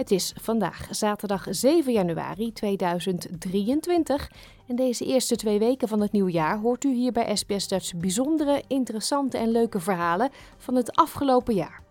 Het 0.00 0.10
is 0.10 0.32
vandaag 0.40 0.86
zaterdag 0.90 1.46
7 1.50 1.92
januari 1.92 2.52
2023 2.52 4.30
en 4.66 4.76
deze 4.76 5.06
eerste 5.06 5.36
twee 5.36 5.58
weken 5.58 5.88
van 5.88 6.00
het 6.00 6.12
nieuwjaar 6.12 6.58
hoort 6.58 6.84
u 6.84 6.92
hier 6.92 7.12
bij 7.12 7.36
SBS 7.36 7.68
Dutch 7.68 7.94
bijzondere, 7.94 8.62
interessante 8.66 9.38
en 9.38 9.50
leuke 9.50 9.80
verhalen 9.80 10.30
van 10.56 10.74
het 10.74 10.96
afgelopen 10.96 11.54
jaar. 11.54 11.82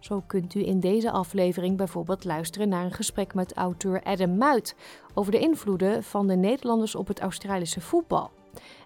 Zo 0.00 0.22
kunt 0.26 0.54
u 0.54 0.66
in 0.66 0.80
deze 0.80 1.10
aflevering 1.10 1.76
bijvoorbeeld 1.76 2.24
luisteren 2.24 2.68
naar 2.68 2.84
een 2.84 2.92
gesprek 2.92 3.34
met 3.34 3.52
auteur 3.52 4.02
Adam 4.02 4.36
Muit 4.36 4.74
over 5.14 5.32
de 5.32 5.38
invloeden 5.38 6.02
van 6.02 6.26
de 6.26 6.36
Nederlanders 6.36 6.94
op 6.94 7.08
het 7.08 7.20
Australische 7.20 7.80
voetbal. 7.80 8.30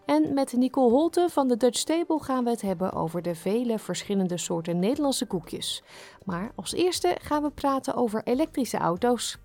En 0.05 0.35
met 0.35 0.53
Nicole 0.53 0.91
Holte 0.91 1.27
van 1.31 1.49
de 1.49 1.57
Dutch 1.57 1.83
Table 1.83 2.23
gaan 2.23 2.45
we 2.45 2.51
het 2.51 2.63
hebben 2.63 2.93
over 2.93 3.23
de 3.23 3.35
vele 3.35 3.79
verschillende 3.79 4.37
soorten 4.37 4.79
Nederlandse 4.79 5.27
koekjes. 5.27 5.83
Maar 6.29 6.53
als 6.55 6.73
eerste 6.73 7.17
gaan 7.21 7.43
we 7.43 7.51
praten 7.51 7.95
over 7.95 8.23
elektrische 8.25 8.77
auto's. 8.77 9.39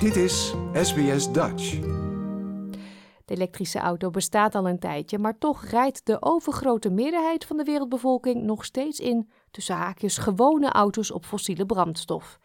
Dit 0.00 0.16
is 0.16 0.54
SBS 0.72 1.32
Dutch. 1.32 1.80
De 3.24 3.34
elektrische 3.34 3.78
auto 3.78 4.10
bestaat 4.10 4.54
al 4.54 4.68
een 4.68 4.78
tijdje, 4.78 5.18
maar 5.18 5.38
toch 5.38 5.64
rijdt 5.64 6.06
de 6.06 6.16
overgrote 6.22 6.90
meerderheid 6.90 7.44
van 7.44 7.56
de 7.56 7.62
wereldbevolking 7.62 8.42
nog 8.42 8.64
steeds 8.64 9.00
in, 9.00 9.30
tussen 9.50 9.74
haakjes, 9.74 10.18
gewone 10.18 10.68
auto's 10.70 11.10
op 11.10 11.24
fossiele 11.24 11.66
brandstof. 11.66 12.38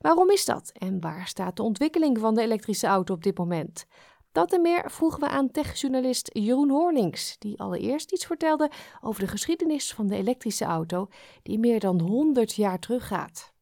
Waarom 0.00 0.30
is 0.30 0.44
dat 0.44 0.70
en 0.78 1.00
waar 1.00 1.26
staat 1.26 1.56
de 1.56 1.62
ontwikkeling 1.62 2.18
van 2.18 2.34
de 2.34 2.42
elektrische 2.42 2.86
auto 2.86 3.14
op 3.14 3.22
dit 3.22 3.38
moment? 3.38 3.86
Dat 4.34 4.52
en 4.52 4.62
meer 4.62 4.90
vroegen 4.90 5.20
we 5.20 5.28
aan 5.28 5.50
techjournalist 5.50 6.30
Jeroen 6.32 6.70
Hoornings, 6.70 7.38
die 7.38 7.60
allereerst 7.60 8.12
iets 8.12 8.26
vertelde 8.26 8.70
over 9.00 9.20
de 9.20 9.28
geschiedenis 9.28 9.92
van 9.92 10.06
de 10.06 10.16
elektrische 10.16 10.64
auto, 10.64 11.08
die 11.42 11.58
meer 11.58 11.80
dan 11.80 12.00
100 12.00 12.54
jaar 12.54 12.78
teruggaat. 12.78 13.52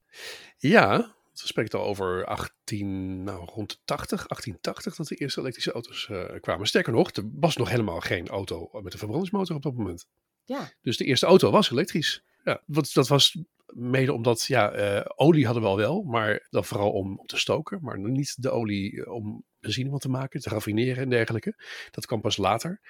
Ja, 0.58 0.96
we 1.32 1.46
spreken 1.46 1.78
al 1.78 1.84
over 1.84 2.24
18, 2.24 3.22
nou, 3.22 3.44
rond 3.44 3.70
de 3.70 3.76
80, 3.84 4.08
1880 4.08 4.96
dat 4.96 5.06
de 5.06 5.14
eerste 5.14 5.40
elektrische 5.40 5.72
auto's 5.72 6.08
uh, 6.10 6.24
kwamen. 6.40 6.66
Sterker 6.66 6.92
nog, 6.92 7.10
er 7.10 7.30
was 7.32 7.56
nog 7.56 7.68
helemaal 7.68 8.00
geen 8.00 8.28
auto 8.28 8.68
met 8.82 8.92
een 8.92 8.98
verbrandingsmotor 8.98 9.56
op 9.56 9.62
dat 9.62 9.74
moment. 9.74 10.06
Ja. 10.44 10.70
Dus 10.82 10.96
de 10.96 11.04
eerste 11.04 11.26
auto 11.26 11.50
was 11.50 11.70
elektrisch. 11.70 12.24
Ja, 12.44 12.62
wat, 12.66 12.90
dat 12.92 13.08
was 13.08 13.38
mede 13.66 14.12
omdat, 14.12 14.42
ja, 14.42 14.96
uh, 14.96 15.04
olie 15.16 15.44
hadden 15.44 15.62
we 15.62 15.68
al 15.68 15.76
wel, 15.76 16.02
maar 16.02 16.46
dan 16.50 16.64
vooral 16.64 16.90
om, 16.90 17.18
om 17.18 17.26
te 17.26 17.38
stoken, 17.38 17.78
maar 17.82 17.98
niet 17.98 18.42
de 18.42 18.50
olie 18.50 19.12
om 19.12 19.44
benzine 19.62 19.90
van 19.90 19.98
te 19.98 20.08
maken, 20.08 20.40
te 20.40 20.48
raffineren 20.48 21.02
en 21.02 21.10
dergelijke. 21.10 21.54
Dat 21.90 22.06
kwam 22.06 22.20
pas 22.20 22.36
later. 22.36 22.80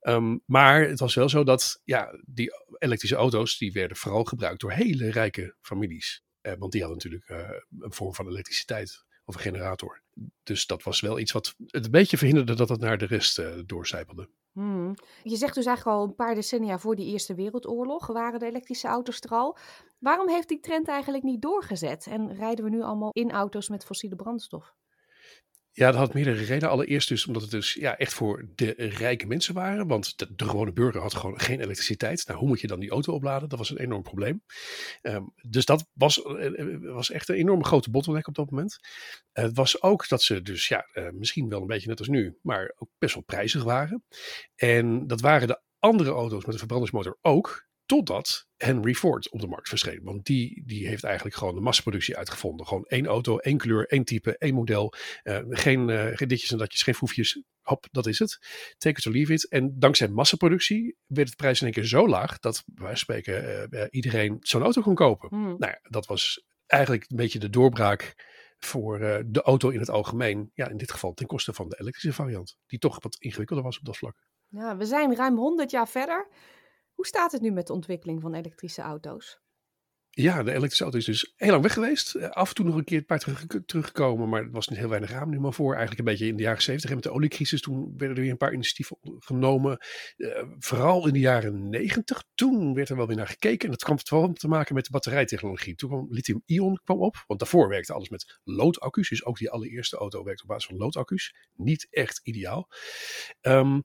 Um, 0.00 0.42
maar 0.46 0.88
het 0.88 1.00
was 1.00 1.14
wel 1.14 1.28
zo 1.28 1.44
dat 1.44 1.80
ja, 1.84 2.20
die 2.26 2.50
elektrische 2.78 3.16
auto's, 3.16 3.58
die 3.58 3.72
werden 3.72 3.96
vooral 3.96 4.24
gebruikt 4.24 4.60
door 4.60 4.72
hele 4.72 5.10
rijke 5.10 5.56
families. 5.60 6.22
Uh, 6.42 6.52
want 6.58 6.72
die 6.72 6.82
hadden 6.82 6.98
natuurlijk 6.98 7.28
uh, 7.28 7.58
een 7.78 7.92
vorm 7.92 8.14
van 8.14 8.28
elektriciteit 8.28 9.04
of 9.24 9.34
een 9.34 9.40
generator. 9.40 10.02
Dus 10.42 10.66
dat 10.66 10.82
was 10.82 11.00
wel 11.00 11.18
iets 11.18 11.32
wat 11.32 11.54
het 11.66 11.84
een 11.84 11.90
beetje 11.90 12.16
verhinderde 12.16 12.54
dat 12.54 12.68
het 12.68 12.80
naar 12.80 12.98
de 12.98 13.06
rest 13.06 13.38
uh, 13.38 13.48
doorcijpelde. 13.66 14.28
Hmm. 14.52 14.94
Je 15.22 15.36
zegt 15.36 15.54
dus 15.54 15.66
eigenlijk 15.66 15.98
al 15.98 16.04
een 16.04 16.14
paar 16.14 16.34
decennia 16.34 16.78
voor 16.78 16.96
die 16.96 17.06
Eerste 17.12 17.34
Wereldoorlog 17.34 18.06
waren 18.06 18.38
de 18.38 18.46
elektrische 18.46 18.88
auto's 18.88 19.20
er 19.20 19.30
al. 19.30 19.58
Waarom 19.98 20.28
heeft 20.28 20.48
die 20.48 20.60
trend 20.60 20.88
eigenlijk 20.88 21.24
niet 21.24 21.42
doorgezet 21.42 22.06
en 22.06 22.34
rijden 22.34 22.64
we 22.64 22.70
nu 22.70 22.82
allemaal 22.82 23.10
in 23.12 23.30
auto's 23.30 23.68
met 23.68 23.84
fossiele 23.84 24.16
brandstof? 24.16 24.74
Ja, 25.72 25.86
dat 25.90 26.00
had 26.00 26.14
meerdere 26.14 26.44
redenen. 26.44 26.70
Allereerst 26.70 27.08
dus 27.08 27.26
omdat 27.26 27.42
het 27.42 27.50
dus 27.50 27.74
ja, 27.74 27.96
echt 27.96 28.14
voor 28.14 28.48
de 28.54 28.74
rijke 28.76 29.26
mensen 29.26 29.54
waren. 29.54 29.86
Want 29.86 30.18
de, 30.18 30.44
gewone 30.46 30.72
burger 30.72 31.00
had 31.00 31.14
gewoon 31.14 31.40
geen 31.40 31.60
elektriciteit. 31.60 32.26
Nou, 32.26 32.38
hoe 32.38 32.48
moet 32.48 32.60
je 32.60 32.66
dan 32.66 32.80
die 32.80 32.90
auto 32.90 33.12
opladen? 33.12 33.48
Dat 33.48 33.58
was 33.58 33.70
een 33.70 33.78
enorm 33.78 34.02
probleem. 34.02 34.42
Um, 35.02 35.32
dus 35.48 35.64
dat 35.64 35.86
was, 35.92 36.24
uh, 36.24 36.92
was 36.92 37.10
echt 37.10 37.28
een 37.28 37.34
enorme 37.34 37.64
grote 37.64 37.90
bottleneck 37.90 38.28
op 38.28 38.34
dat 38.34 38.50
moment. 38.50 38.78
Het 39.32 39.56
was 39.56 39.82
ook 39.82 40.08
dat 40.08 40.22
ze 40.22 40.42
dus, 40.42 40.68
ja, 40.68 40.88
uh, 40.94 41.08
misschien 41.10 41.48
wel 41.48 41.60
een 41.60 41.66
beetje 41.66 41.88
net 41.88 41.98
als 41.98 42.08
nu, 42.08 42.38
maar 42.42 42.72
ook 42.76 42.90
best 42.98 43.14
wel 43.14 43.22
prijzig 43.22 43.64
waren. 43.64 44.04
En 44.54 45.06
dat 45.06 45.20
waren 45.20 45.48
de 45.48 45.60
andere 45.78 46.10
auto's 46.10 46.44
met 46.44 46.52
een 46.52 46.58
verbrandingsmotor 46.58 47.18
ook. 47.20 47.68
Totdat 47.90 48.46
Henry 48.56 48.94
Ford 48.94 49.30
op 49.30 49.40
de 49.40 49.46
markt 49.46 49.68
verscheen. 49.68 50.00
Want 50.02 50.24
die, 50.26 50.62
die 50.66 50.88
heeft 50.88 51.04
eigenlijk 51.04 51.36
gewoon 51.36 51.54
de 51.54 51.60
massaproductie 51.60 52.16
uitgevonden. 52.16 52.66
Gewoon 52.66 52.84
één 52.84 53.06
auto, 53.06 53.38
één 53.38 53.58
kleur, 53.58 53.86
één 53.86 54.04
type, 54.04 54.38
één 54.38 54.54
model. 54.54 54.94
Uh, 55.24 55.38
geen, 55.48 55.88
uh, 55.88 56.06
geen 56.16 56.28
ditjes 56.28 56.50
en 56.50 56.58
datjes, 56.58 56.82
geen 56.82 56.94
foefjes. 56.94 57.42
Hop, 57.62 57.86
dat 57.90 58.06
is 58.06 58.18
het. 58.18 58.38
Take 58.78 58.98
it 58.98 59.06
or 59.06 59.12
leave 59.12 59.32
it. 59.32 59.48
En 59.48 59.78
dankzij 59.78 60.08
massaproductie 60.08 60.96
werd 61.06 61.28
het 61.28 61.36
prijs 61.36 61.58
in 61.58 61.64
één 61.64 61.74
keer 61.74 61.84
zo 61.84 62.08
laag... 62.08 62.38
dat 62.38 62.62
wij 62.74 62.96
spreken 62.96 63.68
uh, 63.70 63.84
iedereen 63.90 64.36
zo'n 64.40 64.62
auto 64.62 64.82
kon 64.82 64.94
kopen. 64.94 65.28
Hmm. 65.28 65.54
Nou 65.58 65.72
ja, 65.72 65.78
dat 65.82 66.06
was 66.06 66.44
eigenlijk 66.66 67.04
een 67.08 67.16
beetje 67.16 67.38
de 67.38 67.50
doorbraak 67.50 68.14
voor 68.58 68.98
de 69.26 69.42
auto 69.42 69.68
in 69.68 69.80
het 69.80 69.90
algemeen. 69.90 70.50
Ja, 70.54 70.68
in 70.68 70.76
dit 70.76 70.90
geval 70.90 71.14
ten 71.14 71.26
koste 71.26 71.52
van 71.52 71.68
de 71.68 71.80
elektrische 71.80 72.12
variant. 72.12 72.56
Die 72.66 72.78
toch 72.78 73.02
wat 73.02 73.16
ingewikkelder 73.18 73.64
was 73.64 73.78
op 73.78 73.84
dat 73.84 73.96
vlak. 73.96 74.16
Ja, 74.48 74.76
we 74.76 74.84
zijn 74.84 75.16
ruim 75.16 75.36
100 75.36 75.70
jaar 75.70 75.88
verder... 75.88 76.28
Hoe 77.00 77.08
staat 77.08 77.32
het 77.32 77.40
nu 77.40 77.50
met 77.50 77.66
de 77.66 77.72
ontwikkeling 77.72 78.20
van 78.20 78.34
elektrische 78.34 78.82
auto's? 78.82 79.40
Ja, 80.10 80.42
de 80.42 80.50
elektrische 80.50 80.82
auto 80.82 80.98
is 80.98 81.04
dus 81.04 81.32
heel 81.36 81.50
lang 81.50 81.62
weg 81.62 81.72
geweest. 81.72 82.30
Af 82.30 82.48
en 82.48 82.54
toe 82.54 82.64
nog 82.64 82.76
een 82.76 82.84
keer 82.84 82.98
een 82.98 83.04
paar 83.04 83.18
terug, 83.18 83.46
teruggekomen, 83.66 84.28
maar 84.28 84.42
er 84.42 84.50
was 84.50 84.68
niet 84.68 84.78
heel 84.78 84.88
weinig 84.88 85.10
raam 85.10 85.30
nu 85.30 85.40
maar 85.40 85.52
voor. 85.52 85.70
Eigenlijk 85.70 85.98
een 85.98 86.04
beetje 86.04 86.26
in 86.26 86.36
de 86.36 86.42
jaren 86.42 86.62
70 86.62 86.90
en 86.90 86.96
met 86.96 87.04
de 87.04 87.12
oliecrisis, 87.12 87.60
toen 87.60 87.94
werden 87.96 88.16
er 88.16 88.22
weer 88.22 88.30
een 88.30 88.36
paar 88.36 88.52
initiatieven 88.52 88.96
genomen. 89.18 89.78
Uh, 90.16 90.42
vooral 90.58 91.06
in 91.06 91.12
de 91.12 91.18
jaren 91.18 91.68
90, 91.68 92.24
toen 92.34 92.74
werd 92.74 92.88
er 92.88 92.96
wel 92.96 93.06
weer 93.06 93.16
naar 93.16 93.26
gekeken. 93.26 93.64
En 93.64 93.70
dat 93.70 93.84
kwam 93.84 93.98
vooral 94.04 94.32
te 94.32 94.48
maken 94.48 94.74
met 94.74 94.84
de 94.84 94.90
batterijtechnologie. 94.90 95.74
Toen 95.74 95.88
kwam 95.88 96.06
lithium-ion 96.10 96.80
kwam 96.84 97.00
op, 97.00 97.24
want 97.26 97.40
daarvoor 97.40 97.68
werkte 97.68 97.92
alles 97.92 98.08
met 98.08 98.40
loodaccu's. 98.44 99.08
Dus 99.08 99.24
ook 99.24 99.38
die 99.38 99.50
allereerste 99.50 99.96
auto 99.96 100.24
werkte 100.24 100.42
op 100.42 100.48
basis 100.48 100.66
van 100.66 100.76
loodaccu's. 100.76 101.34
Niet 101.54 101.86
echt 101.90 102.20
ideaal. 102.22 102.68
Um, 103.40 103.82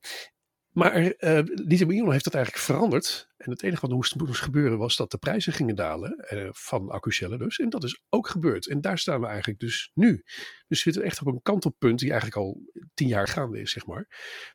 maar 0.75 1.01
uh, 1.01 1.39
lithium-ion 1.43 2.11
heeft 2.11 2.23
dat 2.23 2.33
eigenlijk 2.33 2.65
veranderd. 2.65 3.27
En 3.37 3.51
het 3.51 3.63
enige 3.63 3.81
wat 3.81 3.95
moest, 3.95 4.15
moest 4.15 4.41
gebeuren 4.41 4.77
was 4.77 4.95
dat 4.95 5.11
de 5.11 5.17
prijzen 5.17 5.53
gingen 5.53 5.75
dalen. 5.75 6.25
Uh, 6.33 6.49
van 6.51 6.89
accucellen 6.89 7.39
dus. 7.39 7.59
En 7.59 7.69
dat 7.69 7.83
is 7.83 8.01
ook 8.09 8.27
gebeurd. 8.27 8.67
En 8.67 8.81
daar 8.81 8.97
staan 8.97 9.21
we 9.21 9.27
eigenlijk 9.27 9.59
dus 9.59 9.91
nu. 9.93 10.23
Dus 10.67 10.83
we 10.83 10.91
zitten 10.91 11.03
echt 11.03 11.21
op 11.21 11.27
een 11.27 11.41
kantelpunt 11.41 11.99
die 11.99 12.09
eigenlijk 12.09 12.39
al 12.39 12.61
tien 12.93 13.07
jaar 13.07 13.27
gaande 13.27 13.61
is, 13.61 13.71
zeg 13.71 13.85
maar. 13.85 14.07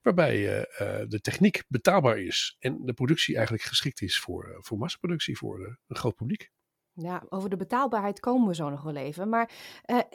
Waarbij 0.02 0.58
uh, 0.58 0.64
de 1.08 1.20
techniek 1.20 1.64
betaalbaar 1.68 2.18
is. 2.18 2.56
En 2.58 2.78
de 2.84 2.92
productie 2.92 3.34
eigenlijk 3.34 3.64
geschikt 3.64 4.00
is 4.00 4.18
voor, 4.18 4.56
voor 4.58 4.78
massaproductie, 4.78 5.36
voor 5.36 5.78
een 5.86 5.96
groot 5.96 6.14
publiek. 6.14 6.50
Ja, 6.92 7.24
over 7.28 7.50
de 7.50 7.56
betaalbaarheid 7.56 8.20
komen 8.20 8.48
we 8.48 8.54
zo 8.54 8.70
nog 8.70 8.82
wel 8.82 8.96
even. 8.96 9.28
Maar 9.28 9.50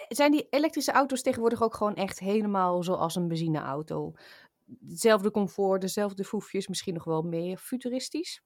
zijn 0.08 0.32
die 0.32 0.48
elektrische 0.50 0.92
auto's 0.92 1.22
tegenwoordig 1.22 1.64
ook 1.64 1.76
gewoon 1.76 1.96
echt 1.96 2.20
helemaal 2.20 2.84
zoals 2.84 3.16
een 3.16 3.28
benzineauto? 3.28 4.14
Hetzelfde 4.88 5.32
comfort, 5.32 5.82
dezelfde 5.82 6.24
foefjes, 6.24 6.68
misschien 6.68 6.94
nog 6.94 7.04
wel 7.04 7.22
meer 7.22 7.58
futuristisch? 7.58 8.42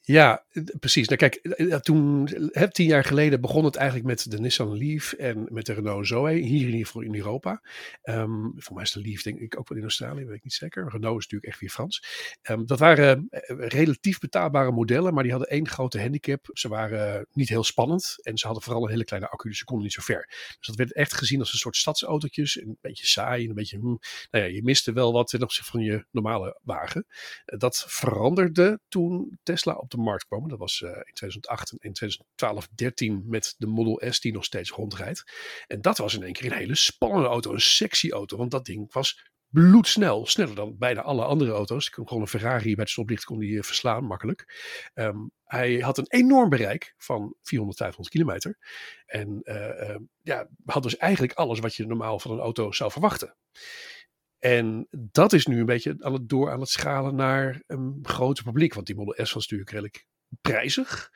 Ja, 0.00 0.46
precies. 0.78 1.08
Nou 1.08 1.18
kijk, 1.18 1.34
eh, 1.34 1.72
eh, 1.72 1.80
toen, 1.80 2.28
heb 2.50 2.72
tien 2.72 2.86
jaar 2.86 3.04
geleden 3.04 3.40
begon 3.40 3.64
het 3.64 3.76
eigenlijk 3.76 4.06
met 4.08 4.30
de 4.30 4.38
Nissan 4.38 4.78
Leaf 4.78 5.12
en 5.12 5.46
met 5.50 5.66
de 5.66 5.72
Renault 5.72 6.06
Zoe, 6.06 6.30
hier 6.30 6.66
in 6.66 6.66
ieder 6.66 6.86
geval 6.86 7.02
in 7.02 7.14
Europa. 7.14 7.62
Um, 8.02 8.52
voor 8.56 8.74
mij 8.74 8.84
is 8.84 8.92
de 8.92 9.00
Leaf 9.00 9.22
denk 9.22 9.38
ik 9.38 9.58
ook 9.58 9.68
wel 9.68 9.78
in 9.78 9.84
Australië, 9.84 10.24
weet 10.24 10.36
ik 10.36 10.44
niet 10.44 10.52
zeker. 10.52 10.82
Renault 10.82 11.18
is 11.18 11.24
natuurlijk 11.24 11.44
echt 11.52 11.60
weer 11.60 11.70
Frans. 11.70 12.02
Um, 12.50 12.66
dat 12.66 12.78
waren 12.78 13.26
eh, 13.30 13.68
relatief 13.68 14.18
betaalbare 14.18 14.72
modellen, 14.72 15.14
maar 15.14 15.22
die 15.22 15.32
hadden 15.32 15.50
één 15.50 15.68
grote 15.68 16.00
handicap. 16.00 16.48
Ze 16.52 16.68
waren 16.68 17.26
niet 17.32 17.48
heel 17.48 17.64
spannend 17.64 18.16
en 18.22 18.38
ze 18.38 18.44
hadden 18.46 18.64
vooral 18.64 18.82
een 18.82 18.90
hele 18.90 19.04
kleine 19.04 19.28
accu, 19.28 19.48
dus 19.48 19.58
ze 19.58 19.64
konden 19.64 19.84
niet 19.84 19.94
zo 19.94 20.02
ver. 20.02 20.26
Dus 20.58 20.66
dat 20.66 20.76
werd 20.76 20.92
echt 20.92 21.14
gezien 21.14 21.40
als 21.40 21.52
een 21.52 21.58
soort 21.58 21.76
stadsautootjes, 21.76 22.60
een 22.60 22.78
beetje 22.80 23.06
saai 23.06 23.42
en 23.42 23.48
een 23.48 23.54
beetje, 23.54 23.78
hm, 23.78 23.86
nou 24.30 24.44
ja, 24.44 24.44
je 24.44 24.62
miste 24.62 24.92
wel 24.92 25.12
wat 25.12 25.28
ten 25.28 25.42
opzichte 25.42 25.70
van 25.70 25.80
je 25.80 26.06
normale 26.10 26.60
wagen. 26.62 27.06
Dat 27.44 27.84
veranderde 27.88 28.80
toen 28.88 29.38
Tesla 29.42 29.72
op 29.72 29.90
de 29.90 29.96
markt 29.96 30.26
kwam. 30.26 30.47
Dat 30.48 30.58
was 30.58 30.80
uh, 30.80 30.88
in 30.88 31.12
2008 31.12 31.70
en 31.70 31.78
in 31.80 31.92
2012, 31.92 32.68
13 32.74 33.22
met 33.26 33.54
de 33.58 33.66
Model 33.66 34.12
S 34.12 34.20
die 34.20 34.32
nog 34.32 34.44
steeds 34.44 34.70
rondrijdt. 34.70 35.24
En 35.66 35.80
dat 35.80 35.98
was 35.98 36.14
in 36.14 36.22
één 36.22 36.32
keer 36.32 36.52
een 36.52 36.58
hele 36.58 36.74
spannende 36.74 37.28
auto, 37.28 37.52
een 37.52 37.60
sexy 37.60 38.10
auto. 38.10 38.36
Want 38.36 38.50
dat 38.50 38.64
ding 38.64 38.92
was 38.92 39.30
bloedsnel. 39.48 40.26
Sneller 40.26 40.54
dan 40.54 40.78
bijna 40.78 41.02
alle 41.02 41.24
andere 41.24 41.50
auto's. 41.50 41.86
Ik 41.86 41.92
kon 41.92 42.08
gewoon 42.08 42.22
een 42.22 42.28
Ferrari 42.28 42.74
bij 42.74 42.84
het 42.84 42.90
stoplicht 42.90 43.24
kon 43.24 43.38
die, 43.38 43.50
uh, 43.50 43.62
verslaan, 43.62 44.04
makkelijk. 44.04 44.54
Um, 44.94 45.30
hij 45.44 45.78
had 45.78 45.98
een 45.98 46.08
enorm 46.08 46.48
bereik 46.48 46.94
van 46.96 47.34
400, 47.42 47.78
500 47.78 48.14
kilometer. 48.14 48.58
En 49.06 49.40
uh, 49.42 49.96
ja, 50.22 50.48
had 50.64 50.82
dus 50.82 50.96
eigenlijk 50.96 51.32
alles 51.32 51.58
wat 51.58 51.74
je 51.74 51.86
normaal 51.86 52.18
van 52.18 52.30
een 52.30 52.38
auto 52.38 52.72
zou 52.72 52.90
verwachten. 52.90 53.36
En 54.38 54.86
dat 54.90 55.32
is 55.32 55.46
nu 55.46 55.58
een 55.58 55.66
beetje 55.66 55.96
aan 55.98 56.12
het 56.12 56.28
door 56.28 56.50
aan 56.50 56.60
het 56.60 56.68
schalen 56.68 57.14
naar 57.14 57.62
een 57.66 57.98
groter 58.02 58.44
publiek. 58.44 58.74
Want 58.74 58.86
die 58.86 58.96
Model 58.96 59.26
S 59.26 59.32
was 59.32 59.42
natuurlijk 59.42 59.70
redelijk 59.70 60.06
prijzig. 60.40 61.10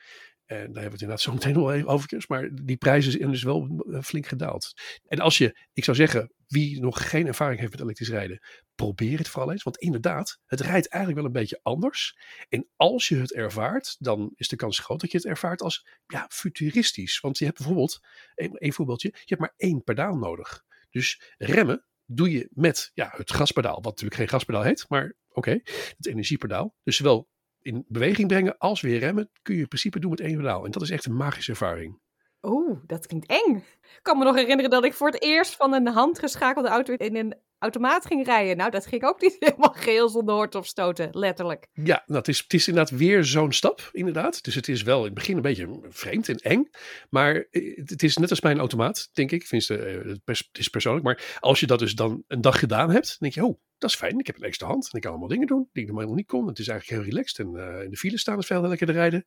En 0.45 0.57
daar 0.57 0.65
hebben 0.65 0.83
we 0.83 0.91
het 0.91 1.01
inderdaad 1.01 1.21
zo 1.21 1.33
meteen 1.33 1.53
nog 1.53 1.85
over. 1.85 2.23
Maar 2.27 2.49
die 2.53 2.77
prijzen 2.77 3.11
zijn 3.11 3.31
dus 3.31 3.43
wel 3.43 3.83
eh, 3.91 4.01
flink 4.01 4.27
gedaald. 4.27 4.73
En 5.07 5.19
als 5.19 5.37
je, 5.37 5.57
ik 5.73 5.83
zou 5.83 5.97
zeggen, 5.97 6.33
wie 6.47 6.81
nog 6.81 7.09
geen 7.09 7.27
ervaring 7.27 7.59
heeft 7.59 7.71
met 7.71 7.81
elektrisch 7.81 8.09
rijden, 8.09 8.39
probeer 8.75 9.17
het 9.17 9.27
vooral 9.27 9.51
eens. 9.51 9.63
Want 9.63 9.77
inderdaad, 9.77 10.39
het 10.45 10.59
rijdt 10.59 10.87
eigenlijk 10.87 11.21
wel 11.21 11.25
een 11.25 11.41
beetje 11.41 11.59
anders. 11.61 12.17
En 12.49 12.67
als 12.75 13.07
je 13.07 13.15
het 13.15 13.33
ervaart, 13.33 13.95
dan 13.99 14.31
is 14.35 14.47
de 14.47 14.55
kans 14.55 14.79
groot 14.79 14.99
dat 14.99 15.11
je 15.11 15.17
het 15.17 15.25
ervaart 15.25 15.61
als 15.61 15.87
ja, 16.05 16.25
futuristisch. 16.29 17.19
Want 17.19 17.37
je 17.37 17.45
hebt 17.45 17.57
bijvoorbeeld, 17.57 17.99
een, 18.35 18.73
voorbeeldje, 18.73 19.09
je 19.13 19.19
hebt 19.25 19.41
maar 19.41 19.53
één 19.57 19.83
pedaal 19.83 20.15
nodig. 20.15 20.63
Dus 20.89 21.33
remmen 21.37 21.85
doe 22.05 22.31
je 22.31 22.49
met 22.51 22.91
ja, 22.93 23.13
het 23.15 23.31
gaspedaal, 23.31 23.75
wat 23.75 23.83
natuurlijk 23.83 24.15
geen 24.15 24.29
gaspedaal 24.29 24.63
heet, 24.63 24.85
maar 24.89 25.15
oké, 25.29 25.59
het 25.97 26.07
energiepedaal. 26.07 26.75
Dus 26.83 26.95
zowel 26.95 27.29
in 27.63 27.85
beweging 27.87 28.27
brengen 28.27 28.57
als 28.57 28.81
weer 28.81 28.99
remmen 28.99 29.29
kun 29.41 29.55
je 29.55 29.61
in 29.61 29.67
principe 29.67 29.99
doen 29.99 30.09
met 30.09 30.19
één 30.19 30.37
pedaal. 30.37 30.65
En 30.65 30.71
dat 30.71 30.81
is 30.81 30.89
echt 30.89 31.05
een 31.05 31.15
magische 31.15 31.51
ervaring. 31.51 31.99
Oeh, 32.41 32.79
dat 32.87 33.07
klinkt 33.07 33.27
eng. 33.27 33.55
Ik 33.81 33.99
kan 34.01 34.17
me 34.17 34.23
nog 34.23 34.35
herinneren 34.35 34.71
dat 34.71 34.85
ik 34.85 34.93
voor 34.93 35.07
het 35.07 35.21
eerst 35.21 35.55
van 35.55 35.73
een 35.73 35.87
handgeschakelde 35.87 36.69
auto 36.69 36.93
in 36.93 37.15
een 37.15 37.35
automaat 37.63 38.05
ging 38.05 38.25
rijden. 38.25 38.57
Nou, 38.57 38.71
dat 38.71 38.85
ging 38.85 39.03
ook 39.03 39.21
niet 39.21 39.35
helemaal 39.39 39.73
geel 39.73 40.09
zonder 40.09 40.35
hoort 40.35 40.55
of 40.55 40.65
stoten, 40.67 41.09
letterlijk. 41.11 41.67
Ja, 41.73 42.03
nou, 42.05 42.19
het, 42.19 42.27
is, 42.27 42.39
het 42.39 42.53
is 42.53 42.67
inderdaad 42.67 42.97
weer 42.97 43.23
zo'n 43.23 43.51
stap, 43.51 43.89
inderdaad. 43.91 44.43
Dus 44.43 44.55
het 44.55 44.67
is 44.67 44.81
wel 44.81 44.99
in 44.99 45.05
het 45.05 45.13
begin 45.13 45.35
een 45.35 45.41
beetje 45.41 45.79
vreemd 45.89 46.29
en 46.29 46.37
eng. 46.37 46.69
Maar 47.09 47.47
eh, 47.51 47.77
het 47.77 48.03
is 48.03 48.17
net 48.17 48.29
als 48.29 48.39
bij 48.39 48.51
een 48.51 48.59
automaat, 48.59 49.09
denk 49.13 49.31
ik. 49.31 49.41
Tenminste, 49.41 49.77
eh, 49.77 50.15
het 50.25 50.47
is 50.51 50.67
persoonlijk. 50.67 51.05
Maar 51.05 51.37
als 51.39 51.59
je 51.59 51.67
dat 51.67 51.79
dus 51.79 51.95
dan 51.95 52.23
een 52.27 52.41
dag 52.41 52.59
gedaan 52.59 52.89
hebt, 52.89 53.19
denk 53.19 53.33
je, 53.33 53.45
oh, 53.45 53.59
dat 53.77 53.89
is 53.89 53.95
fijn. 53.95 54.19
Ik 54.19 54.27
heb 54.27 54.35
een 54.35 54.43
extra 54.43 54.67
hand 54.67 54.83
en 54.83 54.95
ik 54.95 55.01
kan 55.01 55.11
allemaal 55.11 55.29
dingen 55.29 55.47
doen 55.47 55.69
die 55.71 55.81
ik 55.81 55.87
normaal 55.89 56.07
nog 56.07 56.15
niet 56.15 56.27
kon. 56.27 56.47
Het 56.47 56.59
is 56.59 56.67
eigenlijk 56.67 57.01
heel 57.01 57.11
relaxed 57.11 57.39
en 57.39 57.53
uh, 57.55 57.83
in 57.83 57.89
de 57.89 57.97
file 57.97 58.17
staan 58.17 58.37
is 58.37 58.45
veel 58.45 58.61
lekker 58.61 58.87
te 58.87 58.93
rijden. 58.93 59.25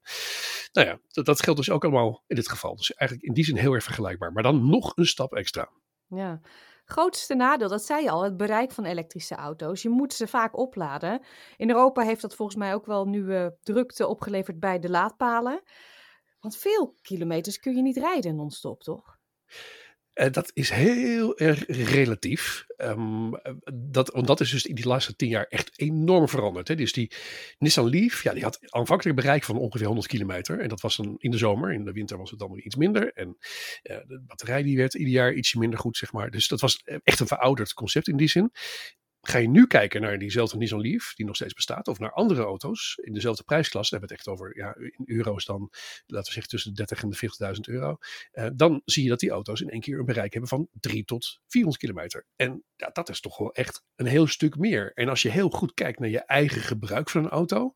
Nou 0.72 0.86
ja, 0.86 1.00
dat, 1.08 1.24
dat 1.24 1.42
geldt 1.42 1.58
dus 1.58 1.70
ook 1.70 1.84
allemaal 1.84 2.24
in 2.26 2.36
dit 2.36 2.48
geval. 2.48 2.76
Dus 2.76 2.94
eigenlijk 2.94 3.28
in 3.28 3.34
die 3.34 3.44
zin 3.44 3.56
heel 3.56 3.72
erg 3.72 3.84
vergelijkbaar. 3.84 4.32
Maar 4.32 4.42
dan 4.42 4.70
nog 4.70 4.92
een 4.96 5.06
stap 5.06 5.34
extra. 5.34 5.70
Ja, 6.08 6.40
Grootste 6.88 7.34
nadeel, 7.34 7.68
dat 7.68 7.84
zei 7.84 8.02
je 8.02 8.10
al, 8.10 8.22
het 8.22 8.36
bereik 8.36 8.70
van 8.70 8.84
elektrische 8.84 9.34
auto's. 9.34 9.82
Je 9.82 9.88
moet 9.88 10.12
ze 10.12 10.26
vaak 10.26 10.58
opladen. 10.58 11.22
In 11.56 11.70
Europa 11.70 12.02
heeft 12.02 12.22
dat 12.22 12.34
volgens 12.34 12.58
mij 12.58 12.74
ook 12.74 12.86
wel 12.86 13.04
nu 13.04 13.50
drukte 13.62 14.06
opgeleverd 14.06 14.60
bij 14.60 14.78
de 14.78 14.90
laadpalen. 14.90 15.62
Want 16.40 16.56
veel 16.56 16.94
kilometers 17.02 17.58
kun 17.58 17.76
je 17.76 17.82
niet 17.82 17.96
rijden 17.96 18.36
non-stop, 18.36 18.82
toch? 18.82 19.18
Uh, 20.16 20.30
dat 20.30 20.50
is 20.54 20.70
heel 20.70 21.38
erg 21.38 21.66
relatief. 21.66 22.64
Um, 22.76 23.30
dat, 23.74 24.08
want 24.08 24.26
dat 24.26 24.40
is 24.40 24.50
dus 24.50 24.66
in 24.66 24.74
die 24.74 24.86
laatste 24.86 25.16
tien 25.16 25.28
jaar 25.28 25.46
echt 25.48 25.78
enorm 25.78 26.28
veranderd. 26.28 26.68
Hè. 26.68 26.74
Dus 26.74 26.92
die 26.92 27.12
Nissan 27.58 27.88
Leaf, 27.88 28.22
ja, 28.22 28.32
die 28.32 28.42
had 28.42 28.58
aanvankelijk 28.72 29.16
bereik 29.16 29.44
van 29.44 29.56
ongeveer 29.56 29.86
100 29.86 30.06
kilometer. 30.08 30.60
En 30.60 30.68
dat 30.68 30.80
was 30.80 30.96
dan 30.96 31.14
in 31.18 31.30
de 31.30 31.38
zomer. 31.38 31.72
In 31.72 31.84
de 31.84 31.92
winter 31.92 32.18
was 32.18 32.30
het 32.30 32.38
dan 32.38 32.52
weer 32.52 32.64
iets 32.64 32.76
minder. 32.76 33.12
En 33.12 33.28
uh, 33.28 33.96
de 34.06 34.22
batterij 34.26 34.62
die 34.62 34.76
werd 34.76 34.94
ieder 34.94 35.12
jaar 35.12 35.34
ietsje 35.34 35.58
minder 35.58 35.78
goed, 35.78 35.96
zeg 35.96 36.12
maar. 36.12 36.30
Dus 36.30 36.48
dat 36.48 36.60
was 36.60 36.82
echt 37.02 37.20
een 37.20 37.26
verouderd 37.26 37.72
concept 37.72 38.08
in 38.08 38.16
die 38.16 38.28
zin. 38.28 38.50
Ga 39.26 39.38
je 39.38 39.49
nu 39.49 39.67
kijken 39.67 40.00
naar 40.00 40.19
diezelfde 40.19 40.56
Nissan 40.56 40.81
Leaf, 40.81 41.14
die 41.14 41.26
nog 41.26 41.34
steeds 41.34 41.55
bestaat, 41.55 41.88
of 41.88 41.99
naar 41.99 42.12
andere 42.12 42.43
auto's 42.43 42.99
in 43.02 43.12
dezelfde 43.12 43.43
prijsklasse, 43.43 43.90
dan 43.90 44.00
hebben 44.00 44.17
we 44.19 44.25
het 44.25 44.34
echt 44.34 44.40
over, 44.40 44.56
ja, 44.58 44.75
in 44.96 45.17
euro's 45.17 45.44
dan, 45.44 45.61
laten 46.06 46.26
we 46.26 46.32
zeggen 46.32 46.49
tussen 46.49 46.70
de 46.70 46.76
30 46.76 47.02
en 47.02 47.11
de 47.11 47.17
40.000 47.55 47.61
euro, 47.75 47.96
uh, 48.32 48.46
dan 48.55 48.82
zie 48.84 49.02
je 49.02 49.08
dat 49.08 49.20
die 49.20 49.31
auto's 49.31 49.61
in 49.61 49.70
één 49.70 49.81
keer 49.81 49.99
een 49.99 50.05
bereik 50.05 50.32
hebben 50.32 50.50
van 50.50 50.69
3 50.73 51.05
tot 51.05 51.40
400 51.46 51.84
kilometer. 51.84 52.26
En 52.37 52.64
ja, 52.76 52.90
dat 52.93 53.08
is 53.08 53.20
toch 53.20 53.38
wel 53.38 53.52
echt 53.52 53.84
een 53.94 54.06
heel 54.06 54.26
stuk 54.26 54.56
meer. 54.56 54.93
En 54.94 55.08
als 55.08 55.23
je 55.23 55.31
heel 55.31 55.50
goed 55.50 55.75
kijkt 55.75 55.99
naar 55.99 56.08
je 56.08 56.25
eigen 56.25 56.61
gebruik 56.61 57.11
van 57.11 57.25
een 57.25 57.31
auto, 57.31 57.75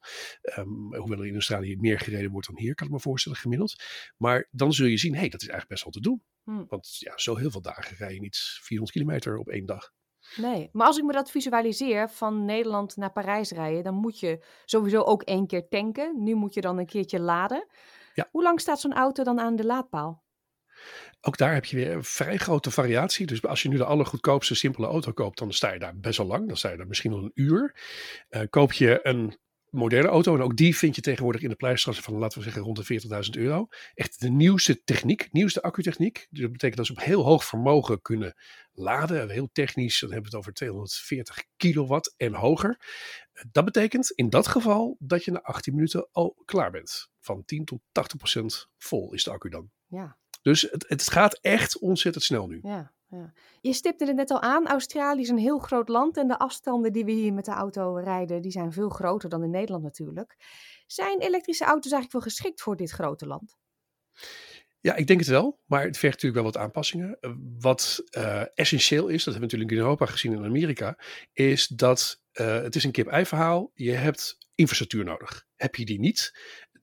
um, 0.59 0.95
hoewel 0.97 1.19
er 1.19 1.27
in 1.27 1.35
Australië 1.35 1.77
meer 1.77 1.99
gereden 1.99 2.31
wordt 2.31 2.47
dan 2.47 2.59
hier, 2.59 2.75
kan 2.75 2.87
ik 2.87 2.93
me 2.93 3.01
voorstellen, 3.01 3.39
gemiddeld, 3.39 3.83
maar 4.17 4.49
dan 4.51 4.73
zul 4.73 4.87
je 4.87 4.99
zien, 4.99 5.13
hé, 5.13 5.19
hey, 5.19 5.29
dat 5.29 5.43
is 5.43 5.49
eigenlijk 5.49 5.81
best 5.81 5.83
wel 5.83 6.03
te 6.03 6.09
doen. 6.09 6.23
Hmm. 6.45 6.67
Want 6.69 6.97
ja, 6.99 7.13
zo 7.19 7.37
heel 7.37 7.51
veel 7.51 7.63
dagen 7.63 7.97
rij 7.97 8.15
je 8.15 8.21
niet 8.21 8.37
400 8.37 8.99
kilometer 8.99 9.39
op 9.39 9.49
één 9.49 9.67
dag. 9.67 9.93
Nee, 10.37 10.69
maar 10.73 10.87
als 10.87 10.99
ik 10.99 11.05
me 11.05 11.13
dat 11.13 11.31
visualiseer 11.31 12.11
van 12.11 12.45
Nederland 12.45 12.97
naar 12.97 13.13
Parijs 13.13 13.51
rijden, 13.51 13.83
dan 13.83 13.95
moet 13.95 14.21
je 14.21 14.45
sowieso 14.65 15.01
ook 15.01 15.23
één 15.23 15.47
keer 15.47 15.69
tanken. 15.69 16.23
Nu 16.23 16.35
moet 16.35 16.55
je 16.55 16.61
dan 16.61 16.79
een 16.79 16.87
keertje 16.87 17.21
laden. 17.21 17.67
Ja. 18.15 18.29
Hoe 18.31 18.43
lang 18.43 18.61
staat 18.61 18.81
zo'n 18.81 18.95
auto 18.95 19.25
dan 19.25 19.41
aan 19.41 19.57
de 19.57 19.65
laadpaal? 19.65 20.23
Ook 21.21 21.37
daar 21.37 21.55
heb 21.55 21.65
je 21.65 21.77
weer 21.77 21.93
een 21.93 22.05
vrij 22.05 22.37
grote 22.37 22.71
variatie. 22.71 23.27
Dus 23.27 23.45
als 23.45 23.63
je 23.63 23.69
nu 23.69 23.77
de 23.77 23.85
allergoedkoopste 23.85 24.55
simpele 24.55 24.87
auto 24.87 25.13
koopt, 25.13 25.39
dan 25.39 25.53
sta 25.53 25.73
je 25.73 25.79
daar 25.79 25.97
best 25.97 26.19
wel 26.19 26.27
lang. 26.27 26.47
Dan 26.47 26.57
sta 26.57 26.71
je 26.71 26.77
daar 26.77 26.87
misschien 26.87 27.11
wel 27.11 27.23
een 27.23 27.31
uur. 27.35 27.77
Uh, 28.31 28.43
koop 28.51 28.73
je 28.73 29.01
een 29.03 29.39
moderne 29.71 30.09
auto. 30.09 30.35
En 30.35 30.43
ook 30.43 30.57
die 30.57 30.77
vind 30.77 30.95
je 30.95 31.01
tegenwoordig 31.01 31.43
in 31.43 31.49
de 31.49 31.55
prijsklasse 31.55 32.03
van, 32.03 32.15
laten 32.15 32.39
we 32.39 32.45
zeggen, 32.45 32.63
rond 32.63 32.89
de 32.89 33.01
40.000 33.35 33.41
euro. 33.41 33.69
Echt 33.95 34.21
de 34.21 34.31
nieuwste 34.31 34.85
techniek, 34.85 35.29
nieuwste 35.33 35.63
accutechniek. 35.63 36.27
Dus 36.31 36.41
dat 36.41 36.53
betekent 36.53 36.77
dat 36.77 36.87
ze 36.87 36.93
op 36.93 37.01
heel 37.01 37.25
hoog 37.25 37.45
vermogen 37.45 38.03
kunnen 38.03 38.35
laden. 38.73 39.31
Heel 39.31 39.49
technisch, 39.53 40.01
dan 40.01 40.13
hebben 40.13 40.31
we 40.31 40.37
het 40.37 40.47
over 40.47 40.53
240 40.53 41.45
kilowatt 41.57 42.15
en 42.17 42.35
hoger. 42.35 42.81
Dat 43.51 43.65
betekent 43.65 44.11
in 44.11 44.31
dat 44.31 44.47
geval 44.47 44.97
dat 44.99 45.25
je 45.25 45.31
na 45.31 45.43
18 45.43 45.75
minuten 45.75 46.09
al 46.13 46.43
klaar 46.45 46.71
bent. 46.71 47.11
Van 47.21 47.45
10 47.45 47.65
tot 47.65 47.81
80 47.93 48.19
procent 48.19 48.69
vol 48.79 49.13
is 49.13 49.25
de 49.25 49.31
accu 49.31 49.49
dan. 49.49 49.71
Ja. 49.87 50.19
Dus 50.43 50.63
het, 50.63 50.85
het 50.89 51.11
gaat 51.11 51.39
echt 51.41 51.79
ontzettend 51.79 52.25
snel 52.25 52.47
nu. 52.47 52.59
Ja. 52.63 52.93
Ja. 53.11 53.33
Je 53.61 53.73
stipte 53.73 54.05
het 54.05 54.17
net 54.17 54.31
al 54.31 54.41
aan, 54.41 54.67
Australië 54.67 55.21
is 55.21 55.29
een 55.29 55.39
heel 55.39 55.59
groot 55.59 55.89
land 55.89 56.17
en 56.17 56.29
de 56.29 56.39
afstanden 56.39 56.93
die 56.93 57.05
we 57.05 57.11
hier 57.11 57.33
met 57.33 57.45
de 57.45 57.51
auto 57.51 57.95
rijden, 57.95 58.43
die 58.43 58.51
zijn 58.51 58.73
veel 58.73 58.89
groter 58.89 59.29
dan 59.29 59.43
in 59.43 59.51
Nederland 59.51 59.83
natuurlijk. 59.83 60.37
Zijn 60.87 61.21
elektrische 61.21 61.65
auto's 61.65 61.93
eigenlijk 61.93 62.13
wel 62.13 62.33
geschikt 62.33 62.61
voor 62.61 62.77
dit 62.77 62.91
grote 62.91 63.27
land? 63.27 63.59
Ja, 64.81 64.95
ik 64.95 65.07
denk 65.07 65.19
het 65.19 65.29
wel, 65.29 65.61
maar 65.67 65.85
het 65.85 65.99
vergt 65.99 66.23
natuurlijk 66.23 66.43
wel 66.43 66.53
wat 66.53 66.63
aanpassingen. 66.63 67.17
Eh, 67.21 67.33
wat 67.59 68.03
uh, 68.17 68.43
essentieel 68.55 69.09
is, 69.09 69.25
dat 69.25 69.35
hebben 69.35 69.35
we 69.35 69.57
natuurlijk 69.57 69.71
in 69.71 69.79
Europa 69.79 70.07
gezien 70.07 70.33
en 70.33 70.39
in 70.39 70.45
Amerika, 70.45 70.99
is 71.33 71.67
dat 71.67 72.23
uh, 72.33 72.63
het 72.63 72.77
is 72.77 72.85
een 72.85 72.91
kip-ei 72.91 73.27
verhaal. 73.27 73.71
Je 73.75 73.93
hebt 73.93 74.39
infrastructuur 74.55 75.05
nodig. 75.05 75.47
Heb 75.57 75.75
je 75.75 75.85
die 75.85 75.99
niet, 75.99 76.39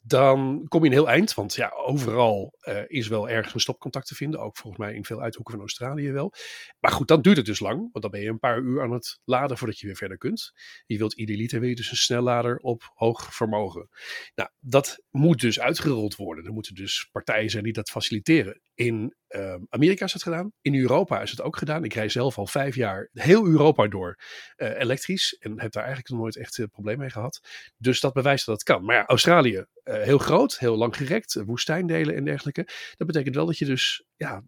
dan 0.07 0.65
kom 0.67 0.81
je 0.81 0.87
een 0.87 0.95
heel 0.95 1.09
eind. 1.09 1.33
Want 1.33 1.55
ja, 1.55 1.69
overal 1.69 2.57
uh, 2.61 2.81
is 2.87 3.07
wel 3.07 3.29
ergens 3.29 3.53
een 3.53 3.59
stopcontact 3.59 4.07
te 4.07 4.15
vinden. 4.15 4.39
Ook 4.39 4.57
volgens 4.57 4.83
mij 4.83 4.93
in 4.93 5.05
veel 5.05 5.21
uithoeken 5.21 5.53
van 5.53 5.61
Australië 5.61 6.11
wel. 6.11 6.33
Maar 6.79 6.91
goed, 6.91 7.07
dan 7.07 7.21
duurt 7.21 7.37
het 7.37 7.45
dus 7.45 7.59
lang. 7.59 7.77
Want 7.77 8.01
dan 8.01 8.11
ben 8.11 8.21
je 8.21 8.29
een 8.29 8.39
paar 8.39 8.59
uur 8.59 8.81
aan 8.81 8.91
het 8.91 9.19
laden 9.23 9.57
voordat 9.57 9.79
je 9.79 9.85
weer 9.85 9.95
verder 9.95 10.17
kunt. 10.17 10.51
Je 10.85 10.97
wilt 10.97 11.13
idealiter 11.13 11.59
wil 11.59 11.69
je 11.69 11.75
dus 11.75 11.91
een 11.91 11.97
snellader 11.97 12.57
op 12.57 12.91
hoog 12.93 13.35
vermogen. 13.35 13.89
Nou, 14.35 14.49
dat 14.59 15.03
moet 15.09 15.39
dus 15.39 15.59
uitgerold 15.59 16.15
worden. 16.15 16.45
Er 16.45 16.53
moeten 16.53 16.75
dus 16.75 17.09
partijen 17.11 17.49
zijn 17.49 17.63
die 17.63 17.73
dat 17.73 17.89
faciliteren. 17.89 18.61
In 18.73 19.15
uh, 19.29 19.55
Amerika 19.69 20.05
is 20.05 20.13
het 20.13 20.23
gedaan. 20.23 20.51
In 20.61 20.75
Europa 20.75 21.21
is 21.21 21.31
het 21.31 21.41
ook 21.41 21.57
gedaan. 21.57 21.83
Ik 21.83 21.93
rij 21.93 22.09
zelf 22.09 22.37
al 22.37 22.47
vijf 22.47 22.75
jaar 22.75 23.09
heel 23.13 23.47
Europa 23.47 23.87
door 23.87 24.19
uh, 24.57 24.79
elektrisch. 24.79 25.37
En 25.39 25.59
heb 25.61 25.71
daar 25.71 25.83
eigenlijk 25.83 26.11
nog 26.13 26.21
nooit 26.21 26.37
echt 26.37 26.57
uh, 26.57 26.65
probleem 26.71 26.97
mee 26.97 27.09
gehad. 27.09 27.39
Dus 27.77 27.99
dat 27.99 28.13
bewijst 28.13 28.45
dat 28.45 28.55
het 28.55 28.63
kan. 28.63 28.85
Maar 28.85 28.95
ja, 28.95 29.05
Australië, 29.05 29.65
uh, 29.83 30.01
heel 30.01 30.17
groot, 30.17 30.59
heel 30.59 30.77
lang 30.77 30.95
gerekt. 30.95 31.33
woestijndelen 31.45 32.15
en 32.15 32.25
dergelijke. 32.25 32.67
Dat 32.95 33.07
betekent 33.07 33.35
wel 33.35 33.45
dat 33.45 33.57
je 33.57 33.65
dus, 33.65 34.03
ja, 34.15 34.43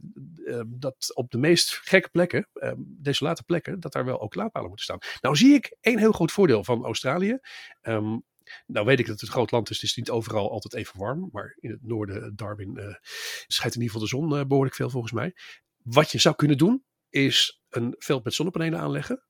ehm, 0.46 0.66
dat 0.68 1.12
op 1.14 1.32
de 1.32 1.38
meest 1.38 1.80
gekke 1.84 2.10
plekken, 2.10 2.48
ehm, 2.54 2.78
desolate 2.78 3.44
plekken, 3.44 3.80
dat 3.80 3.92
daar 3.92 4.06
wel 4.06 4.22
ook 4.22 4.36
laadpalen 4.36 4.68
moeten 4.68 4.86
staan. 4.86 5.00
Nou 5.22 5.36
zie 5.36 5.54
ik 5.54 5.76
één 5.82 6.00
heel 6.00 6.12
groot 6.12 6.32
voordeel 6.32 6.64
van 6.64 6.86
Australië. 6.86 7.40
Nou 8.66 8.86
weet 8.86 9.00
ik 9.00 9.06
dat 9.06 9.20
het 9.20 9.30
groot 9.30 9.52
land 9.52 9.70
is, 9.70 9.80
dus 9.80 9.90
het 9.90 9.98
is 9.98 10.06
niet 10.06 10.16
overal 10.16 10.52
altijd 10.52 10.74
even 10.74 11.00
warm. 11.00 11.30
Maar 11.32 11.56
in 11.60 11.72
het 11.72 11.84
noorden, 11.84 12.36
Darwin, 12.36 12.78
uh, 12.78 12.96
schijnt 13.48 13.76
in 13.76 13.82
ieder 13.82 14.00
geval 14.00 14.02
de 14.02 14.30
zon 14.30 14.48
behoorlijk 14.48 14.76
veel 14.76 14.90
volgens 14.90 15.14
mij. 15.14 15.34
Wat 15.84 16.12
je 16.12 16.20
zou 16.20 16.36
kunnen 16.36 16.58
doen, 16.58 16.84
is 17.10 17.62
een 17.70 17.96
veld 17.98 18.24
met 18.24 18.34
zonnepanelen 18.34 18.80
aanleggen. 18.80 19.24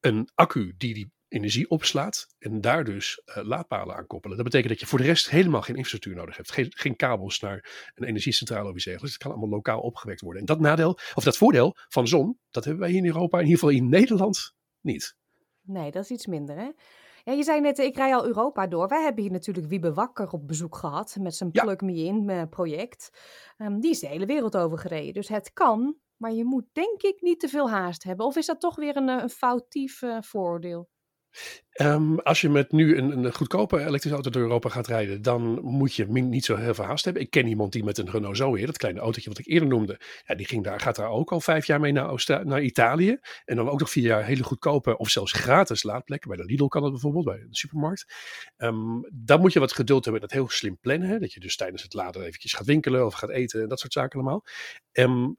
Een 0.00 0.30
accu 0.34 0.74
die 0.76 0.94
die 0.94 1.12
energie 1.28 1.70
opslaat 1.70 2.26
en 2.38 2.60
daar 2.60 2.84
dus 2.84 3.22
laadpalen 3.24 3.96
aan 3.96 4.06
koppelen. 4.06 4.36
Dat 4.36 4.46
betekent 4.46 4.70
dat 4.70 4.80
je 4.80 4.86
voor 4.86 4.98
de 4.98 5.04
rest 5.04 5.30
helemaal 5.30 5.62
geen 5.62 5.76
infrastructuur 5.76 6.14
nodig 6.14 6.36
hebt. 6.36 6.52
Geen, 6.52 6.66
geen 6.68 6.96
kabels 6.96 7.40
naar 7.40 7.90
een 7.94 8.06
energiecentrale 8.06 8.68
of 8.68 8.74
iets 8.74 8.84
dergelijks. 8.84 9.14
Het 9.14 9.22
kan 9.22 9.32
allemaal 9.32 9.50
lokaal 9.50 9.80
opgewekt 9.80 10.20
worden. 10.20 10.40
En 10.40 10.46
dat 10.46 10.60
nadeel, 10.60 10.98
of 11.14 11.24
dat 11.24 11.36
voordeel 11.36 11.76
van 11.88 12.08
zon, 12.08 12.38
dat 12.50 12.64
hebben 12.64 12.82
wij 12.82 12.90
hier 12.90 13.00
in 13.00 13.06
Europa, 13.06 13.38
in 13.38 13.44
ieder 13.44 13.58
geval 13.58 13.74
in 13.74 13.88
Nederland, 13.88 14.54
niet. 14.80 15.16
Nee, 15.62 15.90
dat 15.90 16.04
is 16.04 16.10
iets 16.10 16.26
minder 16.26 16.56
hè? 16.56 16.70
Ja, 17.24 17.32
je 17.32 17.42
zei 17.42 17.60
net, 17.60 17.78
ik 17.78 17.96
rij 17.96 18.14
al 18.14 18.26
Europa 18.26 18.66
door. 18.66 18.88
Wij 18.88 19.02
hebben 19.02 19.22
hier 19.22 19.32
natuurlijk 19.32 19.66
Wiebe 19.66 19.92
Wakker 19.92 20.30
op 20.30 20.46
bezoek 20.46 20.76
gehad 20.76 21.16
met 21.20 21.34
zijn 21.34 21.50
Plug 21.50 21.80
Me 21.80 21.94
In 21.94 22.28
eh, 22.28 22.42
project. 22.50 23.10
Um, 23.58 23.80
die 23.80 23.90
is 23.90 24.00
de 24.00 24.06
hele 24.06 24.26
wereld 24.26 24.56
over 24.56 24.78
gereden. 24.78 25.12
Dus 25.12 25.28
het 25.28 25.52
kan, 25.52 25.96
maar 26.16 26.32
je 26.32 26.44
moet 26.44 26.66
denk 26.72 27.02
ik 27.02 27.20
niet 27.20 27.40
te 27.40 27.48
veel 27.48 27.70
haast 27.70 28.02
hebben. 28.02 28.26
Of 28.26 28.36
is 28.36 28.46
dat 28.46 28.60
toch 28.60 28.76
weer 28.76 28.96
een, 28.96 29.08
eh, 29.08 29.22
een 29.22 29.30
foutief 29.30 30.02
uh, 30.02 30.16
vooroordeel? 30.20 30.88
Um, 31.80 32.18
als 32.20 32.40
je 32.40 32.48
met 32.48 32.72
nu 32.72 32.96
een, 32.96 33.24
een, 33.24 33.34
goedkope 33.34 33.78
elektrische 33.78 34.10
auto 34.10 34.30
door 34.30 34.42
Europa 34.42 34.68
gaat 34.68 34.86
rijden, 34.86 35.22
dan 35.22 35.60
moet 35.62 35.94
je 35.94 36.06
niet 36.06 36.44
zo 36.44 36.56
heel 36.56 36.74
veel 36.74 36.84
haast 36.84 37.04
hebben. 37.04 37.22
Ik 37.22 37.30
ken 37.30 37.46
iemand 37.46 37.72
die 37.72 37.84
met 37.84 37.98
een 37.98 38.10
Renault 38.10 38.36
Zoe, 38.36 38.66
dat 38.66 38.76
kleine 38.76 39.00
autootje 39.00 39.28
wat 39.28 39.38
ik 39.38 39.46
eerder 39.46 39.68
noemde, 39.68 40.00
ja, 40.26 40.34
die 40.34 40.46
ging 40.46 40.64
daar, 40.64 40.80
gaat 40.80 40.96
daar 40.96 41.08
ook 41.08 41.32
al 41.32 41.40
vijf 41.40 41.66
jaar 41.66 41.80
mee 41.80 41.92
naar, 41.92 42.42
naar 42.44 42.62
Italië. 42.62 43.18
En 43.44 43.56
dan 43.56 43.68
ook 43.68 43.78
nog 43.78 43.90
vier 43.90 44.04
jaar 44.04 44.24
hele 44.24 44.42
goedkope 44.42 44.96
of 44.96 45.08
zelfs 45.08 45.32
gratis 45.32 45.82
laadplekken. 45.82 46.28
Bij 46.28 46.38
de 46.38 46.44
Lidl 46.44 46.66
kan 46.66 46.82
dat 46.82 46.90
bijvoorbeeld, 46.90 47.24
bij 47.24 47.40
een 47.40 47.54
supermarkt. 47.54 48.14
Um, 48.56 49.08
dan 49.12 49.40
moet 49.40 49.52
je 49.52 49.60
wat 49.60 49.72
geduld 49.72 50.04
hebben 50.04 50.22
met 50.22 50.30
dat 50.30 50.40
heel 50.40 50.50
slim 50.50 50.78
plannen. 50.80 51.08
Hè? 51.08 51.18
Dat 51.18 51.32
je 51.32 51.40
dus 51.40 51.56
tijdens 51.56 51.82
het 51.82 51.94
laden 51.94 52.22
eventjes 52.22 52.52
gaat 52.52 52.66
winkelen 52.66 53.06
of 53.06 53.14
gaat 53.14 53.30
eten 53.30 53.62
en 53.62 53.68
dat 53.68 53.80
soort 53.80 53.92
zaken 53.92 54.20
allemaal. 54.20 54.44
Um, 54.92 55.36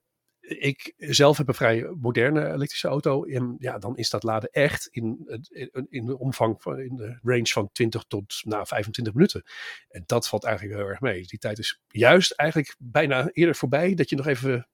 ik 0.47 0.93
zelf 0.97 1.37
heb 1.37 1.47
een 1.47 1.53
vrij 1.53 1.93
moderne 1.99 2.51
elektrische 2.51 2.87
auto. 2.87 3.23
En 3.23 3.55
ja, 3.59 3.77
dan 3.77 3.97
is 3.97 4.09
dat 4.09 4.23
laden 4.23 4.49
echt 4.51 4.87
in, 4.87 5.27
in, 5.49 5.87
in 5.89 6.05
de 6.05 6.19
omvang 6.19 6.61
van 6.61 6.79
in 6.79 6.95
de 6.95 7.19
range 7.21 7.47
van 7.47 7.69
20 7.71 8.03
tot 8.07 8.41
nou, 8.45 8.67
25 8.67 9.13
minuten. 9.13 9.43
En 9.89 10.03
dat 10.05 10.27
valt 10.27 10.43
eigenlijk 10.43 10.77
heel 10.77 10.87
erg 10.87 11.01
mee. 11.01 11.25
Die 11.25 11.39
tijd 11.39 11.59
is 11.59 11.81
juist 11.87 12.31
eigenlijk 12.31 12.75
bijna 12.79 13.29
eerder 13.31 13.55
voorbij 13.55 13.93
dat 13.93 14.09
je 14.09 14.15
nog 14.15 14.27
even 14.27 14.67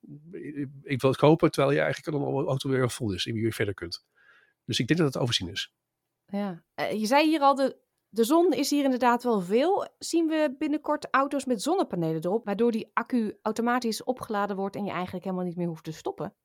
ik 0.84 1.02
wil 1.02 1.10
het 1.10 1.20
kopen, 1.20 1.52
terwijl 1.52 1.76
je 1.76 1.82
eigenlijk 1.82 2.18
al 2.18 2.48
auto 2.48 2.70
weer 2.70 2.92
vol 2.92 3.14
is 3.14 3.26
en 3.26 3.36
je 3.36 3.42
weer 3.42 3.54
verder 3.54 3.74
kunt. 3.74 4.06
Dus 4.66 4.80
ik 4.80 4.88
denk 4.88 5.00
dat 5.00 5.14
het 5.14 5.22
overzien 5.22 5.50
is. 5.50 5.74
Ja, 6.26 6.64
eh, 6.74 6.92
je 6.92 7.06
zei 7.06 7.28
hier 7.28 7.40
al 7.40 7.56
de 7.56 7.78
de 8.10 8.24
zon 8.24 8.54
is 8.54 8.70
hier 8.70 8.84
inderdaad 8.84 9.24
wel 9.24 9.42
veel. 9.42 9.88
Zien 9.98 10.28
we 10.28 10.56
binnenkort 10.58 11.08
auto's 11.12 11.46
met 11.46 11.62
zonnepanelen 11.62 12.26
erop, 12.26 12.46
waardoor 12.46 12.72
die 12.72 12.92
accu 12.94 13.38
automatisch 13.42 14.04
opgeladen 14.04 14.56
wordt 14.56 14.76
en 14.76 14.86
je 14.86 14.92
eigenlijk 14.92 15.24
helemaal 15.24 15.46
niet 15.46 15.56
meer 15.56 15.68
hoeft 15.68 15.84
te 15.84 15.92
stoppen? 15.92 16.36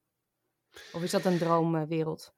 Of 0.92 1.02
is 1.02 1.10
dat 1.10 1.24
een 1.24 1.38
droomwereld? 1.38 2.34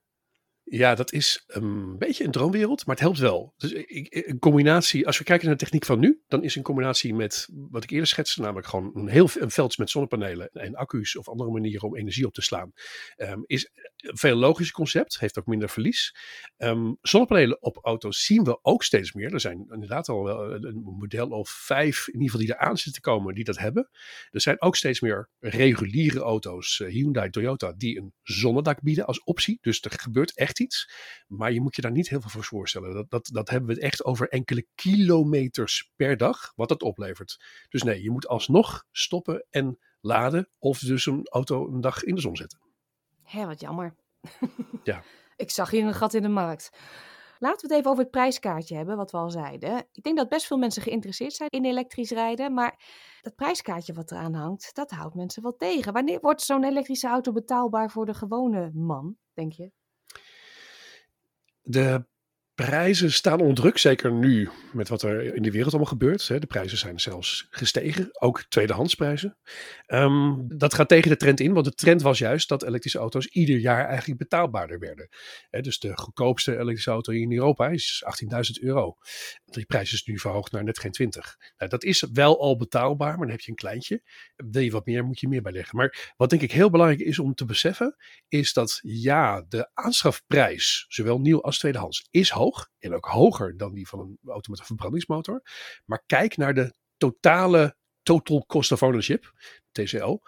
Ja, 0.68 0.94
dat 0.94 1.12
is 1.12 1.44
een 1.46 1.98
beetje 1.98 2.24
een 2.24 2.30
droomwereld, 2.30 2.86
maar 2.86 2.94
het 2.94 3.04
helpt 3.04 3.18
wel. 3.18 3.54
Dus 3.56 3.72
een 4.10 4.38
combinatie, 4.38 5.06
als 5.06 5.18
we 5.18 5.24
kijken 5.24 5.46
naar 5.46 5.56
de 5.56 5.62
techniek 5.62 5.84
van 5.84 5.98
nu, 5.98 6.22
dan 6.26 6.42
is 6.42 6.56
een 6.56 6.62
combinatie 6.62 7.14
met 7.14 7.48
wat 7.70 7.82
ik 7.82 7.90
eerder 7.90 8.06
schetste, 8.06 8.40
namelijk 8.40 8.66
gewoon 8.66 8.90
een 8.94 9.08
heel 9.08 9.28
een 9.34 9.50
veld 9.50 9.78
met 9.78 9.90
zonnepanelen 9.90 10.50
en 10.52 10.74
accu's 10.74 11.16
of 11.16 11.28
andere 11.28 11.50
manieren 11.50 11.88
om 11.88 11.96
energie 11.96 12.26
op 12.26 12.34
te 12.34 12.42
slaan, 12.42 12.72
um, 13.16 13.42
is 13.46 13.70
een 13.96 14.16
veel 14.16 14.36
logischer 14.36 14.74
concept, 14.74 15.20
heeft 15.20 15.38
ook 15.38 15.46
minder 15.46 15.68
verlies. 15.68 16.16
Um, 16.56 16.96
zonnepanelen 17.00 17.62
op 17.62 17.78
auto's 17.82 18.24
zien 18.24 18.44
we 18.44 18.58
ook 18.62 18.82
steeds 18.82 19.12
meer. 19.12 19.32
Er 19.32 19.40
zijn 19.40 19.66
inderdaad 19.70 20.08
al 20.08 20.24
wel 20.24 20.52
een 20.52 20.82
model 20.98 21.28
of 21.28 21.50
vijf, 21.50 22.06
in 22.06 22.12
ieder 22.12 22.30
geval 22.30 22.46
die 22.46 22.54
er 22.54 22.68
aan 22.68 22.78
zitten 22.78 23.02
komen, 23.02 23.34
die 23.34 23.44
dat 23.44 23.58
hebben. 23.58 23.88
Er 24.30 24.40
zijn 24.40 24.62
ook 24.62 24.76
steeds 24.76 25.00
meer 25.00 25.30
reguliere 25.38 26.20
auto's, 26.20 26.78
uh, 26.78 26.88
Hyundai, 26.88 27.30
Toyota, 27.30 27.72
die 27.72 27.98
een 27.98 28.12
zonnedak 28.22 28.82
bieden 28.82 29.06
als 29.06 29.22
optie. 29.24 29.58
Dus 29.60 29.80
er 29.80 29.90
gebeurt 29.90 30.36
echt 30.36 30.54
iets. 30.60 30.90
Maar 31.26 31.52
je 31.52 31.60
moet 31.60 31.76
je 31.76 31.82
daar 31.82 31.90
niet 31.90 32.08
heel 32.08 32.20
veel 32.20 32.30
voor 32.30 32.44
voorstellen. 32.44 32.94
Dat, 32.94 33.10
dat, 33.10 33.28
dat 33.32 33.50
hebben 33.50 33.68
we 33.68 33.74
het 33.74 33.82
echt 33.82 34.04
over 34.04 34.28
enkele 34.28 34.66
kilometers 34.74 35.92
per 35.96 36.16
dag, 36.16 36.52
wat 36.54 36.68
dat 36.68 36.82
oplevert. 36.82 37.44
Dus 37.68 37.82
nee, 37.82 38.02
je 38.02 38.10
moet 38.10 38.28
alsnog 38.28 38.84
stoppen 38.90 39.46
en 39.50 39.78
laden. 40.00 40.48
Of 40.58 40.78
dus 40.78 41.06
een 41.06 41.26
auto 41.28 41.68
een 41.68 41.80
dag 41.80 42.02
in 42.02 42.14
de 42.14 42.20
zon 42.20 42.36
zetten. 42.36 42.60
Hé, 43.22 43.46
wat 43.46 43.60
jammer. 43.60 43.94
Ja. 44.84 45.02
Ik 45.36 45.50
zag 45.50 45.70
hier 45.70 45.84
een 45.84 45.94
gat 45.94 46.14
in 46.14 46.22
de 46.22 46.28
markt. 46.28 46.70
Laten 47.38 47.60
we 47.60 47.66
het 47.66 47.76
even 47.78 47.90
over 47.90 48.02
het 48.02 48.12
prijskaartje 48.12 48.76
hebben, 48.76 48.96
wat 48.96 49.10
we 49.10 49.16
al 49.16 49.30
zeiden. 49.30 49.86
Ik 49.92 50.02
denk 50.02 50.16
dat 50.16 50.28
best 50.28 50.46
veel 50.46 50.56
mensen 50.56 50.82
geïnteresseerd 50.82 51.32
zijn 51.32 51.50
in 51.50 51.64
elektrisch 51.64 52.10
rijden, 52.10 52.54
maar 52.54 52.80
dat 53.20 53.34
prijskaartje 53.34 53.92
wat 53.92 54.10
eraan 54.10 54.34
hangt, 54.34 54.74
dat 54.74 54.90
houdt 54.90 55.14
mensen 55.14 55.42
wel 55.42 55.56
tegen. 55.56 55.92
Wanneer 55.92 56.20
wordt 56.20 56.42
zo'n 56.42 56.64
elektrische 56.64 57.08
auto 57.08 57.32
betaalbaar 57.32 57.90
voor 57.90 58.06
de 58.06 58.14
gewone 58.14 58.70
man, 58.74 59.16
denk 59.34 59.52
je? 59.52 59.70
De 61.66 62.04
prijzen 62.56 63.12
staan 63.12 63.40
onder 63.40 63.54
druk, 63.54 63.78
zeker 63.78 64.12
nu 64.12 64.48
met 64.72 64.88
wat 64.88 65.02
er 65.02 65.34
in 65.34 65.42
de 65.42 65.50
wereld 65.50 65.72
allemaal 65.72 65.90
gebeurt. 65.90 66.26
De 66.26 66.46
prijzen 66.46 66.78
zijn 66.78 67.00
zelfs 67.00 67.46
gestegen, 67.50 68.08
ook 68.20 68.42
tweedehandsprijzen. 68.48 69.36
Um, 69.86 70.44
dat 70.48 70.74
gaat 70.74 70.88
tegen 70.88 71.10
de 71.10 71.16
trend 71.16 71.40
in, 71.40 71.52
want 71.52 71.64
de 71.64 71.74
trend 71.74 72.02
was 72.02 72.18
juist 72.18 72.48
dat 72.48 72.62
elektrische 72.62 72.98
auto's 72.98 73.26
ieder 73.26 73.58
jaar 73.58 73.86
eigenlijk 73.86 74.18
betaalbaarder 74.18 74.78
werden. 74.78 75.08
dus 75.50 75.78
de 75.78 75.96
goedkoopste 75.96 76.52
elektrische 76.52 76.90
auto 76.90 77.12
in 77.12 77.32
Europa 77.32 77.68
is 77.68 78.04
18.000 78.58 78.62
euro. 78.62 78.96
Die 79.44 79.66
prijs 79.66 79.92
is 79.92 80.04
nu 80.04 80.18
verhoogd 80.18 80.52
naar 80.52 80.64
net 80.64 80.78
geen 80.78 80.92
20. 80.92 81.36
Nou, 81.58 81.70
dat 81.70 81.84
is 81.84 82.04
wel 82.12 82.40
al 82.40 82.56
betaalbaar, 82.56 83.08
maar 83.08 83.26
dan 83.26 83.30
heb 83.36 83.40
je 83.40 83.50
een 83.50 83.56
kleintje. 83.56 84.02
Wil 84.36 84.62
je 84.62 84.70
wat 84.70 84.86
meer, 84.86 85.04
moet 85.04 85.20
je 85.20 85.28
meer 85.28 85.42
bijleggen. 85.42 85.76
Maar 85.76 86.14
wat 86.16 86.30
denk 86.30 86.42
ik 86.42 86.52
heel 86.52 86.70
belangrijk 86.70 87.00
is 87.00 87.18
om 87.18 87.34
te 87.34 87.44
beseffen, 87.44 87.96
is 88.28 88.52
dat 88.52 88.78
ja, 88.82 89.44
de 89.48 89.70
aanschafprijs, 89.74 90.84
zowel 90.88 91.20
nieuw 91.20 91.42
als 91.42 91.58
tweedehands, 91.58 92.06
is 92.10 92.30
hoog 92.30 92.45
en 92.78 92.94
ook 92.94 93.04
hoger 93.04 93.56
dan 93.56 93.74
die 93.74 93.88
van 93.88 94.00
een 94.00 94.18
auto 94.26 94.50
met 94.50 94.60
een 94.60 94.66
verbrandingsmotor. 94.66 95.42
Maar 95.84 96.02
kijk 96.06 96.36
naar 96.36 96.54
de 96.54 96.74
totale 96.96 97.76
total 98.02 98.46
cost 98.46 98.72
of 98.72 98.82
ownership, 98.82 99.32
TCO. 99.72 100.18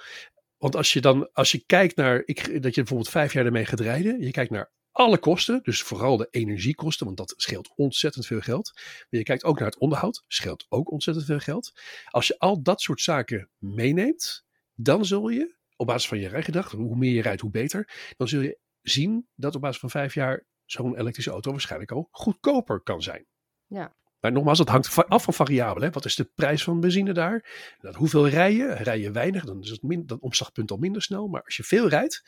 Want 0.57 0.77
als 0.77 0.93
je 0.93 1.01
dan, 1.01 1.33
als 1.33 1.53
je 1.53 1.65
kijkt 1.67 1.97
naar, 1.97 2.23
ik, 2.25 2.63
dat 2.63 2.75
je 2.75 2.81
bijvoorbeeld 2.81 3.11
vijf 3.11 3.33
jaar 3.33 3.45
ermee 3.45 3.67
gaat 3.67 3.81
rijden, 3.81 4.21
je 4.21 4.31
kijkt 4.31 4.51
naar 4.51 4.73
alle 4.91 5.19
kosten, 5.19 5.61
dus 5.63 5.83
vooral 5.83 6.17
de 6.17 6.27
energiekosten, 6.31 7.07
want 7.07 7.19
dat 7.19 7.35
scheelt 7.37 7.73
ontzettend 7.77 8.27
veel 8.27 8.41
geld. 8.41 8.73
Maar 8.75 9.07
je 9.09 9.23
kijkt 9.23 9.45
ook 9.45 9.59
naar 9.59 9.69
het 9.69 9.79
onderhoud, 9.79 10.25
scheelt 10.27 10.67
ook 10.69 10.91
ontzettend 10.91 11.27
veel 11.27 11.39
geld. 11.39 11.73
Als 12.05 12.27
je 12.27 12.39
al 12.39 12.63
dat 12.63 12.81
soort 12.81 13.01
zaken 13.01 13.51
meeneemt, 13.59 14.45
dan 14.75 15.05
zul 15.05 15.29
je, 15.29 15.57
op 15.77 15.87
basis 15.87 16.09
van 16.09 16.19
je 16.19 16.29
rijgedrag, 16.29 16.71
hoe 16.71 16.97
meer 16.97 17.13
je 17.13 17.23
rijdt, 17.23 17.41
hoe 17.41 17.51
beter, 17.51 18.13
dan 18.17 18.29
zul 18.29 18.41
je 18.41 18.59
zien 18.83 19.29
dat 19.35 19.55
op 19.55 19.61
basis 19.61 19.81
van 19.81 19.91
vijf 19.91 20.15
jaar 20.15 20.47
zo'n 20.71 20.97
elektrische 20.97 21.31
auto 21.31 21.51
waarschijnlijk 21.51 21.91
al 21.91 22.09
goedkoper 22.11 22.81
kan 22.81 23.03
zijn. 23.03 23.27
Ja. 23.67 23.97
Maar 24.21 24.33
nogmaals, 24.33 24.59
dat 24.59 24.69
hangt 24.69 25.09
af 25.09 25.23
van 25.23 25.35
variabelen. 25.35 25.93
Wat 25.93 26.05
is 26.05 26.15
de 26.15 26.25
prijs 26.25 26.65
van 26.65 26.81
benzine 26.81 27.13
daar? 27.13 27.75
Dat, 27.81 27.95
hoeveel 27.95 28.29
rij 28.29 28.55
je? 28.55 28.75
Rij 28.75 29.01
je 29.01 29.11
weinig, 29.11 29.45
dan 29.45 29.61
is 29.61 29.71
het 29.71 29.83
min, 29.83 30.17
omslagpunt 30.21 30.71
al 30.71 30.77
minder 30.77 31.03
snel. 31.03 31.27
Maar 31.27 31.43
als 31.43 31.57
je 31.57 31.63
veel 31.63 31.89
rijdt. 31.89 32.23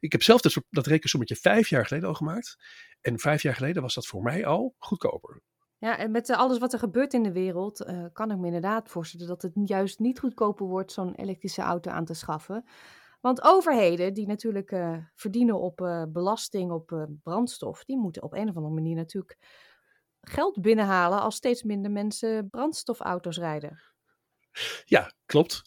Ik 0.00 0.12
heb 0.12 0.22
zelf 0.22 0.40
dat, 0.40 0.56
dat 0.70 0.86
rekensommetje 0.86 1.36
vijf 1.36 1.68
jaar 1.68 1.86
geleden 1.86 2.08
al 2.08 2.14
gemaakt. 2.14 2.56
En 3.00 3.18
vijf 3.18 3.42
jaar 3.42 3.54
geleden 3.54 3.82
was 3.82 3.94
dat 3.94 4.06
voor 4.06 4.22
mij 4.22 4.46
al 4.46 4.74
goedkoper. 4.78 5.42
Ja, 5.78 5.98
en 5.98 6.10
met 6.10 6.30
alles 6.30 6.58
wat 6.58 6.72
er 6.72 6.78
gebeurt 6.78 7.12
in 7.12 7.22
de 7.22 7.32
wereld, 7.32 7.80
uh, 7.80 8.04
kan 8.12 8.30
ik 8.30 8.38
me 8.38 8.46
inderdaad 8.46 8.88
voorstellen 8.88 9.26
dat 9.26 9.42
het 9.42 9.52
juist 9.64 9.98
niet 9.98 10.18
goedkoper 10.18 10.66
wordt 10.66 10.92
zo'n 10.92 11.14
elektrische 11.14 11.62
auto 11.62 11.90
aan 11.90 12.04
te 12.04 12.14
schaffen. 12.14 12.64
Want 13.26 13.42
overheden 13.42 14.14
die 14.14 14.26
natuurlijk 14.26 14.70
uh, 14.70 14.96
verdienen 15.14 15.60
op 15.60 15.80
uh, 15.80 16.02
belasting 16.08 16.70
op 16.70 16.90
uh, 16.90 17.02
brandstof, 17.22 17.84
die 17.84 17.98
moeten 17.98 18.22
op 18.22 18.32
een 18.32 18.48
of 18.48 18.56
andere 18.56 18.74
manier 18.74 18.96
natuurlijk 18.96 19.36
geld 20.20 20.60
binnenhalen 20.60 21.20
als 21.20 21.36
steeds 21.36 21.62
minder 21.62 21.90
mensen 21.90 22.48
brandstofauto's 22.50 23.38
rijden. 23.38 23.80
Ja, 24.84 25.12
klopt. 25.24 25.62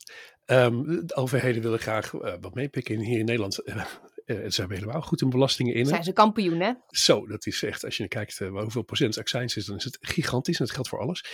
Um, 0.46 1.08
de 1.08 1.16
overheden 1.16 1.62
willen 1.62 1.80
graag 1.80 2.12
wat 2.42 2.54
meepikken 2.54 3.00
hier 3.00 3.20
in 3.20 3.25
Nederland. 3.25 3.60
Uh, 4.30 4.50
ze 4.50 4.60
hebben 4.60 4.78
helemaal 4.78 5.02
goed 5.02 5.22
in 5.22 5.30
belastingen 5.30 5.74
in. 5.74 5.86
Zijn 5.86 6.04
ze 6.04 6.14
kampioen, 6.14 6.60
hè? 6.60 6.74
Zo, 6.88 7.28
dat 7.28 7.46
is 7.46 7.64
echt, 7.64 7.86
als 7.86 7.98
je 7.98 8.08
kijkt 8.08 8.40
uh, 8.40 8.62
hoeveel 8.62 8.82
procent 8.82 9.18
accijns 9.18 9.56
is, 9.56 9.66
dan 9.66 9.76
is 9.76 9.84
het 9.84 9.98
gigantisch 10.02 10.60
en 10.60 10.66
dat 10.66 10.74
geldt 10.74 10.90
voor 10.90 11.00
alles. 11.00 11.26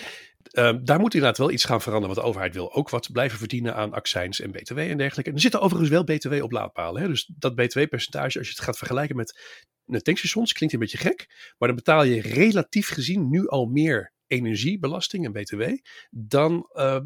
Uh, 0.52 0.74
daar 0.84 1.00
moet 1.00 1.14
inderdaad 1.14 1.38
wel 1.38 1.52
iets 1.52 1.66
gaan 1.66 1.82
veranderen, 1.82 2.16
want 2.16 2.25
de 2.25 2.32
overheid 2.32 2.54
wil 2.54 2.74
ook 2.74 2.90
wat 2.90 3.12
blijven 3.12 3.38
verdienen 3.38 3.75
aan 3.75 3.94
accijns 3.94 4.40
en 4.40 4.52
btw 4.52 4.78
en 4.78 4.98
dergelijke. 4.98 5.30
En 5.30 5.36
er 5.36 5.42
zitten 5.42 5.62
overigens 5.62 5.90
wel 5.90 6.04
btw 6.04 6.44
op 6.44 6.52
laadpalen. 6.52 7.02
Hè? 7.02 7.08
Dus 7.08 7.32
dat 7.38 7.56
btw-percentage, 7.56 8.38
als 8.38 8.48
je 8.48 8.54
het 8.54 8.64
gaat 8.64 8.78
vergelijken 8.78 9.16
met 9.16 9.40
de 9.86 10.02
tankstations, 10.02 10.54
klinkt 10.54 10.74
een 10.74 10.82
beetje 10.82 10.98
gek, 10.98 11.54
maar 11.58 11.68
dan 11.68 11.78
betaal 11.78 12.04
je 12.04 12.22
relatief 12.22 12.88
gezien 12.88 13.30
nu 13.30 13.48
al 13.48 13.66
meer 13.66 14.14
energiebelasting 14.27 15.25
en 15.25 15.32
btw 15.32 15.63
dan 16.10 16.70
uh, 16.74 17.00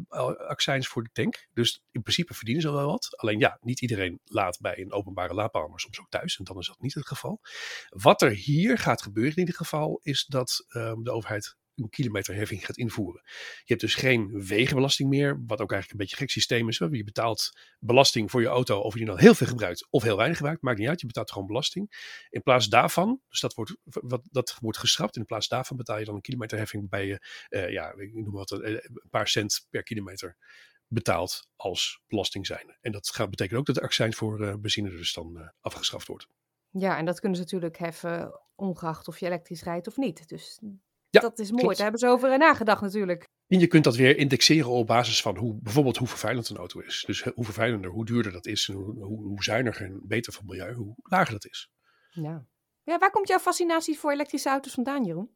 accijns 0.48 0.88
voor 0.88 1.02
de 1.02 1.10
tank. 1.12 1.46
Dus 1.52 1.82
in 1.90 2.02
principe 2.02 2.34
verdienen 2.34 2.62
ze 2.62 2.72
wel 2.72 2.86
wat. 2.86 3.16
Alleen 3.16 3.38
ja, 3.38 3.58
niet 3.60 3.80
iedereen 3.80 4.20
laat 4.24 4.58
bij 4.60 4.78
een 4.78 4.92
openbare 4.92 5.34
laadpaal, 5.34 5.68
maar 5.68 5.80
soms 5.80 6.00
ook 6.00 6.10
thuis. 6.10 6.38
En 6.38 6.44
dan 6.44 6.58
is 6.58 6.66
dat 6.66 6.80
niet 6.80 6.94
het 6.94 7.06
geval. 7.06 7.40
Wat 7.88 8.22
er 8.22 8.30
hier 8.30 8.78
gaat 8.78 9.02
gebeuren 9.02 9.32
in 9.32 9.38
ieder 9.38 9.54
geval, 9.54 10.00
is 10.02 10.24
dat 10.24 10.66
um, 10.76 11.02
de 11.02 11.12
overheid 11.12 11.56
een 11.82 11.90
kilometerheffing 11.90 12.66
gaat 12.66 12.76
invoeren. 12.76 13.22
Je 13.24 13.64
hebt 13.64 13.80
dus 13.80 13.94
geen 13.94 14.46
wegenbelasting 14.46 15.08
meer, 15.08 15.42
wat 15.46 15.60
ook 15.60 15.72
eigenlijk 15.72 15.90
een 15.90 16.06
beetje 16.06 16.16
gek 16.16 16.30
systeem 16.30 16.68
is. 16.68 16.78
Je 16.78 17.04
betaalt 17.04 17.50
belasting 17.78 18.30
voor 18.30 18.40
je 18.40 18.46
auto 18.46 18.80
of 18.80 18.98
je 18.98 19.04
dan 19.04 19.18
heel 19.18 19.34
veel 19.34 19.46
gebruikt 19.46 19.86
of 19.90 20.02
heel 20.02 20.16
weinig 20.16 20.36
gebruikt, 20.36 20.62
maakt 20.62 20.78
niet 20.78 20.88
uit. 20.88 21.00
Je 21.00 21.06
betaalt 21.06 21.32
gewoon 21.32 21.46
belasting. 21.46 22.14
In 22.30 22.42
plaats 22.42 22.68
daarvan, 22.68 23.20
dus 23.28 23.40
dat 23.40 23.54
wordt, 23.54 23.76
wat, 23.84 24.22
dat 24.30 24.56
wordt 24.60 24.78
geschrapt, 24.78 25.16
in 25.16 25.24
plaats 25.24 25.48
daarvan 25.48 25.76
betaal 25.76 25.98
je 25.98 26.04
dan 26.04 26.14
een 26.14 26.20
kilometerheffing 26.20 26.88
bij 26.88 27.06
je, 27.06 27.26
uh, 27.48 27.70
ja, 27.70 27.92
ik 27.92 28.14
noem 28.14 28.32
wat, 28.32 28.50
een 28.50 29.02
paar 29.10 29.28
cent 29.28 29.66
per 29.70 29.82
kilometer 29.82 30.36
betaald 30.86 31.48
als 31.56 32.02
belasting 32.06 32.46
zijn. 32.46 32.76
En 32.80 32.92
dat 32.92 33.08
gaat, 33.08 33.30
betekent 33.30 33.58
ook 33.58 33.66
dat 33.66 33.74
de 33.74 33.82
accijns 33.82 34.16
voor 34.16 34.40
uh, 34.40 34.54
benzine 34.54 34.90
dus 34.90 35.12
dan 35.12 35.52
afgeschaft 35.60 36.06
wordt. 36.06 36.26
Ja, 36.72 36.98
en 36.98 37.04
dat 37.04 37.20
kunnen 37.20 37.38
ze 37.38 37.44
natuurlijk 37.44 37.78
heffen, 37.78 38.40
ongeacht 38.54 39.08
of 39.08 39.18
je 39.18 39.26
elektrisch 39.26 39.62
rijdt 39.62 39.86
of 39.86 39.96
niet. 39.96 40.28
Dus 40.28 40.60
ja, 41.10 41.20
dat 41.20 41.38
is 41.38 41.50
mooi. 41.50 41.62
Klopt. 41.62 41.76
Daar 41.76 41.90
hebben 41.90 42.08
ze 42.08 42.14
over 42.14 42.38
nagedacht 42.38 42.82
natuurlijk. 42.82 43.28
En 43.46 43.58
je 43.58 43.66
kunt 43.66 43.84
dat 43.84 43.96
weer 43.96 44.16
indexeren 44.16 44.70
op 44.70 44.86
basis 44.86 45.22
van 45.22 45.36
hoe, 45.36 45.58
bijvoorbeeld 45.62 45.96
hoe 45.96 46.08
vervuilend 46.08 46.48
een 46.48 46.56
auto 46.56 46.80
is. 46.80 47.04
Dus 47.06 47.22
hoe 47.22 47.44
vervuilender, 47.44 47.90
hoe 47.90 48.04
duurder 48.04 48.32
dat 48.32 48.46
is, 48.46 48.68
en 48.68 48.74
hoe, 48.74 49.04
hoe, 49.04 49.26
hoe 49.26 49.42
zuiniger 49.42 49.86
en 49.86 50.00
beter 50.02 50.32
voor 50.32 50.42
het 50.42 50.50
milieu, 50.50 50.74
hoe 50.74 50.94
lager 51.02 51.32
dat 51.32 51.46
is. 51.46 51.70
Ja. 52.10 52.46
ja, 52.82 52.98
waar 52.98 53.10
komt 53.10 53.28
jouw 53.28 53.38
fascinatie 53.38 53.98
voor 53.98 54.12
elektrische 54.12 54.48
auto's 54.48 54.74
vandaan, 54.74 55.04
Jeroen? 55.04 55.30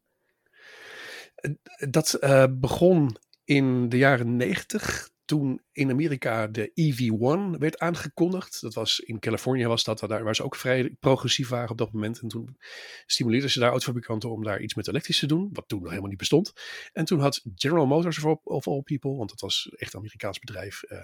Dat 1.89 2.17
uh, 2.21 2.45
begon 2.49 3.17
in 3.43 3.89
de 3.89 3.97
jaren 3.97 4.35
negentig 4.35 5.09
toen 5.25 5.61
in 5.71 5.89
Amerika 5.89 6.47
de 6.47 6.69
EV1 6.69 7.59
werd 7.59 7.79
aangekondigd. 7.79 8.61
Dat 8.61 8.73
was 8.73 8.99
in 8.99 9.19
Californië 9.19 9.65
was 9.65 9.83
dat, 9.83 9.99
daar 9.99 10.23
waar 10.23 10.35
ze 10.35 10.43
ook 10.43 10.55
vrij 10.55 10.95
progressief 10.99 11.49
waren 11.49 11.69
op 11.69 11.77
dat 11.77 11.93
moment. 11.93 12.19
En 12.19 12.27
toen 12.27 12.57
stimuleerden 13.05 13.49
ze 13.49 13.59
daar 13.59 13.69
autofabrikanten 13.69 14.29
om 14.29 14.43
daar 14.43 14.61
iets 14.61 14.73
met 14.73 14.87
elektrisch 14.87 15.19
te 15.19 15.25
doen, 15.25 15.49
wat 15.53 15.67
toen 15.67 15.79
nog 15.79 15.89
helemaal 15.89 16.09
niet 16.09 16.19
bestond. 16.19 16.53
En 16.93 17.05
toen 17.05 17.19
had 17.19 17.45
General 17.55 17.85
Motors 17.85 18.23
of, 18.43 18.67
all 18.67 18.81
people, 18.81 19.15
want 19.15 19.29
dat 19.29 19.39
was 19.39 19.69
echt 19.75 19.93
een 19.93 19.99
Amerikaans 19.99 20.39
bedrijf, 20.39 20.83
uh, 20.87 20.99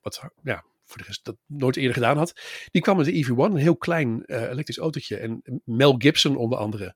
wat 0.00 0.22
ja, 0.42 0.64
voor 0.84 0.98
de 0.98 1.04
rest 1.06 1.24
dat 1.24 1.36
nooit 1.46 1.76
eerder 1.76 1.94
gedaan 1.94 2.16
had. 2.16 2.40
Die 2.70 2.82
kwam 2.82 2.96
met 2.96 3.06
de 3.06 3.24
EV1, 3.24 3.36
een 3.36 3.56
heel 3.56 3.76
klein 3.76 4.22
uh, 4.26 4.42
elektrisch 4.42 4.78
autootje. 4.78 5.16
En 5.16 5.42
Mel 5.64 5.94
Gibson 5.98 6.36
onder 6.36 6.58
andere 6.58 6.94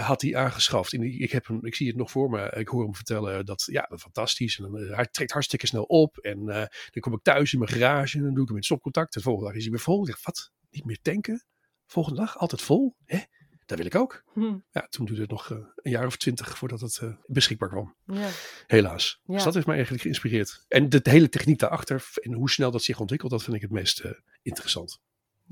had 0.00 0.22
hij 0.22 0.36
aangeschaft. 0.36 0.92
En 0.92 1.02
ik, 1.02 1.32
heb 1.32 1.46
hem, 1.46 1.64
ik 1.64 1.74
zie 1.74 1.86
het 1.86 1.96
nog 1.96 2.10
voor 2.10 2.30
me. 2.30 2.50
Ik 2.50 2.68
hoor 2.68 2.82
hem 2.82 2.94
vertellen 2.94 3.46
dat, 3.46 3.62
ja, 3.70 3.90
fantastisch. 3.98 4.58
En 4.58 4.74
uh, 4.74 4.96
hij 4.96 5.06
trekt 5.06 5.32
hartstikke 5.32 5.66
snel 5.66 5.82
op. 5.82 6.18
En 6.18 6.38
uh, 6.38 6.54
dan 6.90 7.00
kom 7.00 7.12
ik 7.12 7.22
thuis 7.22 7.52
in 7.52 7.58
mijn 7.58 7.70
garage 7.70 8.16
en 8.16 8.24
dan 8.24 8.34
doe 8.34 8.42
ik 8.42 8.48
hem 8.48 8.56
in 8.56 8.62
stopcontact. 8.62 9.14
En 9.14 9.20
de 9.20 9.26
volgende 9.26 9.48
dag 9.48 9.58
is 9.58 9.62
hij 9.62 9.72
weer 9.72 9.82
vol. 9.82 10.00
Ik 10.00 10.06
zeg, 10.06 10.24
wat? 10.24 10.52
Niet 10.70 10.84
meer 10.84 10.98
tanken? 11.02 11.44
Volgende 11.86 12.20
dag 12.20 12.38
altijd 12.38 12.62
vol? 12.62 12.96
Hè? 13.04 13.18
Dat 13.66 13.78
wil 13.78 13.86
ik 13.86 13.94
ook. 13.94 14.22
Hm. 14.32 14.58
Ja, 14.70 14.86
toen 14.88 15.06
duurde 15.06 15.22
het 15.22 15.30
nog 15.30 15.50
een 15.50 15.90
jaar 15.90 16.06
of 16.06 16.16
twintig 16.16 16.58
voordat 16.58 16.80
het 16.80 17.00
beschikbaar 17.26 17.68
kwam. 17.68 17.96
Ja. 18.04 18.28
Helaas. 18.66 19.20
Ja. 19.24 19.34
Dus 19.34 19.44
dat 19.44 19.54
heeft 19.54 19.66
mij 19.66 19.74
eigenlijk 19.74 20.04
geïnspireerd. 20.04 20.64
En 20.68 20.88
de, 20.88 21.00
de, 21.00 21.10
hele 21.10 21.28
techniek 21.28 21.58
daarachter 21.58 22.08
en 22.14 22.32
hoe 22.32 22.50
snel 22.50 22.70
dat 22.70 22.82
zich 22.82 23.00
ontwikkelt, 23.00 23.30
dat 23.30 23.42
vind 23.42 23.56
ik 23.56 23.62
het 23.62 23.70
meest 23.70 24.02
interessant. 24.42 25.00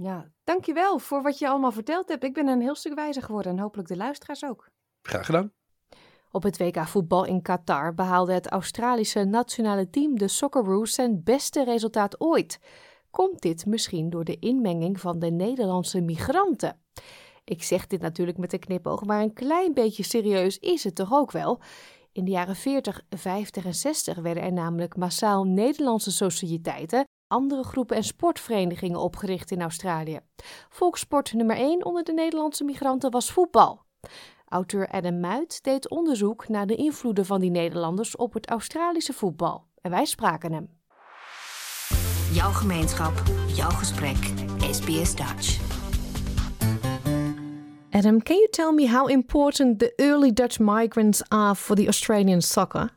Ja, 0.03 0.31
dankjewel 0.45 0.99
voor 0.99 1.23
wat 1.23 1.39
je 1.39 1.49
allemaal 1.49 1.73
verteld 1.73 2.09
hebt. 2.09 2.25
Ik 2.25 2.35
ben 2.35 2.49
een 2.49 2.61
heel 2.61 2.75
stuk 2.75 2.95
wijzer 2.95 3.23
geworden 3.23 3.53
en 3.53 3.59
hopelijk 3.59 3.89
de 3.89 3.97
luisteraars 3.97 4.45
ook. 4.45 4.69
Graag 5.03 5.27
gedaan. 5.27 5.53
Op 6.31 6.43
het 6.43 6.59
WK 6.59 6.87
voetbal 6.87 7.25
in 7.25 7.43
Qatar 7.43 7.95
behaalde 7.95 8.33
het 8.33 8.47
Australische 8.49 9.25
nationale 9.25 9.91
team 9.91 10.19
de 10.19 10.29
Socceroos 10.29 10.95
zijn 10.95 11.23
beste 11.23 11.65
resultaat 11.65 12.21
ooit. 12.21 12.61
Komt 13.11 13.41
dit 13.41 13.67
misschien 13.67 14.11
door 14.11 14.25
de 14.25 14.39
inmenging 14.39 15.01
van 15.01 15.19
de 15.19 15.31
Nederlandse 15.31 16.01
migranten? 16.01 16.81
Ik 17.45 17.63
zeg 17.63 17.87
dit 17.87 18.01
natuurlijk 18.01 18.39
met 18.39 18.53
een 18.53 18.59
knipoog, 18.59 19.05
maar 19.05 19.23
een 19.23 19.33
klein 19.33 19.75
beetje 19.75 20.03
serieus 20.03 20.59
is 20.59 20.85
het 20.85 20.95
toch 20.95 21.13
ook 21.13 21.31
wel. 21.31 21.61
In 22.13 22.25
de 22.25 22.31
jaren 22.31 22.57
40, 22.57 23.03
50 23.11 23.65
en 23.65 23.75
60 23.75 24.19
werden 24.19 24.43
er 24.43 24.53
namelijk 24.53 24.97
massaal 24.97 25.45
Nederlandse 25.45 26.11
sociëteiten 26.11 27.05
andere 27.31 27.63
groepen 27.63 27.97
en 27.97 28.05
sportverenigingen 28.05 29.01
opgericht 29.01 29.51
in 29.51 29.63
Australië. 29.63 30.21
Volkssport 30.69 31.33
nummer 31.33 31.57
1 31.57 31.85
onder 31.85 32.05
de 32.05 32.13
Nederlandse 32.13 32.65
migranten 32.65 33.11
was 33.11 33.33
voetbal. 33.33 33.83
Auteur 34.49 34.89
Adam 34.89 35.21
Muit 35.21 35.65
deed 35.65 35.89
onderzoek 35.89 36.49
naar 36.49 36.67
de 36.67 36.75
invloeden 36.75 37.27
van 37.27 37.41
die 37.41 37.51
Nederlanders 37.51 38.17
op 38.17 38.33
het 38.33 38.49
Australische 38.49 39.13
voetbal. 39.13 39.65
En 39.81 39.91
wij 39.91 40.05
spraken 40.05 40.53
hem. 40.53 40.79
Jouw 42.33 42.51
gemeenschap, 42.51 43.13
jouw 43.47 43.71
gesprek, 43.71 44.17
SBS 44.71 45.17
Dutch. 45.17 45.59
Adam, 47.91 48.23
can 48.23 48.37
you 48.37 48.49
tell 48.51 48.73
me 48.73 48.89
how 48.89 49.11
important 49.11 49.79
the 49.79 49.93
early 49.97 50.33
Dutch 50.33 50.59
migrants 50.59 51.29
are 51.29 51.55
for 51.55 51.77
the 51.77 51.87
Australian 51.87 52.41
soccer? 52.41 52.91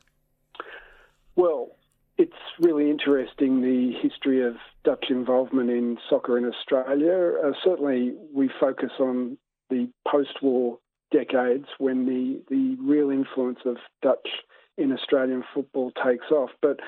Well, 1.34 1.76
it's 2.16 2.58
really 2.58 2.73
interesting 2.94 3.62
the 3.62 3.94
history 4.02 4.46
of 4.46 4.56
Dutch 4.84 5.06
involvement 5.10 5.70
in 5.70 5.98
soccer 6.10 6.38
in 6.38 6.46
Australia. 6.46 7.34
Uh, 7.44 7.52
certainly, 7.64 8.14
we 8.34 8.50
focus 8.60 8.92
on 9.00 9.38
the 9.70 9.90
post-war 10.08 10.78
decades 11.12 11.66
when 11.78 12.06
the 12.06 12.42
the 12.50 12.78
real 12.82 13.10
influence 13.10 13.60
of 13.66 13.78
Dutch 14.02 14.28
in 14.78 14.92
Australian 14.92 15.44
football 15.54 15.92
takes 16.06 16.30
off. 16.32 16.52
But 16.62 16.80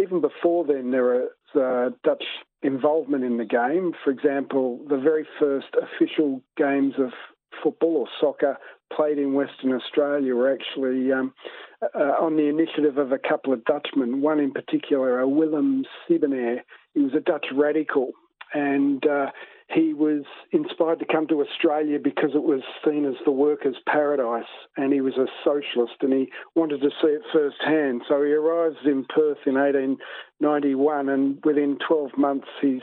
even 0.00 0.20
before 0.20 0.64
then, 0.64 0.90
there 0.90 1.24
is 1.24 1.30
uh, 1.54 1.90
Dutch 2.04 2.24
involvement 2.62 3.24
in 3.24 3.36
the 3.38 3.44
game. 3.44 3.92
For 4.04 4.10
example, 4.10 4.80
the 4.88 4.98
very 4.98 5.26
first 5.38 5.68
official 5.86 6.42
games 6.56 6.94
of 6.98 7.10
football 7.62 7.96
or 7.96 8.08
soccer 8.20 8.58
played 8.94 9.18
in 9.18 9.34
Western 9.34 9.72
Australia 9.72 10.34
were 10.34 10.52
actually 10.52 11.12
um, 11.12 11.32
uh, 11.94 12.14
on 12.20 12.36
the 12.36 12.48
initiative 12.48 12.98
of 12.98 13.12
a 13.12 13.18
couple 13.18 13.52
of 13.52 13.64
Dutchmen, 13.64 14.20
one 14.20 14.40
in 14.40 14.52
particular, 14.52 15.20
a 15.20 15.28
Willem 15.28 15.84
Siebenair. 16.08 16.60
He 16.94 17.00
was 17.00 17.14
a 17.14 17.20
Dutch 17.20 17.46
radical 17.54 18.12
and 18.52 19.06
uh, 19.06 19.26
he 19.68 19.94
was 19.94 20.24
inspired 20.52 20.98
to 20.98 21.04
come 21.04 21.26
to 21.28 21.40
Australia 21.40 21.98
because 22.02 22.30
it 22.34 22.42
was 22.42 22.62
seen 22.84 23.04
as 23.04 23.14
the 23.24 23.30
workers' 23.30 23.76
paradise, 23.86 24.50
and 24.76 24.92
he 24.92 25.00
was 25.00 25.14
a 25.16 25.26
socialist, 25.44 25.94
and 26.00 26.12
he 26.12 26.32
wanted 26.56 26.80
to 26.80 26.90
see 27.00 27.08
it 27.08 27.22
firsthand. 27.32 28.02
So 28.08 28.22
he 28.22 28.32
arrives 28.32 28.78
in 28.84 29.04
Perth 29.04 29.38
in 29.46 29.54
1891, 29.54 31.08
and 31.08 31.38
within 31.44 31.78
12 31.86 32.10
months, 32.18 32.48
he's 32.60 32.82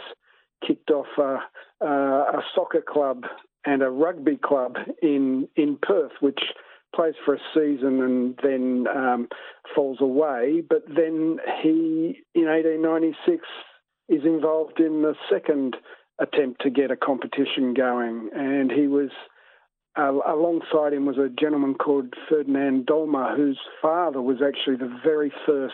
kicked 0.65 0.89
off 0.89 1.08
a, 1.17 1.86
a 1.86 2.41
soccer 2.56 2.82
club 2.88 3.25
and 3.67 3.84
a 3.84 3.89
rugby 3.89 4.38
club 4.38 4.77
in 5.03 5.47
in 5.58 5.77
Perth, 5.82 6.13
which 6.21 6.39
plays 6.95 7.15
for 7.25 7.36
a 7.36 7.39
season 7.53 8.01
and 8.01 8.39
then 8.41 8.86
um, 8.88 9.27
falls 9.75 9.99
away. 9.99 10.63
But 10.67 10.84
then 10.88 11.38
he, 11.62 12.23
in 12.34 12.45
1896, 12.45 13.45
is 14.08 14.23
involved 14.23 14.80
in 14.80 15.01
the 15.01 15.15
second 15.30 15.75
attempt 16.17 16.62
to 16.62 16.69
get 16.69 16.91
a 16.91 16.95
competition 16.95 17.73
going, 17.75 18.30
and 18.34 18.71
he 18.71 18.88
was. 18.88 19.12
Uh, 19.99 20.13
alongside 20.27 20.93
him 20.93 21.08
was 21.08 21.17
a 21.17 21.27
gentleman 21.41 21.73
called 21.73 22.13
Ferdinand 22.30 22.86
Dolma, 22.86 23.36
whose 23.36 23.60
father 23.82 24.21
was 24.21 24.38
actually 24.45 24.75
the 24.75 24.95
very 25.03 25.34
first 25.43 25.73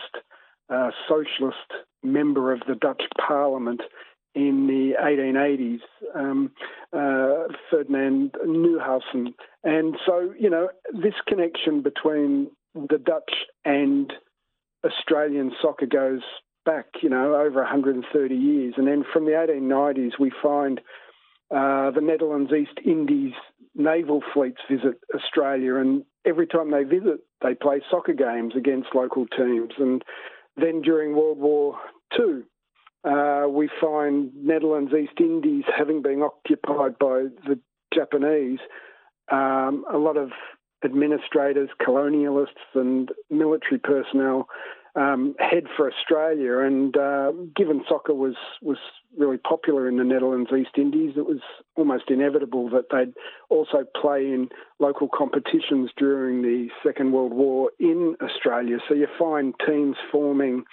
uh, 0.70 0.88
socialist 1.06 1.84
member 2.02 2.50
of 2.50 2.60
the 2.66 2.74
Dutch 2.74 3.02
Parliament 3.20 3.82
in 4.34 4.66
the 4.66 4.94
1880s, 5.00 5.80
um, 6.14 6.50
uh, 6.92 7.52
Ferdinand 7.70 8.32
Newhausen. 8.44 9.34
And 9.62 9.96
so, 10.04 10.32
you 10.38 10.50
know, 10.50 10.68
this 10.92 11.14
connection 11.26 11.82
between 11.82 12.50
the 12.74 12.98
Dutch 12.98 13.32
and 13.64 14.12
Australian 14.84 15.52
soccer 15.62 15.86
goes 15.86 16.22
back, 16.64 16.86
you 17.02 17.08
know, 17.08 17.34
over 17.34 17.62
130 17.62 18.34
years. 18.34 18.74
And 18.76 18.86
then 18.86 19.04
from 19.12 19.24
the 19.24 19.32
1890s, 19.32 20.18
we 20.18 20.32
find 20.42 20.80
uh, 21.50 21.90
the 21.90 22.00
Netherlands 22.02 22.52
East 22.52 22.78
Indies 22.84 23.34
naval 23.74 24.22
fleets 24.32 24.60
visit 24.70 25.00
Australia, 25.14 25.76
and 25.76 26.04
every 26.24 26.46
time 26.46 26.70
they 26.70 26.84
visit, 26.84 27.20
they 27.42 27.54
play 27.54 27.80
soccer 27.90 28.12
games 28.12 28.54
against 28.56 28.94
local 28.94 29.26
teams. 29.26 29.72
And 29.78 30.02
then 30.56 30.80
during 30.80 31.14
World 31.14 31.38
War 31.38 31.78
II, 32.18 32.42
uh, 33.04 33.46
we 33.48 33.68
find 33.80 34.32
Netherlands 34.34 34.92
East 34.92 35.20
Indies 35.20 35.64
having 35.76 36.02
been 36.02 36.22
occupied 36.22 36.98
by 36.98 37.24
the 37.46 37.58
Japanese. 37.92 38.60
Um, 39.30 39.84
a 39.92 39.98
lot 39.98 40.16
of 40.16 40.30
administrators, 40.84 41.70
colonialists, 41.80 42.74
and 42.74 43.10
military 43.30 43.78
personnel 43.78 44.48
um, 44.96 45.34
head 45.38 45.64
for 45.76 45.90
Australia. 45.90 46.58
And 46.58 46.96
uh, 46.96 47.32
given 47.56 47.82
soccer 47.88 48.14
was 48.14 48.36
was 48.62 48.78
really 49.16 49.38
popular 49.38 49.88
in 49.88 49.96
the 49.96 50.04
Netherlands 50.04 50.50
East 50.56 50.76
Indies, 50.76 51.14
it 51.16 51.26
was 51.26 51.40
almost 51.76 52.04
inevitable 52.10 52.68
that 52.70 52.86
they'd 52.90 53.14
also 53.48 53.84
play 54.00 54.20
in 54.20 54.48
local 54.78 55.08
competitions 55.08 55.90
during 55.96 56.42
the 56.42 56.68
Second 56.84 57.12
World 57.12 57.32
War 57.32 57.70
in 57.78 58.16
Australia. 58.22 58.78
So 58.88 58.94
you 58.94 59.06
find 59.18 59.54
teams 59.66 59.96
forming 60.10 60.64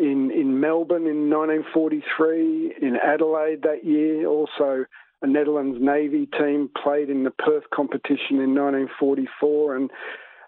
in, 0.00 0.30
in 0.32 0.60
Melbourne 0.60 1.06
in 1.06 1.30
1943, 1.30 2.74
in 2.82 2.96
Adelaide 2.96 3.62
that 3.62 3.84
year. 3.84 4.26
Also, 4.26 4.86
a 5.22 5.26
Netherlands 5.26 5.78
Navy 5.80 6.26
team 6.26 6.70
played 6.82 7.10
in 7.10 7.24
the 7.24 7.30
Perth 7.30 7.64
competition 7.74 8.40
in 8.40 8.54
1944. 8.54 9.76
And 9.76 9.90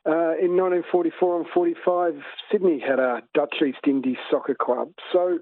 Uh, 0.05 0.35
in 0.43 0.57
1944 0.59 1.37
and 1.41 1.47
45, 1.55 2.15
Sydney 2.51 2.81
had 2.81 2.99
a 2.99 3.23
Dutch 3.35 3.55
East 3.65 3.87
Indies 3.87 4.17
soccer 4.31 4.57
club. 4.57 4.89
So 5.13 5.39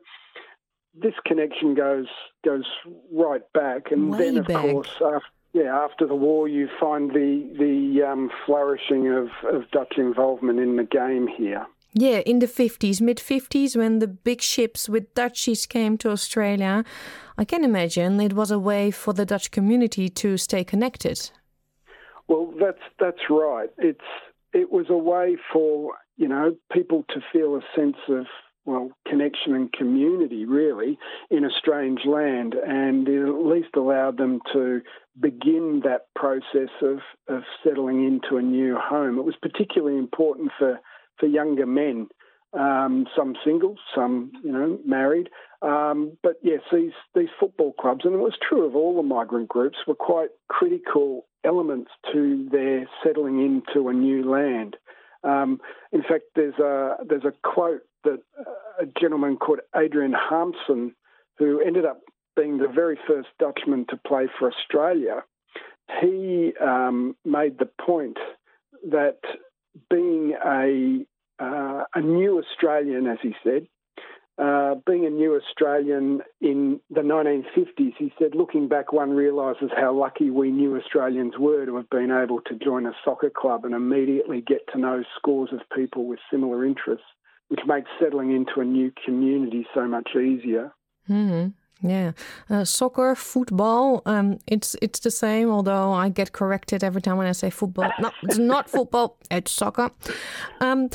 this 0.95 1.15
connection 1.25 1.75
goes 1.75 2.09
goes 2.45 2.67
right 3.11 3.41
back, 3.55 3.91
and 3.91 4.11
Way 4.11 4.19
then 4.19 4.37
of 4.39 4.47
back. 4.47 4.61
course, 4.71 4.93
after, 5.01 5.23
yeah, 5.55 5.75
after 5.85 6.07
the 6.07 6.15
war, 6.15 6.47
you 6.47 6.69
find 6.79 7.11
the 7.11 7.49
the 7.59 8.03
um, 8.07 8.31
flourishing 8.45 9.09
of, 9.09 9.29
of 9.51 9.71
Dutch 9.71 9.95
involvement 9.97 10.59
in 10.59 10.77
the 10.77 10.85
game 10.85 11.27
here. 11.27 11.65
Yeah, 11.93 12.19
in 12.19 12.39
the 12.39 12.47
50s, 12.47 13.01
mid 13.01 13.19
50s, 13.19 13.77
when 13.77 13.99
the 13.99 14.07
big 14.07 14.41
ships 14.41 14.89
with 14.89 15.13
Dutchies 15.15 15.67
came 15.67 15.99
to 15.99 16.11
Australia, 16.11 16.85
I 17.37 17.45
can 17.45 17.65
imagine 17.65 18.21
it 18.21 18.35
was 18.35 18.51
a 18.51 18.59
way 18.59 18.91
for 18.93 19.13
the 19.13 19.27
Dutch 19.27 19.51
community 19.51 20.09
to 20.09 20.37
stay 20.37 20.63
connected. 20.63 21.31
Well, 22.29 22.55
that's 22.61 22.83
that's 23.01 23.29
right. 23.29 23.71
It's 23.79 24.05
it 24.53 24.71
was 24.71 24.87
a 24.89 24.97
way 24.97 25.37
for 25.53 25.95
you 26.17 26.29
know 26.29 26.55
people 26.73 27.05
to 27.09 27.21
feel 27.33 27.57
a 27.57 27.63
sense 27.75 27.97
of 28.09 28.27
well 28.65 28.93
connection 29.09 29.55
and 29.55 29.73
community 29.73 30.45
really 30.45 30.97
in 31.29 31.45
a 31.45 31.51
strange 31.51 32.03
land, 32.07 32.55
and 32.55 33.09
it 33.09 33.29
at 33.29 33.45
least 33.45 33.75
allowed 33.75 34.17
them 34.17 34.41
to 34.53 34.81
begin 35.19 35.83
that 35.83 36.07
process 36.15 36.71
of 36.83 36.99
of 37.27 37.43
settling 37.65 38.07
into 38.07 38.37
a 38.37 38.43
new 38.43 38.77
home. 38.77 39.19
It 39.19 39.25
was 39.25 39.37
particularly 39.43 39.99
important 39.99 40.53
for 40.57 40.79
for 41.21 41.27
younger 41.27 41.67
men. 41.67 42.09
Um, 42.53 43.07
some 43.17 43.37
single, 43.45 43.77
some 43.95 44.33
you 44.43 44.51
know 44.51 44.81
married, 44.85 45.29
um, 45.63 46.19
but 46.21 46.33
yes, 46.43 46.63
these 46.73 46.91
these 47.15 47.29
football 47.39 47.73
clubs, 47.75 48.01
and 48.05 48.15
it 48.15 48.19
was 48.19 48.37
true 48.43 48.67
of 48.67 48.75
all 48.75 48.97
the 48.97 49.05
migrant 49.05 49.49
groups, 49.49 49.79
were 49.87 49.95
quite 49.95 50.31
critical 50.49 51.27
elements 51.45 51.93
to 52.13 52.49
their 52.51 52.89
settling 53.05 53.41
into 53.41 53.89
a 53.89 53.93
new 53.93 54.29
land. 54.29 54.77
Um, 55.23 55.61
in 55.93 56.03
fact, 56.03 56.25
there's 56.35 56.59
a 56.59 56.97
there's 57.09 57.25
a 57.25 57.35
quote 57.49 57.83
that 58.03 58.21
a 58.81 58.87
gentleman 59.01 59.37
called 59.37 59.61
Adrian 59.77 60.15
Harmson, 60.17 60.97
who 61.39 61.61
ended 61.61 61.85
up 61.85 62.01
being 62.37 62.59
the 62.59 62.69
very 62.69 62.99
first 63.07 63.29
Dutchman 63.39 63.87
to 63.91 63.97
play 63.97 64.27
for 64.39 64.51
Australia, 64.51 65.23
he 66.01 66.53
um, 66.61 67.17
made 67.25 67.59
the 67.59 67.69
point 67.85 68.19
that 68.91 69.19
being 69.89 70.35
a 70.45 71.05
uh, 71.43 71.85
a 71.95 72.01
new 72.01 72.39
Australian, 72.39 73.07
as 73.07 73.19
he 73.23 73.35
said, 73.43 73.67
uh, 74.41 74.75
being 74.87 75.05
a 75.05 75.11
new 75.11 75.37
Australian 75.37 76.23
in 76.41 76.81
the 76.89 77.01
1950s, 77.01 77.93
he 77.99 78.13
said, 78.19 78.35
looking 78.35 78.69
back, 78.69 78.91
one 78.93 79.11
realises 79.11 79.71
how 79.77 79.93
lucky 79.93 80.31
we 80.31 80.51
new 80.51 80.77
Australians 80.79 81.35
were 81.39 81.67
to 81.67 81.77
have 81.77 81.91
been 81.91 82.11
able 82.11 82.41
to 82.43 82.55
join 82.55 82.87
a 82.87 82.93
soccer 83.05 83.31
club 83.31 83.67
and 83.67 83.75
immediately 83.75 84.41
get 84.41 84.61
to 84.73 84.79
know 84.79 85.03
scores 85.19 85.51
of 85.53 85.61
people 85.77 86.07
with 86.07 86.19
similar 86.31 86.65
interests, 86.65 87.05
which 87.49 87.61
makes 87.67 87.91
settling 88.01 88.35
into 88.35 88.61
a 88.61 88.65
new 88.65 88.91
community 89.05 89.67
so 89.75 89.87
much 89.87 90.11
easier. 90.15 90.73
hmm 91.07 91.49
Yeah, 91.83 92.13
uh, 92.51 92.65
soccer, 92.65 93.15
football. 93.15 94.03
Um, 94.05 94.39
it's 94.47 94.77
it's 94.83 95.01
the 95.01 95.11
same. 95.11 95.51
Although 95.51 95.93
I 95.93 96.11
get 96.11 96.33
corrected 96.33 96.85
every 96.85 97.01
time 97.01 97.17
when 97.17 97.27
I 97.27 97.33
say 97.33 97.51
football. 97.51 97.91
No, 98.01 98.11
it's 98.23 98.39
not 98.39 98.69
football. 98.77 99.17
It's 99.31 99.51
soccer. 99.51 99.91
Um, 100.61 100.91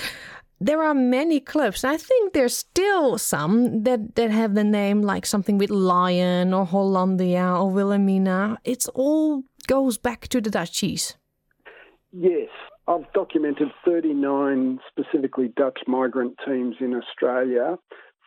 there 0.59 0.83
are 0.83 0.93
many 0.93 1.39
clubs. 1.39 1.83
I 1.83 1.97
think 1.97 2.33
there's 2.33 2.55
still 2.55 3.17
some 3.17 3.83
that 3.83 4.15
that 4.15 4.31
have 4.31 4.53
the 4.53 4.63
name 4.63 5.01
like 5.01 5.25
something 5.25 5.57
with 5.57 5.69
Lion 5.69 6.53
or 6.53 6.65
Hollandia 6.65 7.45
or 7.45 7.71
Wilhelmina. 7.71 8.57
It's 8.63 8.87
all 8.89 9.43
goes 9.67 9.97
back 9.97 10.27
to 10.29 10.39
the 10.39 10.49
Dutchies. 10.49 11.17
Yes, 12.11 12.49
I've 12.87 13.11
documented 13.13 13.69
39 13.83 14.79
specifically 14.89 15.51
Dutch 15.57 15.79
migrant 15.87 16.35
teams 16.45 16.75
in 16.79 16.93
Australia, 16.93 17.77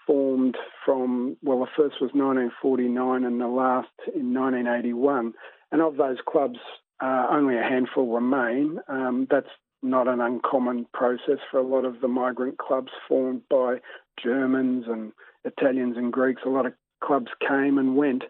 formed 0.08 0.56
from, 0.84 1.36
well, 1.42 1.60
the 1.60 1.66
first 1.76 2.00
was 2.00 2.10
1949 2.14 3.24
and 3.24 3.40
the 3.40 3.46
last 3.46 3.88
in 4.14 4.32
1981. 4.32 5.34
And 5.70 5.82
of 5.82 5.98
those 5.98 6.16
clubs, 6.26 6.58
uh, 7.00 7.26
only 7.30 7.58
a 7.58 7.62
handful 7.62 8.08
remain. 8.12 8.80
Um, 8.88 9.28
that's 9.30 9.50
not 9.82 10.08
an 10.08 10.20
uncommon 10.20 10.86
process 10.92 11.38
for 11.50 11.58
a 11.58 11.66
lot 11.66 11.84
of 11.84 12.00
the 12.00 12.08
migrant 12.08 12.58
clubs 12.58 12.90
formed 13.06 13.42
by 13.50 13.76
Germans 14.22 14.86
and 14.88 15.12
Italians 15.44 15.96
and 15.96 16.12
Greeks. 16.12 16.42
A 16.44 16.48
lot 16.48 16.66
of 16.66 16.72
clubs 17.04 17.28
came 17.46 17.78
and 17.78 17.94
went. 17.96 18.24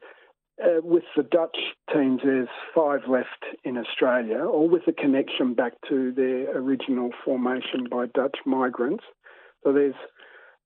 Uh, 0.61 0.81
with 0.83 1.05
the 1.17 1.23
Dutch 1.23 1.57
teams, 1.95 2.21
there's 2.25 2.49
five 2.75 3.03
left 3.09 3.47
in 3.63 3.79
Australia, 3.79 4.45
all 4.45 4.69
with 4.69 4.83
a 4.89 4.93
connection 4.93 5.55
back 5.55 5.75
to 5.89 6.11
their 6.11 6.51
original 6.59 7.11
formation 7.25 7.87
by 7.89 8.07
Dutch 8.07 8.39
migrants. 8.45 9.05
So 9.63 9.73
there's 9.73 9.95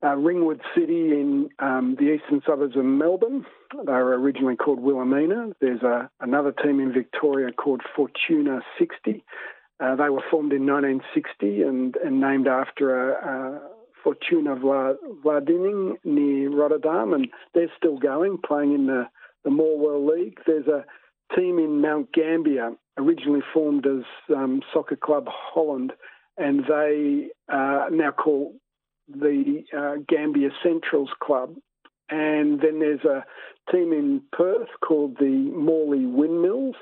uh, 0.05 0.17
Ringwood 0.17 0.61
City 0.75 1.13
in 1.13 1.49
um, 1.59 1.97
the 1.99 2.15
eastern 2.15 2.43
suburbs 2.47 2.77
of 2.77 2.85
Melbourne. 2.85 3.45
They 3.73 3.93
were 3.93 4.19
originally 4.19 4.57
called 4.57 4.81
Wilhelmina. 4.81 5.53
There's 5.61 5.83
a, 5.83 6.11
another 6.21 6.53
team 6.53 6.81
in 6.81 6.93
Victoria 6.93 7.53
called 7.53 7.83
Fortuna 7.95 8.61
60. 8.79 9.25
Uh, 9.81 9.97
they 9.97 10.11
were 10.11 10.23
formed 10.31 10.53
in 10.53 10.67
1960 10.67 11.63
and, 11.63 11.97
and 11.97 12.21
named 12.21 12.47
after 12.47 13.13
a, 13.13 13.29
a 13.29 13.61
Fortuna 14.03 14.57
Vla- 14.57 14.97
Vlaardingen 15.25 15.95
near 16.05 16.51
Rotterdam, 16.51 17.13
and 17.15 17.29
they're 17.55 17.73
still 17.77 17.99
going, 17.99 18.39
playing 18.45 18.75
in 18.75 18.87
the, 18.87 19.09
the 19.45 19.51
Morwell 19.51 20.09
League. 20.09 20.39
There's 20.47 20.67
a 20.67 20.85
team 21.37 21.59
in 21.59 21.81
Mount 21.81 22.13
Gambier, 22.13 22.73
originally 22.99 23.43
formed 23.55 23.87
as 23.87 24.05
um, 24.35 24.63
Soccer 24.73 24.97
Club 24.97 25.27
Holland, 25.29 25.93
and 26.37 26.65
they 26.69 27.29
uh, 27.53 27.87
now 27.91 28.11
call 28.11 28.55
the 29.09 29.65
uh, 29.77 30.03
Gambia 30.09 30.51
Centrals 30.63 31.11
Club. 31.23 31.57
And 32.11 32.61
then 32.61 32.81
there's 32.81 33.05
a 33.05 33.25
team 33.71 33.93
in 33.93 34.23
Perth 34.33 34.69
called 34.87 35.17
the 35.19 35.51
Morley 35.55 36.05
Windmills. 36.05 36.77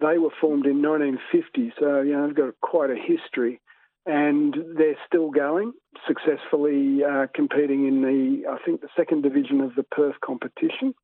They 0.00 0.18
were 0.18 0.30
formed 0.40 0.66
in 0.66 0.82
1950, 0.82 1.72
so 1.80 2.02
you 2.02 2.12
know 2.12 2.26
they've 2.26 2.36
got 2.36 2.60
quite 2.60 2.90
a 2.90 2.96
history, 2.96 3.62
and 4.04 4.54
they're 4.76 4.98
still 5.06 5.30
going 5.30 5.72
successfully, 6.06 7.02
uh, 7.02 7.28
competing 7.34 7.86
in 7.86 8.02
the 8.02 8.46
I 8.50 8.58
think 8.62 8.82
the 8.82 8.88
second 8.94 9.22
division 9.22 9.62
of 9.62 9.74
the 9.74 9.84
Perth 9.84 10.16
competition, 10.22 10.94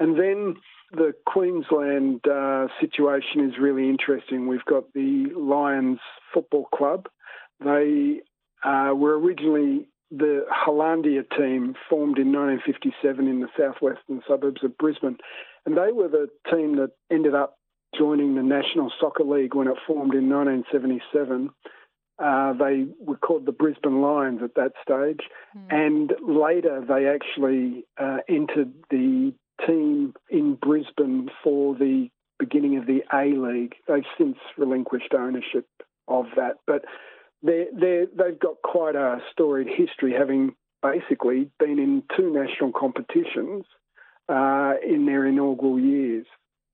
and 0.00 0.18
then 0.18 0.56
the 0.90 1.12
Queensland 1.26 2.26
uh, 2.26 2.66
situation 2.80 3.48
is 3.48 3.58
really 3.60 3.88
interesting. 3.88 4.48
We've 4.48 4.64
got 4.64 4.92
the 4.92 5.26
Lions 5.36 6.00
Football 6.32 6.66
Club. 6.74 7.06
They 7.64 8.20
uh, 8.64 8.92
were 8.94 9.18
originally 9.18 9.88
the 10.18 10.44
Hollandia 10.50 11.22
team 11.36 11.74
formed 11.88 12.18
in 12.18 12.32
1957 12.32 13.28
in 13.28 13.40
the 13.40 13.48
southwestern 13.58 14.22
suburbs 14.28 14.62
of 14.62 14.76
Brisbane, 14.78 15.18
and 15.66 15.76
they 15.76 15.92
were 15.92 16.08
the 16.08 16.28
team 16.50 16.76
that 16.76 16.90
ended 17.10 17.34
up 17.34 17.58
joining 17.96 18.34
the 18.34 18.42
National 18.42 18.90
Soccer 19.00 19.24
League 19.24 19.54
when 19.54 19.68
it 19.68 19.76
formed 19.86 20.14
in 20.14 20.28
1977. 20.28 21.50
Uh, 22.18 22.52
they 22.52 22.86
were 23.00 23.16
called 23.16 23.44
the 23.44 23.52
Brisbane 23.52 24.00
Lions 24.00 24.40
at 24.42 24.54
that 24.54 24.72
stage, 24.82 25.26
and 25.70 26.12
later 26.22 26.84
they 26.86 27.06
actually 27.08 27.84
uh, 27.98 28.18
entered 28.28 28.72
the 28.90 29.32
team 29.66 30.14
in 30.30 30.54
Brisbane 30.54 31.28
for 31.42 31.74
the 31.74 32.08
beginning 32.38 32.76
of 32.76 32.86
the 32.86 33.02
A 33.12 33.36
League. 33.36 33.74
They've 33.88 34.04
since 34.16 34.36
relinquished 34.56 35.12
ownership 35.12 35.66
of 36.06 36.26
that, 36.36 36.58
but 36.66 36.84
they 37.44 37.66
they 37.72 38.06
they've 38.16 38.38
got 38.38 38.62
quite 38.62 38.96
a 38.96 39.18
storied 39.30 39.68
history, 39.68 40.14
having 40.18 40.54
basically 40.82 41.50
been 41.58 41.78
in 41.78 42.02
two 42.16 42.32
national 42.32 42.72
competitions 42.72 43.64
uh, 44.28 44.74
in 44.86 45.06
their 45.06 45.26
inaugural 45.26 45.78
years. 45.78 46.26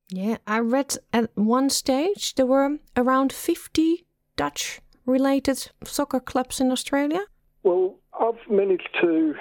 Yeah, 0.09 0.39
I 0.47 0.59
read 0.59 0.97
at 1.13 1.31
one 1.37 1.71
stage 1.71 2.35
there 2.35 2.47
were 2.47 2.79
around 2.97 3.33
50 3.33 4.05
Dutch 4.37 4.81
related 5.07 5.71
soccer 5.85 6.21
clubs 6.21 6.61
in 6.61 6.73
Australia. 6.73 7.21
Well, 7.63 7.97
I've 8.19 8.51
managed 8.51 8.89
to 9.03 9.35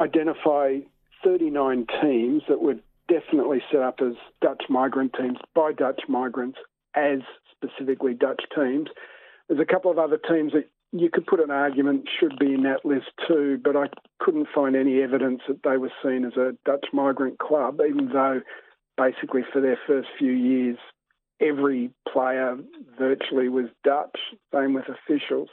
identify 0.00 0.78
39 1.22 1.86
teams 2.00 2.42
that 2.48 2.60
were 2.60 2.76
definitely 3.08 3.62
set 3.70 3.80
up 3.80 4.00
as 4.00 4.14
Dutch 4.40 4.64
migrant 4.68 5.14
teams 5.18 5.38
by 5.54 5.72
Dutch 5.72 6.02
migrants 6.08 6.58
as 6.94 7.20
specifically 7.54 8.14
Dutch 8.14 8.42
teams. 8.54 8.88
There's 9.52 9.68
a 9.68 9.70
couple 9.70 9.90
of 9.90 9.98
other 9.98 10.16
teams 10.16 10.54
that 10.54 10.70
you 10.92 11.10
could 11.10 11.26
put 11.26 11.38
an 11.38 11.50
argument 11.50 12.08
should 12.18 12.38
be 12.38 12.54
in 12.54 12.62
that 12.62 12.86
list 12.86 13.08
too, 13.28 13.60
but 13.62 13.76
I 13.76 13.88
couldn't 14.18 14.48
find 14.54 14.74
any 14.74 15.02
evidence 15.02 15.42
that 15.46 15.62
they 15.62 15.76
were 15.76 15.92
seen 16.02 16.24
as 16.24 16.38
a 16.38 16.56
Dutch 16.64 16.86
migrant 16.94 17.38
club, 17.38 17.78
even 17.86 18.08
though 18.14 18.40
basically 18.96 19.42
for 19.52 19.60
their 19.60 19.78
first 19.86 20.08
few 20.18 20.32
years 20.32 20.78
every 21.38 21.90
player 22.10 22.56
virtually 22.98 23.50
was 23.50 23.66
Dutch, 23.84 24.16
same 24.54 24.72
with 24.72 24.86
officials. 24.88 25.50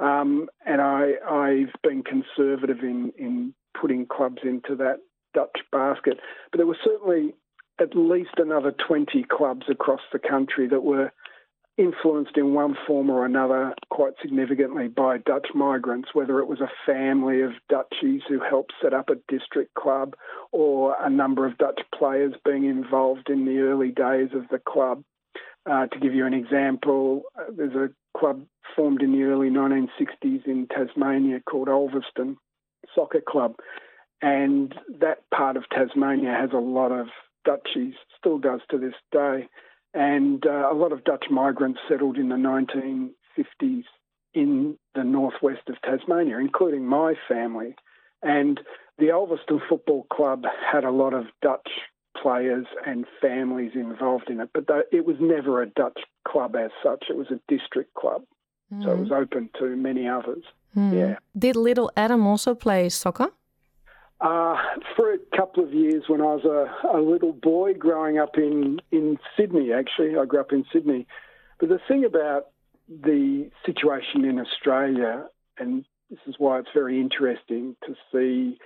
Um, 0.00 0.48
and 0.64 0.80
I, 0.80 1.12
I've 1.30 1.74
been 1.82 2.02
conservative 2.02 2.78
in, 2.80 3.12
in 3.18 3.52
putting 3.78 4.06
clubs 4.06 4.40
into 4.42 4.74
that 4.76 5.00
Dutch 5.34 5.58
basket. 5.70 6.18
But 6.50 6.56
there 6.56 6.66
were 6.66 6.78
certainly 6.82 7.34
at 7.78 7.94
least 7.94 8.38
another 8.38 8.72
20 8.88 9.22
clubs 9.30 9.66
across 9.68 10.00
the 10.14 10.18
country 10.18 10.66
that 10.68 10.82
were 10.82 11.12
influenced 11.76 12.36
in 12.36 12.54
one 12.54 12.76
form 12.86 13.10
or 13.10 13.24
another 13.24 13.74
quite 13.90 14.12
significantly 14.22 14.88
by 14.88 15.18
Dutch 15.18 15.48
migrants, 15.54 16.10
whether 16.12 16.38
it 16.38 16.46
was 16.46 16.60
a 16.60 16.70
family 16.86 17.42
of 17.42 17.52
Dutchies 17.68 18.22
who 18.28 18.40
helped 18.40 18.72
set 18.80 18.94
up 18.94 19.10
a 19.10 19.16
district 19.28 19.74
club 19.74 20.14
or 20.52 20.96
a 21.00 21.10
number 21.10 21.46
of 21.46 21.58
Dutch 21.58 21.80
players 21.96 22.34
being 22.44 22.64
involved 22.64 23.28
in 23.28 23.44
the 23.44 23.58
early 23.58 23.90
days 23.90 24.30
of 24.34 24.48
the 24.50 24.58
club. 24.58 25.02
Uh, 25.68 25.86
to 25.86 25.98
give 25.98 26.14
you 26.14 26.26
an 26.26 26.34
example, 26.34 27.22
uh, 27.38 27.44
there's 27.56 27.74
a 27.74 28.18
club 28.18 28.44
formed 28.76 29.02
in 29.02 29.12
the 29.12 29.24
early 29.24 29.48
1960s 29.48 30.46
in 30.46 30.68
Tasmania 30.68 31.40
called 31.40 31.68
Ulverston 31.68 32.36
Soccer 32.94 33.22
Club. 33.26 33.56
And 34.22 34.74
that 35.00 35.28
part 35.34 35.56
of 35.56 35.64
Tasmania 35.70 36.36
has 36.38 36.50
a 36.52 36.58
lot 36.58 36.92
of 36.92 37.08
Dutchies, 37.44 37.94
still 38.18 38.38
does 38.38 38.60
to 38.70 38.78
this 38.78 38.94
day. 39.12 39.48
And 39.94 40.44
uh, 40.44 40.70
a 40.70 40.74
lot 40.74 40.92
of 40.92 41.04
Dutch 41.04 41.26
migrants 41.30 41.80
settled 41.88 42.16
in 42.16 42.28
the 42.28 42.34
1950s 42.34 43.84
in 44.34 44.76
the 44.94 45.04
northwest 45.04 45.68
of 45.68 45.76
Tasmania, 45.82 46.38
including 46.38 46.84
my 46.84 47.14
family. 47.28 47.76
And 48.22 48.60
the 48.98 49.12
Ulverston 49.12 49.60
Football 49.68 50.06
Club 50.12 50.44
had 50.72 50.84
a 50.84 50.90
lot 50.90 51.14
of 51.14 51.26
Dutch 51.40 51.68
players 52.20 52.66
and 52.86 53.06
families 53.20 53.72
involved 53.74 54.30
in 54.30 54.40
it, 54.40 54.50
but 54.52 54.64
it 54.92 55.04
was 55.04 55.16
never 55.20 55.62
a 55.62 55.66
Dutch 55.66 56.00
club 56.26 56.56
as 56.56 56.70
such. 56.82 57.04
It 57.08 57.16
was 57.16 57.26
a 57.30 57.40
district 57.48 57.94
club, 57.94 58.22
mm. 58.72 58.82
so 58.82 58.92
it 58.92 58.98
was 58.98 59.12
open 59.12 59.50
to 59.58 59.76
many 59.76 60.08
others. 60.08 60.44
Mm. 60.76 60.92
Yeah. 60.92 61.16
Did 61.36 61.56
little 61.56 61.90
Adam 61.96 62.26
also 62.26 62.54
play 62.54 62.88
soccer? 62.88 63.30
Uh, 64.24 64.56
for 64.96 65.12
a 65.12 65.18
couple 65.36 65.62
of 65.62 65.74
years 65.74 66.04
when 66.06 66.22
I 66.22 66.34
was 66.34 66.46
a, 66.46 66.96
a, 66.96 66.98
little 66.98 67.34
boy 67.34 67.74
growing 67.74 68.16
up 68.18 68.38
in, 68.38 68.80
in 68.90 69.18
Sydney, 69.36 69.70
actually. 69.70 70.16
I 70.16 70.24
grew 70.24 70.40
up 70.40 70.50
in 70.50 70.64
Sydney. 70.72 71.06
But 71.60 71.68
the 71.68 71.78
thing 71.86 72.06
about 72.06 72.46
the 72.88 73.50
situation 73.66 74.24
in 74.24 74.40
Australia, 74.40 75.26
and 75.58 75.84
this 76.08 76.20
is 76.26 76.36
why 76.38 76.58
it's 76.58 76.70
very 76.72 77.02
interesting 77.02 77.76
to 77.86 77.94
see 78.10 78.58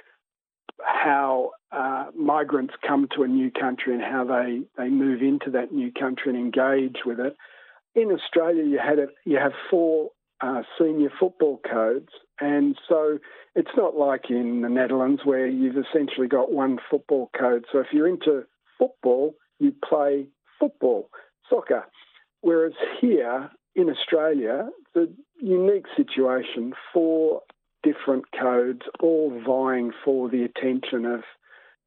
how 0.81 1.51
uh, 1.73 2.07
migrants 2.15 2.75
come 2.87 3.09
to 3.17 3.25
a 3.25 3.29
new 3.29 3.51
country 3.51 3.95
and 3.95 4.03
how 4.03 4.23
they, 4.23 4.61
they 4.77 4.89
move 4.89 5.23
into 5.23 5.51
that 5.51 5.73
new 5.73 5.91
country 5.91 6.33
and 6.33 6.39
engage 6.39 6.99
with 7.05 7.19
it. 7.19 7.37
In 7.97 8.13
Australia, 8.13 8.63
you 8.63 8.79
had 8.79 9.01
a, 9.01 9.09
you 9.25 9.39
have 9.39 9.55
four 9.69 10.11
uh, 10.41 10.63
senior 10.79 11.11
football 11.19 11.61
codes, 11.69 12.11
and 12.41 12.79
so 12.89 13.19
it's 13.55 13.71
not 13.77 13.97
like 13.97 14.31
in 14.31 14.63
the 14.63 14.69
Netherlands 14.69 15.23
where 15.25 15.47
you've 15.47 15.77
essentially 15.77 16.29
got 16.29 16.53
one 16.53 16.79
football 16.91 17.31
code. 17.39 17.65
So 17.73 17.79
if 17.79 17.89
you're 17.93 18.09
into 18.09 18.45
football, 18.79 19.35
you 19.59 19.73
play 19.85 20.27
football, 20.59 21.11
soccer. 21.49 21.87
Whereas 22.41 22.75
here 23.01 23.51
in 23.75 23.91
Australia, 23.91 24.69
the 24.95 25.13
unique 25.41 25.87
situation 25.97 26.73
for 26.93 27.43
different 27.83 28.25
codes, 28.39 28.83
all 29.01 29.41
vying 29.45 29.93
for 30.05 30.29
the 30.29 30.45
attention 30.45 31.05
of 31.05 31.21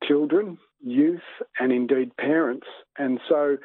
children, 0.03 0.57
youth, 0.81 1.21
and 1.59 1.71
indeed 1.71 2.15
parents. 2.17 2.67
And 2.97 3.19
so 3.29 3.57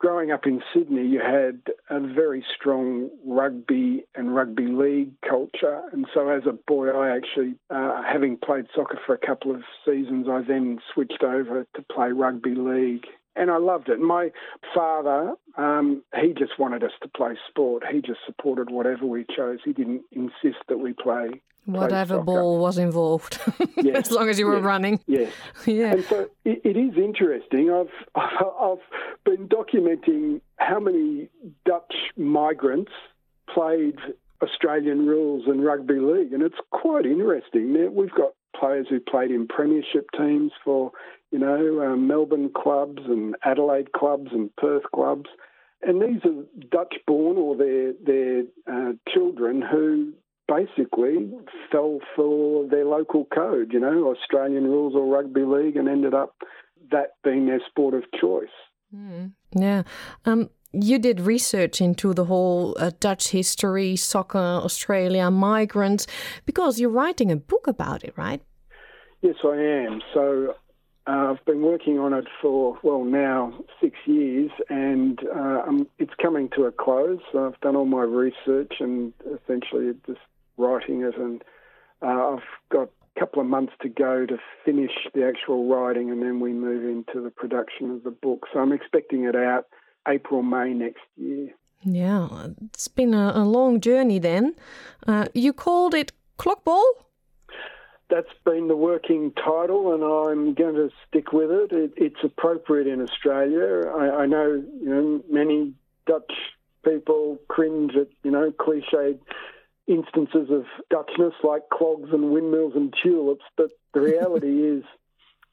growing 0.00 0.32
up 0.32 0.46
in 0.46 0.62
Sydney, 0.74 1.06
you 1.06 1.20
had 1.20 1.60
a 1.90 2.00
very 2.00 2.44
strong 2.56 3.10
rugby 3.24 4.04
and 4.16 4.34
rugby 4.34 4.66
league 4.66 5.12
culture. 5.20 5.82
And 5.92 6.06
so, 6.12 6.28
as 6.30 6.42
a 6.46 6.52
boy, 6.52 6.88
I 6.88 7.14
actually, 7.14 7.54
uh, 7.68 8.02
having 8.02 8.36
played 8.38 8.66
soccer 8.74 8.98
for 9.06 9.14
a 9.14 9.18
couple 9.18 9.54
of 9.54 9.62
seasons, 9.84 10.26
I 10.28 10.42
then 10.42 10.78
switched 10.92 11.22
over 11.22 11.66
to 11.76 11.82
play 11.82 12.10
rugby 12.10 12.54
league. 12.54 13.06
And 13.36 13.50
I 13.50 13.58
loved 13.58 13.88
it. 13.88 14.00
My 14.00 14.30
father, 14.74 15.34
um, 15.56 16.02
he 16.20 16.32
just 16.32 16.58
wanted 16.58 16.82
us 16.82 16.90
to 17.02 17.08
play 17.08 17.34
sport. 17.48 17.84
He 17.90 18.00
just 18.00 18.20
supported 18.26 18.70
whatever 18.70 19.06
we 19.06 19.24
chose. 19.36 19.58
He 19.64 19.72
didn't 19.72 20.02
insist 20.12 20.58
that 20.68 20.78
we 20.78 20.92
play 20.92 21.40
Whatever 21.66 22.20
ball 22.20 22.58
was 22.58 22.78
involved, 22.78 23.38
yes. 23.76 24.06
as 24.06 24.10
long 24.10 24.28
as 24.28 24.38
you 24.38 24.46
were 24.46 24.56
yes. 24.56 24.64
running. 24.64 25.00
Yes. 25.06 25.32
yeah. 25.66 25.92
And 25.92 26.04
so 26.04 26.28
it, 26.44 26.62
it 26.64 26.76
is 26.76 26.96
interesting. 26.96 27.70
I've 27.70 27.88
I've 28.14 28.78
been 29.24 29.46
documenting 29.48 30.40
how 30.56 30.80
many 30.80 31.28
Dutch 31.66 31.94
migrants 32.16 32.92
played 33.52 33.96
Australian 34.42 35.06
rules 35.06 35.44
and 35.46 35.62
rugby 35.64 35.98
league, 36.00 36.32
and 36.32 36.42
it's 36.42 36.58
quite 36.70 37.04
interesting. 37.04 37.94
We've 37.94 38.10
got 38.10 38.32
players 38.58 38.86
who 38.88 39.00
played 39.00 39.30
in 39.30 39.46
premiership 39.46 40.08
teams 40.16 40.52
for, 40.64 40.92
you 41.30 41.38
know, 41.38 41.82
um, 41.82 42.06
Melbourne 42.06 42.50
clubs 42.54 43.02
and 43.06 43.36
Adelaide 43.44 43.92
clubs 43.92 44.30
and 44.32 44.54
Perth 44.56 44.84
clubs. 44.94 45.30
And 45.82 46.02
these 46.02 46.20
are 46.24 46.44
Dutch 46.70 46.96
born 47.06 47.38
or 47.38 47.56
their 47.56 47.92
their 48.04 48.42
uh, 48.70 48.92
children 49.08 49.62
who 49.62 50.12
basically 50.46 51.30
fell 51.70 52.00
for 52.14 52.66
their 52.68 52.84
local 52.84 53.24
code, 53.26 53.72
you 53.72 53.80
know, 53.80 54.14
Australian 54.14 54.64
rules 54.64 54.94
or 54.94 55.06
rugby 55.06 55.44
league, 55.44 55.76
and 55.76 55.88
ended 55.88 56.12
up 56.12 56.34
that 56.90 57.14
being 57.24 57.46
their 57.46 57.60
sport 57.68 57.94
of 57.94 58.02
choice. 58.20 58.48
Mm. 58.94 59.32
Yeah. 59.54 59.84
Um, 60.26 60.50
you 60.72 60.98
did 60.98 61.20
research 61.20 61.80
into 61.80 62.14
the 62.14 62.24
whole 62.24 62.76
uh, 62.78 62.90
Dutch 63.00 63.28
history, 63.30 63.96
soccer, 63.96 64.38
Australia, 64.38 65.30
migrants, 65.30 66.06
because 66.46 66.78
you're 66.78 66.90
writing 66.90 67.30
a 67.32 67.36
book 67.36 67.66
about 67.66 68.04
it, 68.04 68.14
right? 68.16 68.42
Yes, 69.22 69.36
I 69.44 69.56
am. 69.56 70.00
So 70.14 70.54
uh, 71.06 71.32
I've 71.32 71.44
been 71.44 71.62
working 71.62 71.98
on 71.98 72.12
it 72.12 72.26
for, 72.40 72.78
well, 72.82 73.04
now 73.04 73.52
six 73.80 73.98
years, 74.06 74.50
and 74.68 75.18
uh, 75.34 75.62
it's 75.98 76.14
coming 76.22 76.48
to 76.56 76.64
a 76.64 76.72
close. 76.72 77.20
I've 77.36 77.60
done 77.60 77.74
all 77.74 77.86
my 77.86 78.02
research 78.02 78.74
and 78.80 79.12
essentially 79.26 79.92
just 80.06 80.20
writing 80.56 81.02
it, 81.02 81.16
and 81.16 81.42
uh, 82.00 82.36
I've 82.36 82.48
got 82.70 82.90
a 83.16 83.20
couple 83.20 83.42
of 83.42 83.48
months 83.48 83.72
to 83.82 83.88
go 83.88 84.24
to 84.24 84.38
finish 84.64 84.92
the 85.14 85.26
actual 85.26 85.68
writing, 85.68 86.10
and 86.10 86.22
then 86.22 86.38
we 86.38 86.52
move 86.52 86.84
into 86.84 87.22
the 87.22 87.30
production 87.30 87.90
of 87.90 88.04
the 88.04 88.10
book. 88.10 88.46
So 88.52 88.60
I'm 88.60 88.72
expecting 88.72 89.24
it 89.24 89.34
out 89.34 89.66
April, 90.08 90.42
May 90.42 90.72
next 90.72 91.02
year. 91.16 91.50
Yeah, 91.82 92.48
it's 92.66 92.88
been 92.88 93.14
a, 93.14 93.32
a 93.34 93.44
long 93.44 93.80
journey 93.80 94.18
then. 94.18 94.54
Uh, 95.06 95.26
you 95.34 95.52
called 95.52 95.94
it 95.94 96.12
Clockball? 96.38 96.84
That's 98.10 98.28
been 98.44 98.68
the 98.68 98.76
working 98.76 99.32
title, 99.32 99.94
and 99.94 100.02
I'm 100.02 100.54
going 100.54 100.74
to 100.74 100.90
stick 101.08 101.32
with 101.32 101.50
it. 101.50 101.72
it 101.72 101.92
it's 101.96 102.24
appropriate 102.24 102.86
in 102.86 103.00
Australia. 103.00 103.88
I, 103.88 104.22
I 104.22 104.26
know, 104.26 104.62
you 104.80 104.88
know, 104.88 105.22
many 105.30 105.74
Dutch 106.06 106.32
people 106.84 107.38
cringe 107.48 107.92
at, 107.94 108.08
you 108.24 108.30
know, 108.30 108.50
cliched 108.50 109.20
instances 109.86 110.50
of 110.50 110.64
Dutchness 110.90 111.34
like 111.42 111.68
clogs 111.72 112.10
and 112.12 112.30
windmills 112.30 112.74
and 112.74 112.94
tulips, 113.02 113.44
but 113.56 113.70
the 113.94 114.00
reality 114.00 114.62
is 114.76 114.84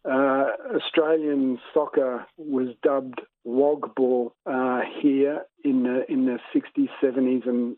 uh, 0.10 0.46
Australian 0.76 1.60
soccer 1.74 2.26
was 2.38 2.70
dubbed 2.84 3.22
wogball 3.46 4.32
uh, 4.46 4.82
here 5.02 5.44
in 5.64 5.84
the 5.84 6.12
in 6.12 6.26
the 6.26 6.40
60s, 6.56 6.90
70s, 7.04 7.48
and 7.48 7.76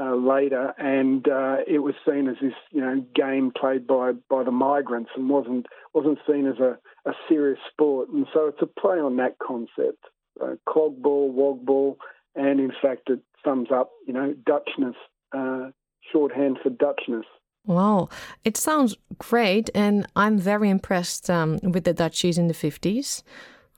uh, 0.00 0.14
later, 0.14 0.72
and 0.78 1.28
uh, 1.28 1.56
it 1.66 1.80
was 1.80 1.94
seen 2.08 2.28
as 2.28 2.36
this 2.40 2.54
you 2.70 2.80
know 2.80 3.04
game 3.14 3.52
played 3.58 3.86
by 3.86 4.12
by 4.30 4.42
the 4.42 4.50
migrants 4.50 5.10
and 5.14 5.28
wasn't 5.28 5.66
wasn't 5.92 6.18
seen 6.26 6.46
as 6.46 6.58
a, 6.58 6.78
a 7.08 7.12
serious 7.28 7.58
sport. 7.70 8.08
And 8.08 8.26
so 8.32 8.46
it's 8.46 8.62
a 8.62 8.66
play 8.66 8.96
on 8.96 9.16
that 9.18 9.36
concept, 9.38 10.04
uh, 10.40 10.54
clogball, 10.66 11.32
wogball, 11.34 11.96
and 12.34 12.58
in 12.58 12.72
fact 12.80 13.10
it 13.10 13.20
sums 13.44 13.68
up 13.70 13.90
you 14.06 14.14
know 14.14 14.34
Dutchness 14.48 14.94
uh, 15.36 15.70
shorthand 16.10 16.58
for 16.62 16.70
Dutchness. 16.70 17.24
Wow, 17.64 18.08
it 18.44 18.56
sounds 18.56 18.96
great, 19.18 19.70
and 19.74 20.06
I'm 20.16 20.38
very 20.38 20.68
impressed 20.68 21.30
um, 21.30 21.58
with 21.62 21.84
the 21.84 21.92
Dutchies 21.92 22.38
in 22.38 22.48
the 22.48 22.54
50s. 22.54 23.22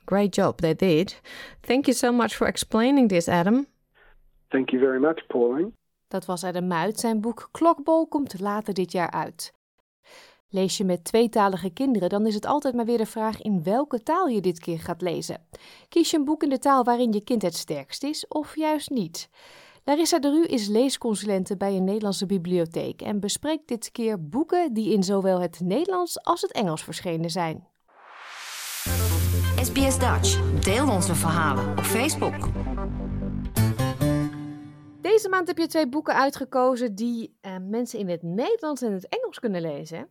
Great 0.06 0.32
job 0.32 0.60
they 0.60 0.74
did. 0.74 1.14
Thank 1.62 1.86
you 1.86 1.94
so 1.94 2.12
much 2.12 2.34
for 2.34 2.46
explaining 2.46 3.08
this, 3.08 3.28
Adam. 3.28 3.66
Thank 4.50 4.70
you 4.72 4.80
very 4.80 5.00
much, 5.00 5.20
Pauline. 5.28 5.72
Dat 6.08 6.26
was 6.26 6.44
Adam 6.44 6.66
Muit. 6.66 7.00
Zijn 7.00 7.20
boek 7.20 7.48
Klokbol 7.52 8.06
komt 8.06 8.40
later 8.40 8.74
dit 8.74 8.92
jaar 8.92 9.10
uit. 9.10 9.52
Lees 10.48 10.76
je 10.76 10.84
met 10.84 11.04
tweetalige 11.04 11.70
kinderen, 11.70 12.08
dan 12.08 12.26
is 12.26 12.34
het 12.34 12.46
altijd 12.46 12.74
maar 12.74 12.84
weer 12.84 12.98
de 12.98 13.06
vraag 13.06 13.42
in 13.42 13.62
welke 13.62 14.02
taal 14.02 14.26
je 14.26 14.40
dit 14.40 14.58
keer 14.58 14.80
gaat 14.80 15.02
lezen. 15.02 15.46
Kies 15.88 16.10
je 16.10 16.16
een 16.16 16.24
boek 16.24 16.42
in 16.42 16.48
de 16.48 16.58
taal 16.58 16.84
waarin 16.84 17.12
je 17.12 17.24
kind 17.24 17.42
het 17.42 17.54
sterkst 17.54 18.02
is, 18.02 18.28
of 18.28 18.56
juist 18.56 18.90
niet? 18.90 19.28
Larissa 19.86 20.18
de 20.18 20.30
Ru 20.30 20.44
is 20.44 20.68
leesconsulente 20.68 21.56
bij 21.56 21.76
een 21.76 21.84
Nederlandse 21.84 22.26
bibliotheek 22.26 23.02
en 23.02 23.20
bespreekt 23.20 23.68
dit 23.68 23.90
keer 23.90 24.28
boeken 24.28 24.72
die 24.72 24.92
in 24.92 25.02
zowel 25.02 25.40
het 25.40 25.60
Nederlands 25.60 26.22
als 26.22 26.40
het 26.40 26.52
Engels 26.52 26.84
verschenen 26.84 27.30
zijn. 27.30 27.68
SBS 29.62 29.98
Dutch. 29.98 30.60
Deel 30.60 30.88
onze 30.88 31.14
verhalen 31.14 31.70
op 31.70 31.84
Facebook. 31.84 32.48
Deze 35.00 35.28
maand 35.28 35.48
heb 35.48 35.58
je 35.58 35.66
twee 35.66 35.88
boeken 35.88 36.14
uitgekozen 36.14 36.94
die 36.94 37.38
uh, 37.42 37.56
mensen 37.60 37.98
in 37.98 38.08
het 38.08 38.22
Nederlands 38.22 38.82
en 38.82 38.92
het 38.92 39.08
Engels 39.08 39.38
kunnen 39.38 39.60
lezen. 39.60 40.08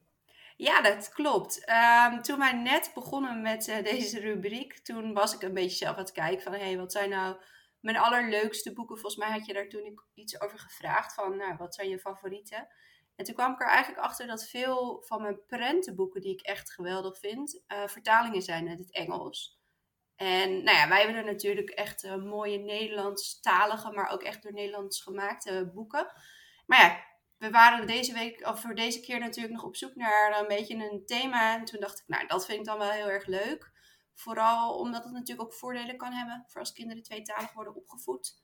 Ja, 0.57 0.81
dat 0.81 1.09
klopt. 1.09 1.71
Um, 2.11 2.21
toen 2.21 2.39
wij 2.39 2.53
net 2.53 2.91
begonnen 2.93 3.41
met 3.41 3.67
uh, 3.67 3.83
deze 3.83 4.19
rubriek, 4.19 4.77
toen 4.77 5.13
was 5.13 5.33
ik 5.33 5.41
een 5.41 5.53
beetje 5.53 5.77
zelf 5.77 5.95
aan 5.95 6.03
het 6.03 6.11
kijken 6.11 6.41
van, 6.41 6.53
hé, 6.53 6.59
hey, 6.59 6.77
wat 6.77 6.91
zijn 6.91 7.09
nou 7.09 7.35
mijn 7.83 7.97
allerleukste 7.97 8.73
boeken. 8.73 8.97
Volgens 8.97 9.23
mij 9.23 9.31
had 9.31 9.45
je 9.45 9.53
daar 9.53 9.67
toen 9.67 9.99
iets 10.13 10.41
over 10.41 10.59
gevraagd 10.59 11.13
van, 11.13 11.37
nou, 11.37 11.55
wat 11.57 11.75
zijn 11.75 11.89
je 11.89 11.99
favorieten? 11.99 12.67
En 13.15 13.25
toen 13.25 13.35
kwam 13.35 13.53
ik 13.53 13.61
er 13.61 13.67
eigenlijk 13.67 14.03
achter 14.03 14.27
dat 14.27 14.49
veel 14.49 15.03
van 15.05 15.21
mijn 15.21 15.45
prentenboeken, 15.45 16.21
die 16.21 16.33
ik 16.33 16.41
echt 16.41 16.71
geweldig 16.71 17.19
vind, 17.19 17.63
uh, 17.67 17.87
vertalingen 17.87 18.41
zijn 18.41 18.69
uit 18.69 18.79
het 18.79 18.91
Engels. 18.91 19.61
En 20.15 20.63
nou 20.63 20.77
ja, 20.77 20.87
wij 20.87 20.97
hebben 20.97 21.15
er 21.15 21.31
natuurlijk 21.31 21.69
echt 21.69 22.03
uh, 22.03 22.15
mooie 22.15 22.57
Nederlandstalige, 22.57 23.91
maar 23.91 24.09
ook 24.09 24.23
echt 24.23 24.43
door 24.43 24.53
Nederlands 24.53 25.01
gemaakte 25.01 25.71
boeken. 25.73 26.11
Maar 26.65 26.79
ja, 26.79 27.05
we 27.37 27.49
waren 27.49 27.87
deze 27.87 28.13
week, 28.13 28.47
of 28.47 28.61
voor 28.61 28.75
deze 28.75 28.99
keer 28.99 29.19
natuurlijk 29.19 29.53
nog 29.53 29.63
op 29.63 29.75
zoek 29.75 29.95
naar 29.95 30.39
een 30.39 30.47
beetje 30.47 30.75
een 30.75 31.05
thema. 31.05 31.55
En 31.55 31.65
toen 31.65 31.79
dacht 31.79 31.99
ik, 31.99 32.07
nou, 32.07 32.27
dat 32.27 32.45
vind 32.45 32.59
ik 32.59 32.65
dan 32.65 32.77
wel 32.77 32.89
heel 32.89 33.09
erg 33.09 33.25
leuk. 33.25 33.71
Vooral 34.13 34.77
omdat 34.77 35.03
het 35.03 35.13
natuurlijk 35.13 35.47
ook 35.47 35.53
voordelen 35.53 35.97
kan 35.97 36.11
hebben 36.11 36.43
voor 36.47 36.59
als 36.59 36.73
kinderen 36.73 37.03
tweetalig 37.03 37.53
worden 37.53 37.75
opgevoed. 37.75 38.41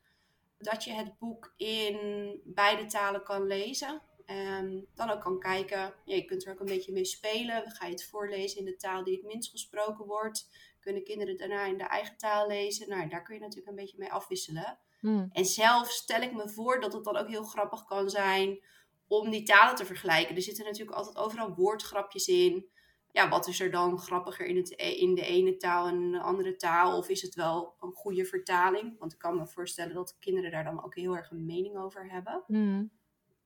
Dat 0.58 0.84
je 0.84 0.91
het 0.91 1.17
boek 1.17 1.53
in 1.58 1.97
beide 2.45 2.86
talen 2.86 3.23
kan 3.23 3.47
lezen. 3.47 4.01
En 4.25 4.88
dan 4.95 5.10
ook 5.10 5.21
kan 5.21 5.39
kijken, 5.39 5.93
je 6.05 6.25
kunt 6.25 6.45
er 6.45 6.51
ook 6.51 6.60
een 6.60 6.65
beetje 6.65 6.91
mee 6.91 7.05
spelen. 7.05 7.71
Ga 7.71 7.86
je 7.86 7.91
het 7.91 8.05
voorlezen 8.05 8.60
in 8.60 8.65
de 8.65 8.75
taal 8.75 9.03
die 9.03 9.15
het 9.15 9.25
minst 9.25 9.51
gesproken 9.51 10.05
wordt? 10.05 10.49
Kunnen 10.79 11.03
kinderen 11.03 11.38
daarna 11.38 11.65
in 11.65 11.77
de 11.77 11.84
eigen 11.84 12.17
taal 12.17 12.47
lezen? 12.47 12.89
Nou, 12.89 13.10
daar 13.10 13.23
kun 13.23 13.36
je 13.36 13.41
natuurlijk 13.41 13.67
een 13.67 13.75
beetje 13.75 13.97
mee 13.97 14.12
afwisselen. 14.12 14.79
Hmm. 14.99 15.29
En 15.32 15.45
zelf 15.45 15.89
stel 15.89 16.21
ik 16.21 16.34
me 16.34 16.49
voor 16.49 16.79
dat 16.82 16.93
het 16.93 17.03
dan 17.03 17.17
ook 17.17 17.27
heel 17.27 17.43
grappig 17.43 17.86
kan 17.86 18.10
zijn 18.10 18.60
om 19.08 19.29
die 19.29 19.43
talen 19.43 19.75
te 19.75 19.86
vergelijken. 19.86 20.36
Er 20.36 20.41
zitten 20.41 20.65
natuurlijk 20.65 20.97
altijd 20.97 21.17
overal 21.17 21.55
woordgrapjes 21.55 22.27
in. 22.27 22.69
Ja, 23.12 23.30
wat 23.30 23.48
is 23.48 23.60
er 23.60 23.72
dan 23.72 24.00
grappiger 24.00 24.45
in, 24.45 24.58
het, 24.58 24.74
e-, 24.80 24.95
in 25.00 25.15
de 25.15 25.26
ene 25.26 25.58
taal 25.58 25.88
en 25.88 26.02
in 26.02 26.12
de 26.12 26.19
andere 26.19 26.56
taal? 26.56 26.98
Of 26.98 27.10
is 27.10 27.22
het 27.22 27.36
wel 27.36 27.76
een 27.80 27.91
goede 27.91 28.26
vertaling? 28.26 29.00
Want 29.00 29.13
ik 29.13 29.19
kan 29.19 29.38
me 29.38 29.48
voorstellen 29.48 29.93
dat 29.93 30.17
kinderen 30.19 30.52
daar 30.52 30.63
dan 30.63 30.84
ook 30.84 30.95
heel 30.95 31.15
erg 31.15 31.32
een 31.32 31.45
mening 31.45 31.78
over 31.78 32.12
hebben. 32.12 32.43
Hmm. 32.48 32.91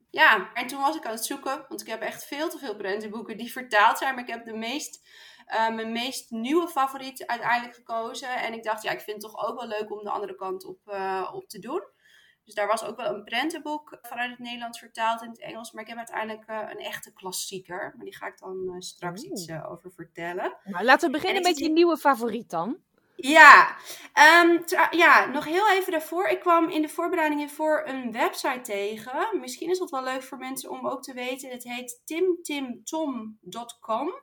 Ja, 0.09 0.53
en 0.53 0.67
toen 0.67 0.79
was 0.79 0.95
ik 0.95 1.05
aan 1.05 1.11
het 1.11 1.25
zoeken, 1.25 1.65
want 1.67 1.81
ik 1.81 1.87
heb 1.87 2.01
echt 2.01 2.25
veel 2.25 2.49
te 2.49 2.57
veel 2.57 2.75
prentenboeken 2.75 3.37
die 3.37 3.51
vertaald 3.51 3.97
zijn. 3.97 4.15
Maar 4.15 4.23
ik 4.23 4.29
heb 4.29 4.45
de 4.45 4.53
meest, 4.53 5.07
uh, 5.47 5.75
mijn 5.75 5.91
meest 5.91 6.31
nieuwe 6.31 6.67
favoriet 6.67 7.25
uiteindelijk 7.25 7.75
gekozen. 7.75 8.29
En 8.29 8.53
ik 8.53 8.63
dacht, 8.63 8.83
ja, 8.83 8.91
ik 8.91 9.01
vind 9.01 9.21
het 9.21 9.31
toch 9.31 9.47
ook 9.47 9.59
wel 9.59 9.67
leuk 9.67 9.91
om 9.91 10.03
de 10.03 10.09
andere 10.09 10.35
kant 10.35 10.65
op, 10.65 10.79
uh, 10.85 11.31
op 11.33 11.47
te 11.47 11.59
doen. 11.59 11.83
Dus 12.45 12.53
daar 12.53 12.67
was 12.67 12.83
ook 12.83 12.97
wel 12.97 13.15
een 13.15 13.23
prentenboek 13.23 13.97
vanuit 14.01 14.29
het 14.29 14.39
Nederlands 14.39 14.79
vertaald 14.79 15.21
in 15.21 15.29
het 15.29 15.39
Engels. 15.39 15.71
Maar 15.71 15.83
ik 15.83 15.89
heb 15.89 15.97
uiteindelijk 15.97 16.49
uh, 16.49 16.59
een 16.69 16.79
echte 16.79 17.13
klassieker. 17.13 17.93
Maar 17.95 18.05
die 18.05 18.15
ga 18.15 18.27
ik 18.27 18.37
dan 18.37 18.81
straks 18.81 19.23
iets 19.23 19.51
over 19.51 19.91
vertellen. 19.91 20.57
Nou, 20.63 20.85
laten 20.85 21.11
we 21.11 21.17
beginnen 21.17 21.43
met 21.43 21.57
je 21.57 21.69
nieuwe 21.69 21.97
favoriet 21.97 22.49
dan. 22.49 22.77
Ja, 23.15 23.75
um, 24.43 24.63
ja, 24.91 25.25
nog 25.25 25.45
heel 25.45 25.69
even 25.69 25.91
daarvoor. 25.91 26.27
Ik 26.27 26.39
kwam 26.39 26.69
in 26.69 26.81
de 26.81 26.89
voorbereiding 26.89 27.41
hiervoor 27.41 27.83
een 27.85 28.11
website 28.11 28.61
tegen. 28.61 29.39
Misschien 29.39 29.69
is 29.69 29.79
dat 29.79 29.89
wel 29.89 30.03
leuk 30.03 30.23
voor 30.23 30.37
mensen 30.37 30.69
om 30.69 30.87
ook 30.87 31.03
te 31.03 31.13
weten. 31.13 31.49
Het 31.49 31.63
heet 31.63 32.01
timtimtom.com. 32.05 34.21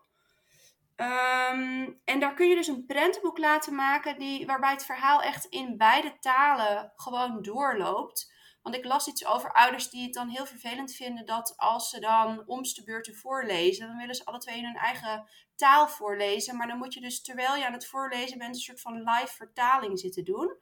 Um, 1.00 1.06
ehm, 1.06 1.92
en 2.04 2.20
daar 2.20 2.34
kun 2.34 2.48
je 2.48 2.54
dus 2.54 2.66
een 2.66 2.86
prentenboek 2.86 3.38
laten 3.38 3.74
maken 3.74 4.18
die, 4.18 4.46
waarbij 4.46 4.70
het 4.70 4.84
verhaal 4.84 5.22
echt 5.22 5.44
in 5.44 5.76
beide 5.76 6.18
talen 6.18 6.92
gewoon 6.96 7.42
doorloopt. 7.42 8.32
Want 8.62 8.74
ik 8.74 8.84
las 8.84 9.06
iets 9.06 9.26
over 9.26 9.52
ouders 9.52 9.90
die 9.90 10.02
het 10.02 10.14
dan 10.14 10.28
heel 10.28 10.46
vervelend 10.46 10.94
vinden 10.94 11.26
dat 11.26 11.54
als 11.56 11.90
ze 11.90 12.00
dan 12.00 12.42
omste 12.46 12.84
beurten 12.84 13.14
voorlezen, 13.14 13.86
dan 13.86 13.96
willen 13.96 14.14
ze 14.14 14.24
alle 14.24 14.38
twee 14.38 14.58
in 14.58 14.64
hun 14.64 14.76
eigen 14.76 15.28
taal 15.56 15.88
voorlezen. 15.88 16.56
Maar 16.56 16.66
dan 16.66 16.78
moet 16.78 16.94
je 16.94 17.00
dus 17.00 17.22
terwijl 17.22 17.56
je 17.56 17.66
aan 17.66 17.72
het 17.72 17.86
voorlezen 17.86 18.38
bent, 18.38 18.54
een 18.54 18.60
soort 18.60 18.80
van 18.80 19.02
live 19.02 19.34
vertaling 19.34 19.98
zitten 19.98 20.24
doen. 20.24 20.56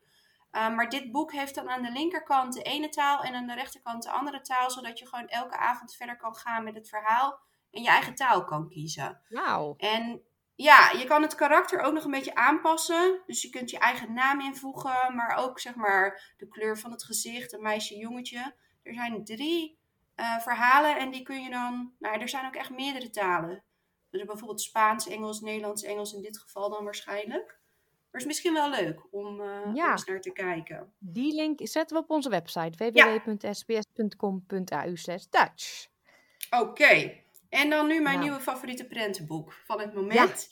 Uh, 0.52 0.74
maar 0.74 0.88
dit 0.88 1.12
boek 1.12 1.32
heeft 1.32 1.54
dan 1.54 1.68
aan 1.68 1.82
de 1.82 1.90
linkerkant 1.92 2.54
de 2.54 2.62
ene 2.62 2.88
taal 2.88 3.22
en 3.22 3.34
aan 3.34 3.46
de 3.46 3.54
rechterkant 3.54 4.02
de 4.02 4.10
andere 4.10 4.40
taal, 4.40 4.70
zodat 4.70 4.98
je 4.98 5.06
gewoon 5.06 5.28
elke 5.28 5.56
avond 5.56 5.94
verder 5.94 6.16
kan 6.16 6.36
gaan 6.36 6.64
met 6.64 6.74
het 6.74 6.88
verhaal 6.88 7.40
en 7.70 7.82
je 7.82 7.88
eigen 7.88 8.14
taal 8.14 8.44
kan 8.44 8.68
kiezen. 8.68 9.20
Wauw. 9.28 9.74
En 9.76 10.22
ja, 10.62 10.90
je 10.90 11.04
kan 11.04 11.22
het 11.22 11.34
karakter 11.34 11.80
ook 11.80 11.92
nog 11.92 12.04
een 12.04 12.10
beetje 12.10 12.34
aanpassen. 12.34 13.20
Dus 13.26 13.42
je 13.42 13.50
kunt 13.50 13.70
je 13.70 13.78
eigen 13.78 14.12
naam 14.12 14.40
invoegen, 14.40 15.14
maar 15.14 15.36
ook 15.36 15.60
zeg 15.60 15.74
maar 15.74 16.34
de 16.36 16.48
kleur 16.48 16.78
van 16.78 16.90
het 16.90 17.04
gezicht, 17.04 17.52
een 17.52 17.62
meisje, 17.62 17.96
jongetje. 17.96 18.54
Er 18.82 18.94
zijn 18.94 19.24
drie 19.24 19.78
uh, 20.16 20.38
verhalen 20.38 20.98
en 20.98 21.10
die 21.10 21.22
kun 21.22 21.42
je 21.42 21.50
dan. 21.50 21.92
Nou, 21.98 22.20
er 22.20 22.28
zijn 22.28 22.46
ook 22.46 22.54
echt 22.54 22.70
meerdere 22.70 23.10
talen. 23.10 23.62
Dus 24.10 24.24
bijvoorbeeld 24.24 24.60
Spaans, 24.60 25.08
Engels, 25.08 25.40
Nederlands, 25.40 25.82
Engels 25.82 26.12
in 26.12 26.22
dit 26.22 26.38
geval 26.38 26.70
dan 26.70 26.84
waarschijnlijk. 26.84 27.46
Maar 27.46 27.56
het 28.10 28.20
is 28.20 28.26
misschien 28.26 28.54
wel 28.54 28.70
leuk 28.70 29.00
om, 29.10 29.40
uh, 29.40 29.74
ja. 29.74 29.84
om 29.84 29.90
eens 29.90 30.04
naar 30.04 30.20
te 30.20 30.32
kijken. 30.32 30.92
Die 30.98 31.34
link 31.34 31.58
zetten 31.62 31.96
we 31.96 32.02
op 32.02 32.10
onze 32.10 32.28
website 32.28 32.90
www.sbs.com.au 32.90 34.94
Dutch. 35.30 35.88
Oké. 36.50 37.26
En 37.48 37.70
dan 37.70 37.86
nu 37.86 38.00
mijn 38.00 38.20
nieuwe 38.20 38.40
favoriete 38.40 38.86
prentenboek 38.86 39.52
van 39.66 39.80
het 39.80 39.94
moment. 39.94 40.48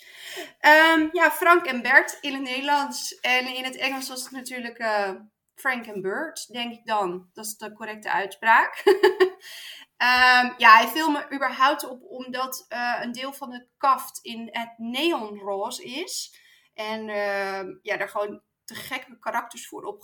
Ja. 0.60 0.92
Um, 0.92 1.08
ja, 1.12 1.30
Frank 1.30 1.66
en 1.66 1.82
Bert 1.82 2.18
in 2.20 2.32
het 2.32 2.42
Nederlands. 2.42 3.20
En 3.20 3.54
in 3.54 3.64
het 3.64 3.76
Engels 3.76 4.08
was 4.08 4.22
het 4.22 4.30
natuurlijk 4.30 4.78
uh, 4.78 5.10
Frank 5.54 5.86
en 5.86 6.02
Bert, 6.02 6.52
denk 6.52 6.72
ik 6.72 6.86
dan. 6.86 7.30
Dat 7.32 7.44
is 7.44 7.56
de 7.56 7.72
correcte 7.72 8.10
uitspraak. 8.10 8.82
um, 8.86 10.54
ja, 10.64 10.76
hij 10.76 10.88
viel 10.88 11.10
me 11.10 11.26
überhaupt 11.34 11.88
op 11.88 12.02
omdat 12.02 12.66
uh, 12.68 12.98
een 13.02 13.12
deel 13.12 13.32
van 13.32 13.52
het 13.52 13.68
kaft 13.76 14.18
in 14.22 14.48
het 14.50 14.74
neonroze 14.76 15.84
is. 15.84 16.40
En 16.74 17.08
uh, 17.08 17.62
ja, 17.82 17.96
daar 17.96 18.08
gewoon 18.08 18.42
te 18.64 18.74
gekke 18.74 19.18
karakters 19.18 19.68
voor 19.68 19.82
op 19.82 20.02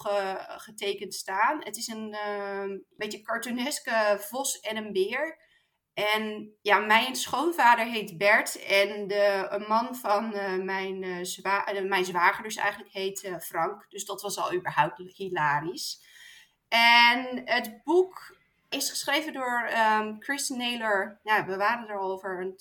getekend 0.57 1.15
staan. 1.15 1.65
Het 1.65 1.77
is 1.77 1.87
een 1.87 2.17
beetje 2.97 3.23
cartooneske 3.23 4.17
vos 4.19 4.61
en 4.61 4.77
een 4.77 4.93
beer. 4.93 5.51
En 5.95 6.55
ja, 6.63 6.79
mijn 6.79 7.17
schoonvader 7.17 7.85
heet 7.85 8.19
Bert 8.19 8.65
en 8.65 9.07
de 9.07 9.47
een 9.49 9.65
man 9.69 9.97
van 9.97 10.35
uh, 10.35 10.55
mijn, 10.57 11.03
uh, 11.03 11.25
zwa 11.25 11.73
uh, 11.73 11.89
mijn 11.89 12.05
zwager 12.05 12.43
dus 12.43 12.57
eigenlijk 12.57 12.93
heet 12.93 13.37
Frank. 13.41 13.87
Dus 13.89 14.05
dat 14.05 14.23
was 14.23 14.39
al 14.39 14.55
überhaupt 14.55 14.99
hilarisch. 14.99 16.01
En 16.69 17.43
het 17.45 17.83
boek 17.85 18.37
is 18.69 18.91
geschreven 18.91 19.33
door 19.33 19.71
um, 19.99 20.17
Chris 20.19 20.49
Naylor. 20.49 21.21
Ja, 21.23 21.47
we 21.47 21.57
waren 21.57 21.89
er 21.89 21.99
al 21.99 22.11
over. 22.11 22.55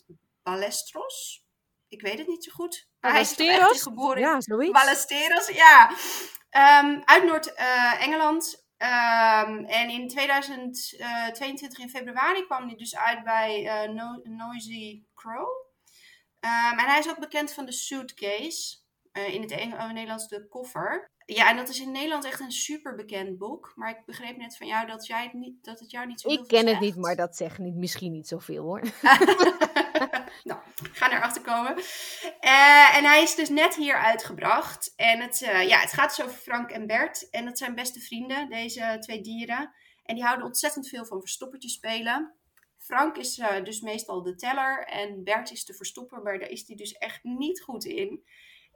Balestros. 0.43 1.45
Ik 1.87 2.01
weet 2.01 2.17
het 2.17 2.27
niet 2.27 2.43
zo 2.43 2.51
goed. 2.51 2.89
Balesteros? 2.99 3.59
Hij 3.59 3.69
is 3.69 3.81
geboren. 3.81 4.21
Ja, 4.21 4.41
zoiets. 4.41 4.71
Balesteros, 4.71 5.47
ja. 5.47 5.89
Um, 6.81 7.01
uit 7.05 7.23
Noord-Engeland. 7.23 8.60
Um, 8.81 9.65
en 9.65 9.89
in 9.89 10.07
2022 10.07 11.79
in 11.79 11.89
februari 11.89 12.45
kwam 12.45 12.67
hij 12.67 12.75
dus 12.75 12.95
uit 12.95 13.23
bij 13.23 13.87
no 13.93 14.19
Noisy 14.23 15.03
Crow. 15.13 15.49
Um, 16.39 16.79
en 16.79 16.85
hij 16.85 16.99
is 16.99 17.09
ook 17.09 17.19
bekend 17.19 17.53
van 17.53 17.65
de 17.65 17.71
suitcase. 17.71 18.79
Uh, 19.13 19.33
in 19.33 19.41
het 19.41 19.51
uh, 19.51 19.91
Nederlands 19.91 20.27
de 20.27 20.47
koffer. 20.47 21.09
Ja, 21.35 21.49
en 21.49 21.57
dat 21.57 21.69
is 21.69 21.79
in 21.79 21.91
Nederland 21.91 22.25
echt 22.25 22.39
een 22.39 22.51
super 22.51 22.95
bekend 22.95 23.37
boek. 23.37 23.73
Maar 23.75 23.89
ik 23.89 24.05
begreep 24.05 24.37
net 24.37 24.57
van 24.57 24.67
jou 24.67 24.87
dat, 24.87 25.07
jij 25.07 25.23
het, 25.23 25.33
niet, 25.33 25.63
dat 25.63 25.79
het 25.79 25.91
jou 25.91 26.07
niet 26.07 26.21
zo 26.21 26.29
Ik 26.29 26.47
ken 26.47 26.67
het 26.67 26.79
niet, 26.79 26.95
maar 26.95 27.15
dat 27.15 27.35
zegt 27.35 27.57
niet, 27.57 27.75
misschien 27.75 28.11
niet 28.11 28.27
zoveel 28.27 28.63
hoor. 28.63 28.81
nou, 30.43 30.59
ga 30.91 31.11
erachter 31.11 31.41
komen. 31.41 31.77
Uh, 32.41 32.97
en 32.97 33.03
hij 33.03 33.21
is 33.21 33.35
dus 33.35 33.49
net 33.49 33.75
hier 33.75 33.95
uitgebracht. 33.95 34.93
En 34.95 35.19
het, 35.21 35.41
uh, 35.41 35.67
ja, 35.67 35.79
het 35.79 35.93
gaat 35.93 36.15
dus 36.15 36.25
over 36.25 36.37
Frank 36.37 36.69
en 36.69 36.87
Bert. 36.87 37.29
En 37.29 37.45
dat 37.45 37.57
zijn 37.57 37.75
beste 37.75 37.99
vrienden, 37.99 38.49
deze 38.49 38.97
twee 38.99 39.21
dieren. 39.21 39.73
En 40.03 40.15
die 40.15 40.23
houden 40.23 40.45
ontzettend 40.45 40.87
veel 40.87 41.05
van 41.05 41.19
verstoppertje 41.19 41.69
spelen. 41.69 42.33
Frank 42.77 43.17
is 43.17 43.37
uh, 43.37 43.63
dus 43.63 43.81
meestal 43.81 44.23
de 44.23 44.35
teller 44.35 44.85
en 44.85 45.23
Bert 45.23 45.51
is 45.51 45.65
de 45.65 45.73
verstopper, 45.73 46.21
maar 46.21 46.39
daar 46.39 46.49
is 46.49 46.67
hij 46.67 46.75
dus 46.75 46.91
echt 46.91 47.23
niet 47.23 47.61
goed 47.61 47.85
in 47.85 48.23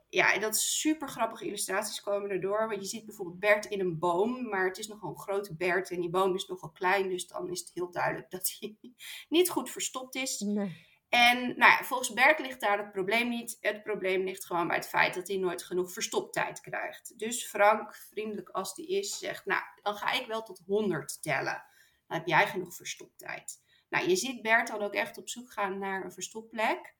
ja, 0.09 0.33
en 0.33 0.41
dat 0.41 0.57
super 0.57 1.07
grappige 1.07 1.45
illustraties 1.45 2.01
komen 2.01 2.29
erdoor. 2.29 2.67
Want 2.67 2.81
je 2.81 2.87
ziet 2.87 3.05
bijvoorbeeld 3.05 3.39
Bert 3.39 3.65
in 3.65 3.79
een 3.79 3.99
boom, 3.99 4.49
maar 4.49 4.67
het 4.67 4.77
is 4.77 4.87
nogal 4.87 5.09
een 5.09 5.19
grote 5.19 5.55
Bert 5.55 5.91
en 5.91 6.01
die 6.01 6.09
boom 6.09 6.35
is 6.35 6.47
nogal 6.47 6.71
klein. 6.71 7.09
Dus 7.09 7.27
dan 7.27 7.49
is 7.49 7.59
het 7.59 7.71
heel 7.73 7.91
duidelijk 7.91 8.29
dat 8.29 8.55
hij 8.59 8.75
niet 9.29 9.49
goed 9.49 9.69
verstopt 9.69 10.15
is. 10.15 10.39
Nee. 10.39 10.93
En 11.09 11.37
nou 11.47 11.71
ja, 11.71 11.83
volgens 11.83 12.13
Bert 12.13 12.39
ligt 12.39 12.61
daar 12.61 12.77
het 12.77 12.91
probleem 12.91 13.29
niet. 13.29 13.57
Het 13.59 13.83
probleem 13.83 14.23
ligt 14.23 14.45
gewoon 14.45 14.67
bij 14.67 14.75
het 14.75 14.87
feit 14.87 15.13
dat 15.13 15.27
hij 15.27 15.37
nooit 15.37 15.63
genoeg 15.63 15.91
verstoptijd 15.93 16.61
krijgt. 16.61 17.19
Dus 17.19 17.47
Frank, 17.47 17.95
vriendelijk 17.95 18.49
als 18.49 18.75
die 18.75 18.87
is, 18.87 19.17
zegt: 19.17 19.45
Nou, 19.45 19.61
dan 19.81 19.95
ga 19.95 20.11
ik 20.11 20.27
wel 20.27 20.43
tot 20.43 20.61
100 20.65 21.21
tellen. 21.21 21.63
Dan 22.07 22.17
heb 22.17 22.27
jij 22.27 22.47
genoeg 22.47 22.75
verstoptijd. 22.75 23.63
Nou, 23.89 24.09
je 24.09 24.15
ziet 24.15 24.41
Bert 24.41 24.67
dan 24.67 24.81
ook 24.81 24.93
echt 24.93 25.17
op 25.17 25.29
zoek 25.29 25.51
gaan 25.51 25.79
naar 25.79 26.03
een 26.03 26.11
verstopplek. 26.11 26.95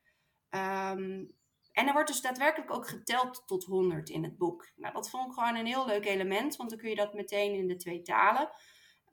Um, 0.49 1.36
en 1.76 1.88
er 1.88 1.93
wordt 1.93 2.07
dus 2.07 2.21
daadwerkelijk 2.21 2.71
ook 2.71 2.88
geteld 2.88 3.43
tot 3.45 3.63
100 3.63 4.09
in 4.09 4.23
het 4.23 4.38
boek. 4.38 4.71
Nou, 4.76 4.93
dat 4.93 5.09
vond 5.09 5.28
ik 5.28 5.34
gewoon 5.34 5.55
een 5.55 5.65
heel 5.65 5.86
leuk 5.86 6.05
element, 6.05 6.55
want 6.55 6.69
dan 6.69 6.80
kun 6.80 6.89
je 6.89 6.95
dat 6.95 7.13
meteen 7.13 7.53
in 7.53 7.67
de 7.67 7.76
twee 7.76 8.01
talen. 8.01 8.49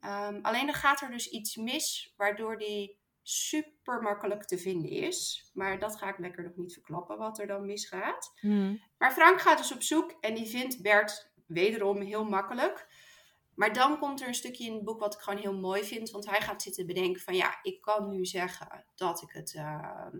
Um, 0.01 0.39
alleen 0.41 0.65
dan 0.65 0.75
gaat 0.75 1.01
er 1.01 1.11
dus 1.11 1.29
iets 1.29 1.55
mis, 1.55 2.13
waardoor 2.17 2.57
die 2.57 2.99
super 3.21 4.01
makkelijk 4.01 4.45
te 4.45 4.57
vinden 4.57 4.89
is. 4.89 5.49
Maar 5.53 5.79
dat 5.79 5.97
ga 5.97 6.09
ik 6.09 6.17
lekker 6.17 6.43
nog 6.43 6.55
niet 6.55 6.73
verklappen, 6.73 7.17
wat 7.17 7.39
er 7.39 7.47
dan 7.47 7.65
misgaat. 7.65 8.33
Mm. 8.41 8.81
Maar 8.97 9.11
Frank 9.11 9.41
gaat 9.41 9.57
dus 9.57 9.73
op 9.73 9.81
zoek 9.81 10.17
en 10.19 10.33
die 10.35 10.47
vindt 10.47 10.81
Bert 10.81 11.31
wederom 11.47 12.01
heel 12.01 12.25
makkelijk. 12.25 12.87
Maar 13.55 13.73
dan 13.73 13.99
komt 13.99 14.21
er 14.21 14.27
een 14.27 14.33
stukje 14.33 14.65
in 14.65 14.73
het 14.73 14.83
boek 14.83 14.99
wat 14.99 15.13
ik 15.13 15.19
gewoon 15.19 15.39
heel 15.39 15.59
mooi 15.59 15.83
vind. 15.83 16.09
Want 16.09 16.29
hij 16.29 16.41
gaat 16.41 16.61
zitten 16.61 16.85
bedenken 16.85 17.21
van 17.21 17.35
ja, 17.35 17.59
ik 17.61 17.81
kan 17.81 18.09
nu 18.09 18.25
zeggen 18.25 18.85
dat 18.95 19.21
ik 19.21 19.31
het. 19.31 19.53
ehm, 19.53 20.17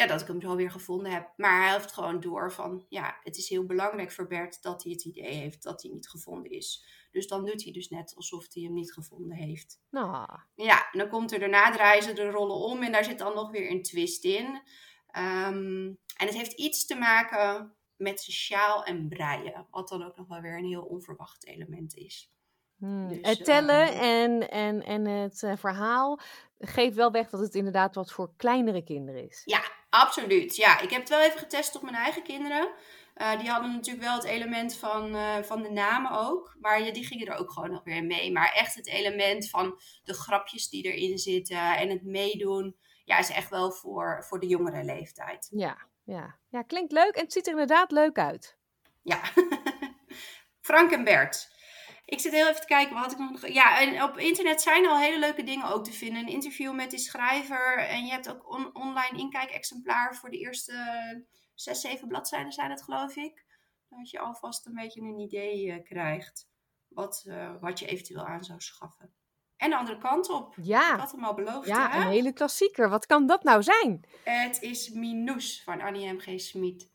ja, 0.00 0.06
dat 0.06 0.20
ik 0.20 0.26
hem 0.26 0.40
zo 0.40 0.56
weer 0.56 0.70
gevonden 0.70 1.12
heb. 1.12 1.32
Maar 1.36 1.62
hij 1.62 1.72
heeft 1.72 1.92
gewoon 1.92 2.20
door 2.20 2.52
van 2.52 2.86
ja, 2.88 3.16
het 3.22 3.36
is 3.36 3.48
heel 3.48 3.64
belangrijk 3.64 4.12
voor 4.12 4.26
Bert 4.26 4.62
dat 4.62 4.82
hij 4.82 4.92
het 4.92 5.04
idee 5.04 5.34
heeft 5.34 5.62
dat 5.62 5.82
hij 5.82 5.90
niet 5.90 6.08
gevonden 6.08 6.50
is. 6.50 6.84
Dus 7.10 7.26
dan 7.26 7.44
doet 7.44 7.64
hij 7.64 7.72
dus 7.72 7.88
net 7.88 8.14
alsof 8.16 8.46
hij 8.52 8.62
hem 8.62 8.72
niet 8.72 8.92
gevonden 8.92 9.36
heeft. 9.36 9.80
Nou, 9.90 10.26
Ja, 10.54 10.90
en 10.92 10.98
dan 10.98 11.08
komt 11.08 11.32
er 11.32 11.38
daarna 11.38 11.70
draaien 11.70 12.02
ze 12.02 12.12
de 12.12 12.30
rollen 12.30 12.56
om 12.56 12.82
en 12.82 12.92
daar 12.92 13.04
zit 13.04 13.18
dan 13.18 13.34
nog 13.34 13.50
weer 13.50 13.70
een 13.70 13.82
twist 13.82 14.24
in. 14.24 14.62
Ehm, 15.06 15.86
en 16.16 16.26
het 16.26 16.34
heeft 16.34 16.52
iets 16.52 16.86
te 16.86 16.94
maken 16.94 17.74
met 17.96 18.20
zijn 18.20 18.36
sjaal 18.36 18.84
en 18.84 19.08
breien. 19.08 19.66
Wat 19.70 19.88
dan 19.88 20.02
ook 20.02 20.16
nog 20.16 20.28
wel 20.28 20.40
weer 20.40 20.58
een 20.58 20.64
heel 20.64 20.84
onverwacht 20.84 21.46
element 21.46 21.94
is. 21.94 22.32
hmm. 22.76 23.08
Dus, 23.08 23.18
het 23.22 23.44
tellen 23.44 23.88
eh, 23.88 24.22
en, 24.22 24.50
en, 24.50 24.82
en 24.82 25.04
het 25.04 25.42
eh, 25.42 25.56
verhaal 25.56 26.20
geeft 26.58 26.96
wel 26.96 27.10
weg 27.10 27.30
dat 27.30 27.40
het 27.40 27.54
inderdaad 27.54 27.94
wat 27.94 28.12
voor 28.12 28.32
kleinere 28.36 28.82
kinderen 28.82 29.28
is. 29.28 29.42
Ja, 29.44 29.78
absoluut. 29.90 30.56
Ja, 30.56 30.80
ik 30.80 30.90
heb 30.90 31.00
het 31.00 31.08
wel 31.08 31.20
even 31.20 31.38
getest 31.38 31.76
op 31.76 31.82
mijn 31.82 31.94
eigen 31.94 32.22
kinderen. 32.22 32.70
Eh, 33.14 33.38
die 33.38 33.48
hadden 33.48 33.72
natuurlijk 33.72 34.04
wel 34.04 34.14
het 34.14 34.24
element 34.24 34.76
van, 34.76 35.14
eh, 35.14 35.42
van 35.42 35.62
de 35.62 35.70
namen 35.70 36.10
ook. 36.10 36.56
Maar 36.60 36.82
ja, 36.82 36.92
die 36.92 37.06
gingen 37.06 37.26
er 37.26 37.38
ook 37.38 37.52
gewoon 37.52 37.70
nog 37.70 37.84
weer 37.84 38.04
mee. 38.04 38.32
Maar 38.32 38.52
echt 38.52 38.74
het 38.74 38.86
element 38.86 39.50
van 39.50 39.80
de 40.04 40.14
grapjes 40.14 40.68
die 40.68 40.82
erin 40.82 41.18
zitten 41.18 41.76
en 41.76 41.88
het 41.88 42.02
meedoen. 42.02 42.76
Ja, 43.04 43.18
is 43.18 43.30
echt 43.30 43.50
wel 43.50 43.72
voor, 43.72 44.24
voor 44.28 44.40
de 44.40 44.46
jongere 44.46 44.84
leeftijd. 44.84 45.48
Ja, 45.50 45.76
ja. 46.04 46.38
ja, 46.48 46.62
klinkt 46.62 46.92
leuk 46.92 47.14
en 47.14 47.22
het 47.22 47.32
ziet 47.32 47.46
er 47.46 47.52
inderdaad 47.52 47.90
leuk 47.90 48.18
uit. 48.18 48.58
Ja. 49.02 49.20
Frank 50.68 50.90
en 50.90 51.04
Bert. 51.04 51.58
Ik 52.10 52.20
zit 52.20 52.32
heel 52.32 52.48
even 52.48 52.60
te 52.60 52.66
kijken, 52.66 52.94
wat 52.94 53.02
had 53.02 53.12
ik 53.12 53.18
nog? 53.18 53.46
Ja, 53.48 53.80
en 53.80 54.02
op 54.02 54.18
internet 54.18 54.62
zijn 54.62 54.86
al 54.86 54.98
hele 54.98 55.18
leuke 55.18 55.42
dingen 55.42 55.66
ook 55.66 55.84
te 55.84 55.92
vinden. 55.92 56.22
Een 56.22 56.28
interview 56.32 56.74
met 56.74 56.90
die 56.90 56.98
schrijver. 56.98 57.78
En 57.78 58.04
je 58.04 58.10
hebt 58.12 58.28
ook 58.30 58.52
on- 58.52 58.74
online 58.76 59.18
inkijkexemplaar 59.18 60.16
voor 60.16 60.30
de 60.30 60.38
eerste 60.38 60.74
zes, 61.54 61.80
zeven 61.80 62.08
bladzijden 62.08 62.52
zijn 62.52 62.70
het, 62.70 62.82
geloof 62.82 63.16
ik. 63.16 63.44
Dat 63.88 64.10
je 64.10 64.18
alvast 64.18 64.66
een 64.66 64.74
beetje 64.74 65.00
een 65.00 65.18
idee 65.18 65.72
eh, 65.72 65.84
krijgt 65.84 66.48
wat, 66.88 67.24
eh, 67.26 67.50
wat 67.60 67.78
je 67.78 67.86
eventueel 67.86 68.26
aan 68.26 68.44
zou 68.44 68.60
schaffen. 68.60 69.14
En 69.56 69.70
de 69.70 69.76
andere 69.76 69.98
kant 69.98 70.30
op. 70.30 70.56
Ik 70.56 70.64
Ja, 70.64 70.96
had 70.98 71.12
hem 71.12 71.24
al 71.24 71.34
beloofd, 71.34 71.66
ja, 71.68 71.90
hè? 71.90 72.00
een 72.00 72.10
hele 72.10 72.32
klassieker. 72.32 72.88
Wat 72.90 73.06
kan 73.06 73.26
dat 73.26 73.42
nou 73.42 73.62
zijn? 73.62 74.04
Het 74.24 74.62
is 74.62 74.88
Minous 74.90 75.62
van 75.62 75.80
Annie 75.80 76.12
M.G. 76.12 76.40
Smit. 76.40 76.89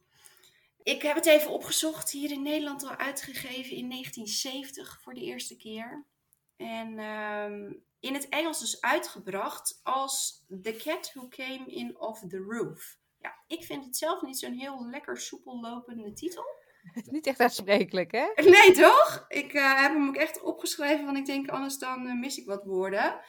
Ik 0.85 1.01
heb 1.01 1.15
het 1.15 1.25
even 1.25 1.51
opgezocht. 1.51 2.11
Hier 2.11 2.31
in 2.31 2.41
Nederland 2.41 2.83
al 2.83 2.95
uitgegeven 2.95 3.75
in 3.75 3.89
1970 3.89 5.01
voor 5.01 5.13
de 5.13 5.21
eerste 5.21 5.57
keer. 5.57 6.05
En 6.55 6.99
ehm, 6.99 7.73
in 7.99 8.13
het 8.13 8.29
Engels 8.29 8.59
dus 8.59 8.81
uitgebracht 8.81 9.79
als 9.83 10.45
The 10.61 10.75
Cat 10.75 11.11
Who 11.13 11.27
Came 11.27 11.65
In 11.65 11.99
Off 11.99 12.27
The 12.27 12.37
Roof. 12.37 12.97
Ja, 13.17 13.43
ik 13.47 13.63
vind 13.63 13.85
het 13.85 13.97
zelf 13.97 14.21
niet 14.21 14.39
zo'n 14.39 14.53
heel 14.53 14.85
lekker 14.89 15.17
soepel 15.17 15.59
lopende 15.59 16.13
titel. 16.13 16.43
Het 16.93 17.05
is 17.05 17.11
niet 17.11 17.27
echt 17.27 17.39
aansprekelijk, 17.39 18.11
hè? 18.11 18.27
Nee, 18.49 18.71
toch? 18.71 19.25
Ik 19.27 19.53
eh, 19.53 19.81
heb 19.81 19.93
hem 19.93 20.07
ook 20.07 20.15
echt 20.15 20.41
opgeschreven, 20.41 21.05
want 21.05 21.17
ik 21.17 21.25
denk 21.25 21.49
anders 21.49 21.77
dan 21.77 22.07
eh, 22.07 22.19
mis 22.19 22.37
ik 22.37 22.45
wat 22.45 22.63
woorden. 22.63 23.19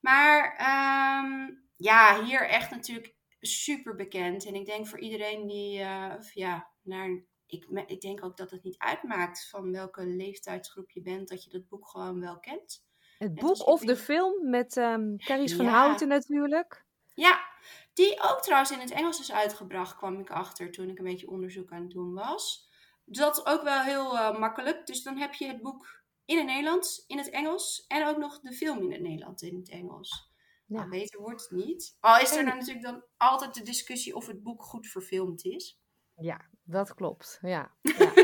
Maar 0.00 0.56
ehm, 0.56 1.54
ja, 1.76 2.24
hier 2.24 2.48
echt 2.48 2.70
natuurlijk 2.70 3.14
super 3.40 3.94
bekend. 3.94 4.46
En 4.46 4.54
ik 4.54 4.66
denk 4.66 4.86
voor 4.86 5.00
iedereen 5.00 5.46
die, 5.46 5.80
eh, 5.80 6.14
ja, 6.32 6.74
naar, 6.86 7.24
ik, 7.46 7.66
ik 7.86 8.00
denk 8.00 8.24
ook 8.24 8.36
dat 8.36 8.50
het 8.50 8.62
niet 8.62 8.78
uitmaakt 8.78 9.48
van 9.48 9.72
welke 9.72 10.06
leeftijdsgroep 10.06 10.90
je 10.90 11.02
bent, 11.02 11.28
dat 11.28 11.44
je 11.44 11.50
dat 11.50 11.68
boek 11.68 11.88
gewoon 11.88 12.20
wel 12.20 12.40
kent. 12.40 12.84
Het 13.18 13.34
Net 13.34 13.40
boek 13.40 13.66
of 13.66 13.80
de 13.80 13.96
film 13.96 14.50
met 14.50 14.76
ehm 14.76 15.16
Carice 15.16 15.56
van. 15.56 15.66
Houten 15.66 16.08
natuurlijk. 16.08 16.84
Ja, 17.14 17.46
die 17.92 18.22
ook 18.22 18.42
trouwens 18.42 18.70
in 18.70 18.78
het 18.78 18.90
Engels 18.90 19.20
is 19.20 19.32
uitgebracht, 19.32 19.96
kwam 19.96 20.20
ik 20.20 20.30
achter 20.30 20.70
toen 20.70 20.88
ik 20.88 20.98
een 20.98 21.04
beetje 21.04 21.30
onderzoek 21.30 21.72
aan 21.72 21.82
het 21.82 21.90
doen 21.90 22.14
was. 22.14 22.70
Dus 23.04 23.18
dat 23.18 23.36
is 23.36 23.46
ook 23.46 23.62
wel 23.62 23.80
heel 23.80 24.18
eh, 24.18 24.38
makkelijk. 24.38 24.86
Dus 24.86 25.02
dan 25.02 25.16
heb 25.16 25.34
je 25.34 25.46
het 25.46 25.62
boek 25.62 26.04
in 26.24 26.36
het 26.36 26.46
Nederlands, 26.46 27.04
in 27.06 27.18
het 27.18 27.30
Engels 27.30 27.84
en 27.88 28.06
ook 28.06 28.16
nog 28.16 28.40
de 28.40 28.52
film 28.52 28.82
in 28.82 28.92
het 28.92 29.00
Nederlands 29.00 29.42
in 29.42 29.56
het 29.56 29.68
Engels. 29.68 30.34
Ja. 30.66 30.76
Nou, 30.76 30.88
beter 30.88 31.20
wordt 31.20 31.42
het 31.42 31.50
niet. 31.50 31.96
Al 32.00 32.20
is 32.20 32.36
er 32.36 32.44
dan 32.44 32.56
natuurlijk 32.56 32.84
dan 32.84 33.04
altijd 33.16 33.54
de 33.54 33.62
discussie 33.62 34.16
of 34.16 34.26
het 34.26 34.42
boek 34.42 34.62
goed 34.62 34.86
verfilmd 34.86 35.44
is. 35.44 35.80
Ja, 36.16 36.40
dat 36.64 36.94
klopt. 36.94 37.38
Ja. 37.42 37.70
ja. 37.82 38.14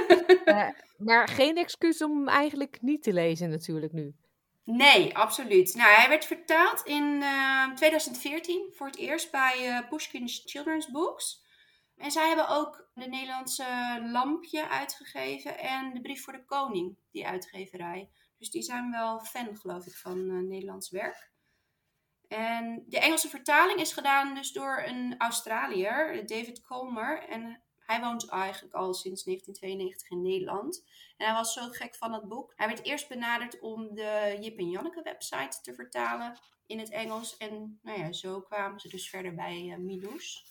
Eh, 0.44 0.68
maar 0.98 1.28
geen 1.28 1.56
excuus 1.56 2.02
om 2.02 2.16
hem 2.16 2.28
eigenlijk 2.28 2.78
niet 2.80 3.02
te 3.02 3.12
lezen 3.12 3.50
natuurlijk 3.50 3.92
nu. 3.92 4.14
Nee, 4.64 5.16
absoluut. 5.16 5.74
Nou, 5.74 5.94
hij 5.94 6.08
werd 6.08 6.24
vertaald 6.24 6.82
in 6.84 7.22
eh, 7.22 7.72
2014 7.74 8.70
voor 8.74 8.86
het 8.86 8.96
eerst 8.96 9.30
bij 9.30 9.68
eh 9.68 9.88
Pushkin's 9.88 10.42
Children's 10.44 10.90
Books. 10.90 11.42
En 11.96 12.10
zij 12.10 12.26
hebben 12.26 12.48
ook 12.48 12.88
de 12.94 13.08
Nederlandse 13.08 13.98
Lampje 14.12 14.68
uitgegeven 14.68 15.58
en 15.58 15.94
de 15.94 16.00
Brief 16.00 16.24
voor 16.24 16.32
de 16.32 16.44
Koning, 16.44 16.96
die 17.10 17.26
uitgeverij. 17.26 18.10
Dus 18.38 18.50
die 18.50 18.62
zijn 18.62 18.90
wel 18.90 19.20
fan, 19.20 19.56
geloof 19.56 19.86
ik, 19.86 19.94
van 19.94 20.30
eh, 20.30 20.36
Nederlands 20.36 20.90
werk. 20.90 21.30
En 22.28 22.84
de 22.86 22.98
Engelse 22.98 23.28
vertaling 23.28 23.80
is 23.80 23.92
gedaan 23.92 24.34
dus 24.34 24.52
door 24.52 24.82
een 24.86 25.14
Australiër, 25.18 26.26
David 26.26 26.60
Colmer. 26.60 27.28
En 27.28 27.62
hij 27.86 28.00
woont 28.00 28.28
eigenlijk 28.28 28.74
al 28.74 28.94
sinds 28.94 29.24
1992 29.24 30.10
in 30.10 30.22
Nederland. 30.22 30.84
En 31.16 31.26
hij 31.26 31.34
was 31.34 31.52
zo 31.52 31.68
gek 31.68 31.94
van 31.94 32.12
het 32.12 32.28
boek. 32.28 32.52
Hij 32.56 32.66
werd 32.66 32.84
eerst 32.84 33.08
benaderd 33.08 33.60
om 33.60 33.94
de 33.94 34.38
Jip 34.40 34.58
en 34.58 34.70
Janneke 34.70 35.02
website 35.02 35.60
te 35.62 35.74
vertalen 35.74 36.38
in 36.66 36.78
het 36.78 36.90
Engels. 36.90 37.36
En 37.36 37.78
nou 37.82 37.98
ja, 37.98 38.12
zo 38.12 38.40
kwamen 38.40 38.80
ze 38.80 38.88
dus 38.88 39.10
verder 39.10 39.34
bij 39.34 39.76
uh. 39.78 40.50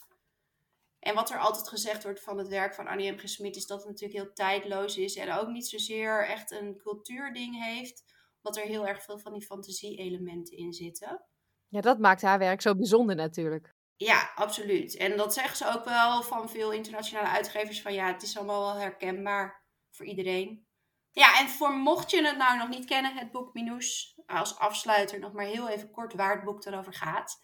En 0.99 1.15
wat 1.15 1.29
er 1.29 1.39
altijd 1.39 1.67
gezegd 1.67 2.03
wordt 2.03 2.21
van 2.21 2.37
het 2.37 2.47
werk 2.47 2.75
van 2.75 2.87
Annie 2.87 3.11
M. 3.11 3.17
G. 3.17 3.29
Smit 3.29 3.55
is 3.55 3.67
dat 3.67 3.77
het 3.79 3.87
natuurlijk 3.87 4.19
heel 4.23 4.33
tijdloos 4.33 4.97
is. 4.97 5.15
En 5.15 5.33
ook 5.33 5.47
niet 5.47 5.67
zozeer 5.67 6.27
echt 6.27 6.51
een 6.51 6.77
cultuurding 6.77 7.63
heeft. 7.63 8.03
Wat 8.41 8.57
er 8.57 8.63
heel 8.63 8.87
erg 8.87 9.03
veel 9.03 9.19
van 9.19 9.33
die 9.33 9.45
fantasie-elementen 9.45 10.57
in 10.57 10.73
zitten. 10.73 11.21
Ja, 11.67 11.81
dat 11.81 11.99
maakt 11.99 12.21
haar 12.21 12.39
werk 12.39 12.61
zo 12.61 12.75
bijzonder 12.75 13.15
natuurlijk. 13.15 13.70
Ja, 14.01 14.31
absoluut. 14.35 14.95
En 14.97 15.17
dat 15.17 15.33
zeggen 15.33 15.57
ze 15.57 15.67
ook 15.67 15.85
wel 15.85 16.23
van 16.23 16.49
veel 16.49 16.71
internationale 16.71 17.27
uitgevers. 17.27 17.81
Van 17.81 17.93
ja, 17.93 18.07
het 18.07 18.21
is 18.21 18.37
allemaal 18.37 18.61
wel 18.61 18.81
herkenbaar 18.81 19.63
voor 19.91 20.05
iedereen. 20.05 20.67
Ja, 21.11 21.39
en 21.39 21.49
voor 21.49 21.73
mocht 21.73 22.11
je 22.11 22.25
het 22.25 22.37
nou 22.37 22.57
nog 22.57 22.69
niet 22.69 22.85
kennen, 22.85 23.17
het 23.17 23.31
boek 23.31 23.53
Minous. 23.53 24.19
Als 24.25 24.57
afsluiter 24.57 25.19
nog 25.19 25.33
maar 25.33 25.45
heel 25.45 25.69
even 25.69 25.91
kort 25.91 26.13
waar 26.13 26.35
het 26.35 26.43
boek 26.43 26.65
erover 26.65 26.93
gaat. 26.93 27.41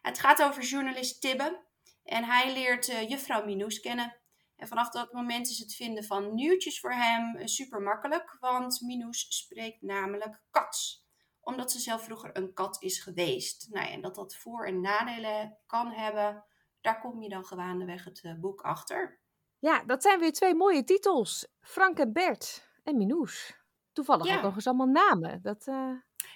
Het 0.00 0.18
gaat 0.18 0.42
over 0.42 0.62
journalist 0.62 1.20
Tibbe. 1.20 1.66
En 2.04 2.24
hij 2.24 2.52
leert 2.52 2.88
uh, 2.88 3.08
juffrouw 3.08 3.44
Minous 3.44 3.80
kennen. 3.80 4.16
En 4.56 4.68
vanaf 4.68 4.90
dat 4.90 5.12
moment 5.12 5.48
is 5.48 5.58
het 5.58 5.74
vinden 5.74 6.04
van 6.04 6.34
nieuwtjes 6.34 6.80
voor 6.80 6.92
hem 6.92 7.36
uh, 7.36 7.46
super 7.46 7.80
makkelijk. 7.80 8.36
Want 8.40 8.80
Minous 8.80 9.26
spreekt 9.28 9.82
namelijk 9.82 10.42
kat 10.50 11.06
omdat 11.48 11.72
ze 11.72 11.78
zelf 11.78 12.04
vroeger 12.04 12.30
een 12.36 12.52
kat 12.52 12.82
is 12.82 13.00
geweest. 13.02 13.66
Nou 13.70 13.86
ja, 13.86 13.92
en 13.92 14.00
dat 14.00 14.14
dat 14.14 14.34
voor- 14.36 14.66
en 14.66 14.80
nadelen 14.80 15.58
kan 15.66 15.90
hebben, 15.90 16.44
daar 16.80 17.00
kom 17.00 17.22
je 17.22 17.28
dan 17.28 17.44
gaandeweg 17.44 18.04
het 18.04 18.22
uh, 18.24 18.34
boek 18.40 18.60
achter. 18.60 19.20
Ja, 19.58 19.82
dat 19.84 20.02
zijn 20.02 20.20
weer 20.20 20.32
twee 20.32 20.54
mooie 20.54 20.84
titels. 20.84 21.46
Frank 21.60 21.98
en 21.98 22.12
Bert 22.12 22.68
en 22.82 22.96
Minous. 22.96 23.56
Toevallig 23.92 24.26
Ja. 24.26 24.36
ook 24.36 24.42
nog 24.42 24.54
eens 24.54 24.66
allemaal 24.66 24.86
namen. 24.86 25.42
Dat 25.42 25.66
uh, 25.66 25.90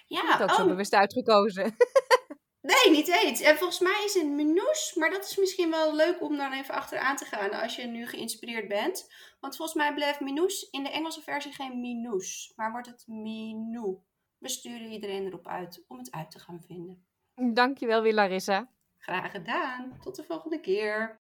Ja, 0.05 0.35
is 0.35 0.41
ook 0.41 0.49
zo 0.51 0.61
oh, 0.61 0.67
bewust 0.67 0.93
uitgekozen. 0.93 1.75
nee, 2.71 2.89
niet 2.89 3.07
eens. 3.07 3.41
En 3.41 3.57
volgens 3.57 3.79
mij 3.79 4.01
is 4.05 4.13
het 4.13 4.27
Minous, 4.27 4.93
maar 4.95 5.09
dat 5.09 5.23
is 5.25 5.37
misschien 5.37 5.69
wel 5.69 5.95
leuk 5.95 6.21
om 6.21 6.37
dan 6.37 6.53
even 6.53 6.73
achteraan 6.73 7.15
te 7.15 7.25
gaan 7.25 7.51
als 7.51 7.75
je 7.75 7.83
nu 7.87 8.07
geïnspireerd 8.07 8.67
bent. 8.67 9.13
Want 9.39 9.55
volgens 9.55 9.77
mij 9.77 9.93
blijft 9.93 10.19
Minous 10.19 10.69
in 10.69 10.83
de 10.83 10.89
Engelse 10.89 11.21
versie 11.21 11.51
geen 11.53 11.79
Minous, 11.81 12.53
maar 12.55 12.71
wordt 12.71 12.87
het 12.87 13.03
Minou. 13.07 14.01
We 14.43 14.49
sturen 14.49 14.91
iedereen 14.91 15.25
erop 15.25 15.47
uit 15.47 15.83
om 15.87 15.97
het 15.97 16.11
uit 16.11 16.31
te 16.31 16.39
gaan 16.39 16.61
vinden. 16.67 17.05
Dankjewel 17.53 18.01
weer, 18.01 18.13
Larissa. 18.13 18.69
Graag 18.97 19.31
gedaan. 19.31 19.97
Tot 20.01 20.15
de 20.15 20.23
volgende 20.23 20.59
keer. 20.59 21.19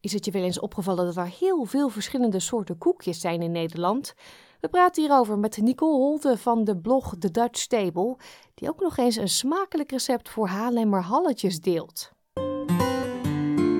Is 0.00 0.12
het 0.12 0.24
je 0.24 0.30
wel 0.30 0.42
eens 0.42 0.60
opgevallen 0.60 1.04
dat 1.04 1.16
er 1.16 1.36
heel 1.38 1.64
veel 1.64 1.88
verschillende 1.88 2.40
soorten 2.40 2.78
koekjes 2.78 3.20
zijn 3.20 3.42
in 3.42 3.52
Nederland? 3.52 4.14
We 4.60 4.68
praten 4.68 5.02
hierover 5.02 5.38
met 5.38 5.56
Nicole 5.56 5.96
Holte 5.96 6.38
van 6.38 6.64
de 6.64 6.76
blog 6.76 7.14
The 7.18 7.30
Dutch 7.30 7.66
Table, 7.66 8.16
die 8.54 8.68
ook 8.68 8.80
nog 8.80 8.96
eens 8.96 9.16
een 9.16 9.28
smakelijk 9.28 9.90
recept 9.90 10.28
voor 10.28 10.48
Haarlemmer 10.48 11.02
halletjes 11.02 11.60
deelt. 11.60 12.10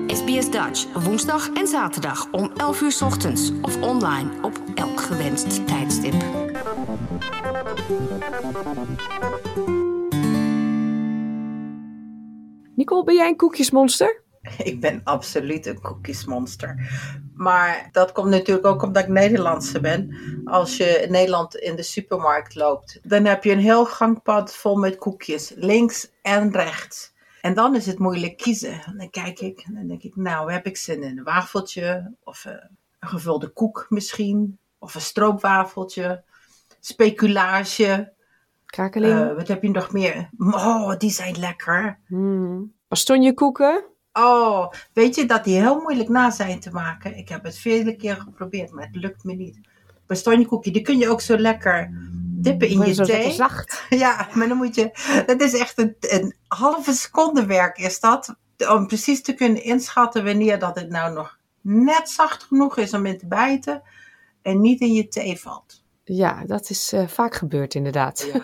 SBS 0.07 0.51
Dutch, 0.51 1.03
woensdag 1.03 1.53
en 1.53 1.67
zaterdag 1.67 2.31
om 2.31 2.51
11 2.55 2.81
uur 2.81 2.91
's 2.91 3.01
ochtends 3.01 3.51
of 3.61 3.81
online 3.81 4.29
op 4.41 4.61
elk 4.75 4.99
gewenst 4.99 5.67
tijdstip. 5.67 6.46
Nicole, 12.75 13.03
ben 13.03 13.15
jij 13.15 13.27
een 13.27 13.35
koekjesmonster? 13.35 14.21
Ik 14.63 14.79
ben 14.79 15.01
absoluut 15.03 15.65
een 15.65 15.81
koekjesmonster. 15.81 16.89
Maar 17.33 17.89
dat 17.91 18.11
komt 18.11 18.29
natuurlijk 18.29 18.65
ook 18.65 18.83
omdat 18.83 19.03
ik 19.03 19.09
Nederlandse 19.09 19.79
ben. 19.79 20.15
Als 20.45 20.77
je 20.77 20.85
in 20.85 21.11
Nederland 21.11 21.55
in 21.55 21.75
de 21.75 21.83
supermarkt 21.83 22.55
loopt, 22.55 22.99
dan 23.03 23.25
heb 23.25 23.43
je 23.43 23.51
een 23.51 23.59
heel 23.59 23.85
gangpad 23.85 24.55
vol 24.55 24.75
met 24.75 24.97
koekjes, 24.97 25.51
links 25.55 26.11
en 26.21 26.51
rechts. 26.51 27.13
En 27.41 27.53
dan 27.53 27.75
is 27.75 27.85
het 27.85 27.99
moeilijk 27.99 28.37
kiezen. 28.37 28.93
Dan 28.97 29.09
kijk 29.09 29.39
ik 29.39 29.59
en 29.59 29.73
dan 29.73 29.87
denk 29.87 30.03
ik, 30.03 30.15
nou 30.15 30.51
heb 30.51 30.65
ik 30.65 30.77
zin 30.77 31.03
in 31.03 31.17
een 31.17 31.23
wafeltje 31.23 32.13
of 32.23 32.45
eh, 32.45 32.53
een 32.99 33.07
gevulde 33.07 33.47
koek 33.47 33.85
misschien. 33.89 34.59
Of 34.79 34.95
een 34.95 35.01
stroopwafeltje, 35.01 36.23
speculage. 36.87 38.13
Krakeling. 38.65 39.19
Eh, 39.19 39.35
wat 39.35 39.47
heb 39.47 39.63
je 39.63 39.69
nog 39.69 39.91
meer? 39.91 40.29
Oh, 40.37 40.97
die 40.97 41.09
zijn 41.09 41.39
lekker. 41.39 41.99
Hmm. 42.07 42.73
Bastonjekoeken. 42.87 43.85
Oh, 44.13 44.71
weet 44.93 45.15
je 45.15 45.25
dat 45.25 45.43
die 45.43 45.59
heel 45.59 45.79
moeilijk 45.81 46.09
na 46.09 46.31
zijn 46.31 46.59
te 46.59 46.71
maken? 46.71 47.17
Ik 47.17 47.29
heb 47.29 47.43
het 47.43 47.57
vele 47.57 47.95
keer 47.95 48.15
geprobeerd, 48.15 48.71
maar 48.71 48.85
het 48.85 48.95
lukt 48.95 49.23
me 49.23 49.33
niet. 49.33 49.59
Bastonjekoekje, 50.07 50.71
die 50.71 50.81
kun 50.81 50.97
je 50.97 51.09
ook 51.09 51.21
zo 51.21 51.37
lekker 51.37 51.89
dippen 52.41 52.67
in 52.67 52.79
je 52.79 52.93
zo 52.93 53.03
thee. 53.03 53.31
zacht. 53.31 53.85
Ja, 54.03 54.27
maar 54.33 54.47
dan 54.47 54.57
moet 54.57 54.75
je. 54.75 55.23
Dat 55.25 55.41
is 55.41 55.53
echt 55.53 55.77
een, 55.77 55.95
een 55.99 56.35
halve 56.47 56.93
seconde 56.93 57.45
werk, 57.45 57.77
is 57.77 57.99
dat? 57.99 58.35
Om 58.69 58.87
precies 58.87 59.21
te 59.21 59.33
kunnen 59.33 59.63
inschatten 59.63 60.25
wanneer 60.25 60.59
dat 60.59 60.75
het 60.75 60.89
nou 60.89 61.13
nog 61.13 61.39
net 61.61 62.09
zacht 62.09 62.43
genoeg 62.43 62.77
is 62.77 62.93
om 62.93 63.05
in 63.05 63.17
te 63.17 63.27
bijten 63.27 63.81
en 64.41 64.61
niet 64.61 64.81
in 64.81 64.93
je 64.93 65.07
thee 65.07 65.39
valt. 65.39 65.76
Ja, 66.07 66.43
dat 66.45 66.69
is 66.69 66.93
eh, 66.93 67.07
vaak 67.07 67.35
gebeurd 67.35 67.75
inderdaad. 67.75 68.29
Ja, 68.33 68.33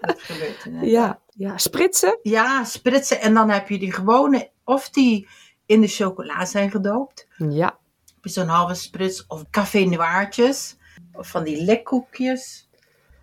dat 0.00 0.22
gebeurt 0.22 0.64
inderdaad. 0.64 0.90
Ja, 0.90 1.20
ja. 1.28 1.58
spritsen. 1.58 2.18
Ja, 2.22 2.64
spritsen 2.64 3.20
en 3.20 3.34
dan 3.34 3.50
heb 3.50 3.68
je 3.68 3.78
die 3.78 3.92
gewone, 3.92 4.50
of 4.64 4.90
die 4.90 5.28
in 5.66 5.80
de 5.80 5.88
chocola 5.88 6.44
zijn 6.44 6.70
gedoopt. 6.70 7.26
Ja. 7.36 7.78
Heb 8.14 8.24
je 8.24 8.30
zo'n 8.30 8.48
halve 8.48 8.74
sprits 8.74 9.26
of 9.26 9.44
café 9.50 9.84
noirtjes. 9.84 10.76
Of 11.12 11.28
van 11.28 11.44
die 11.44 11.64
lekkoekjes. 11.64 12.68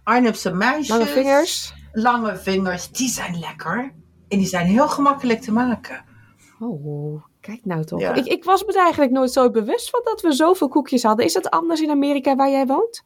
Arnhemse 0.04 0.54
meisjes. 0.54 0.88
Lange 0.88 1.06
vingers. 1.06 1.74
Lange 1.92 2.38
vingers, 2.38 2.92
die 2.92 3.10
zijn 3.10 3.40
lekker. 3.40 3.94
En 4.28 4.38
die 4.38 4.48
zijn 4.48 4.66
heel 4.66 4.88
gemakkelijk 4.88 5.42
te 5.42 5.52
maken. 5.52 6.06
Oh, 6.60 7.24
kijk 7.40 7.66
nou 7.66 7.84
toch. 7.84 8.00
Ja. 8.00 8.14
Ik, 8.14 8.26
ik 8.26 8.44
was 8.44 8.64
me 8.64 8.74
er 8.74 8.84
eigenlijk 8.84 9.12
nooit 9.12 9.32
zo 9.32 9.52
bewust 9.52 9.90
van 9.90 10.02
dat 10.04 10.22
we 10.22 10.32
zoveel 10.32 10.68
koekjes 10.68 11.04
hadden. 11.04 11.26
Is 11.26 11.34
dat 11.34 11.50
anders 11.50 11.82
in 11.82 11.90
Amerika 11.90 12.36
waar 12.36 12.50
jij 12.50 12.66
woont? 12.66 13.04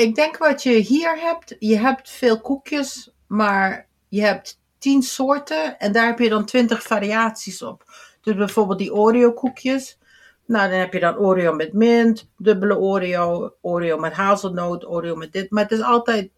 Ik 0.00 0.14
denk 0.14 0.36
wat 0.36 0.62
je 0.62 0.72
hier 0.72 1.20
hebt, 1.20 1.56
je 1.58 1.78
hebt 1.78 2.10
veel 2.10 2.40
koekjes, 2.40 3.12
maar 3.26 3.86
je 4.08 4.22
hebt 4.22 4.60
tien 4.78 5.02
soorten 5.02 5.78
en 5.78 5.92
daar 5.92 6.06
heb 6.06 6.18
je 6.18 6.28
dan 6.28 6.44
twintig 6.44 6.82
variaties 6.82 7.62
op. 7.62 7.84
Dus 8.20 8.34
bijvoorbeeld 8.34 8.78
die 8.78 8.94
Oreo 8.94 9.32
koekjes. 9.32 9.98
Nou, 10.46 10.70
dan 10.70 10.78
heb 10.78 10.92
je 10.92 11.00
dan 11.00 11.16
Oreo 11.16 11.52
met 11.52 11.72
mint, 11.72 12.30
dubbele 12.36 12.78
Oreo, 12.78 13.54
Oreo 13.60 13.98
met 13.98 14.12
hazelnoot, 14.12 14.86
Oreo 14.86 15.16
met 15.16 15.32
dit. 15.32 15.50
Maar 15.50 15.62
het 15.62 15.72
is 15.72 15.82
altijd, 15.82 16.30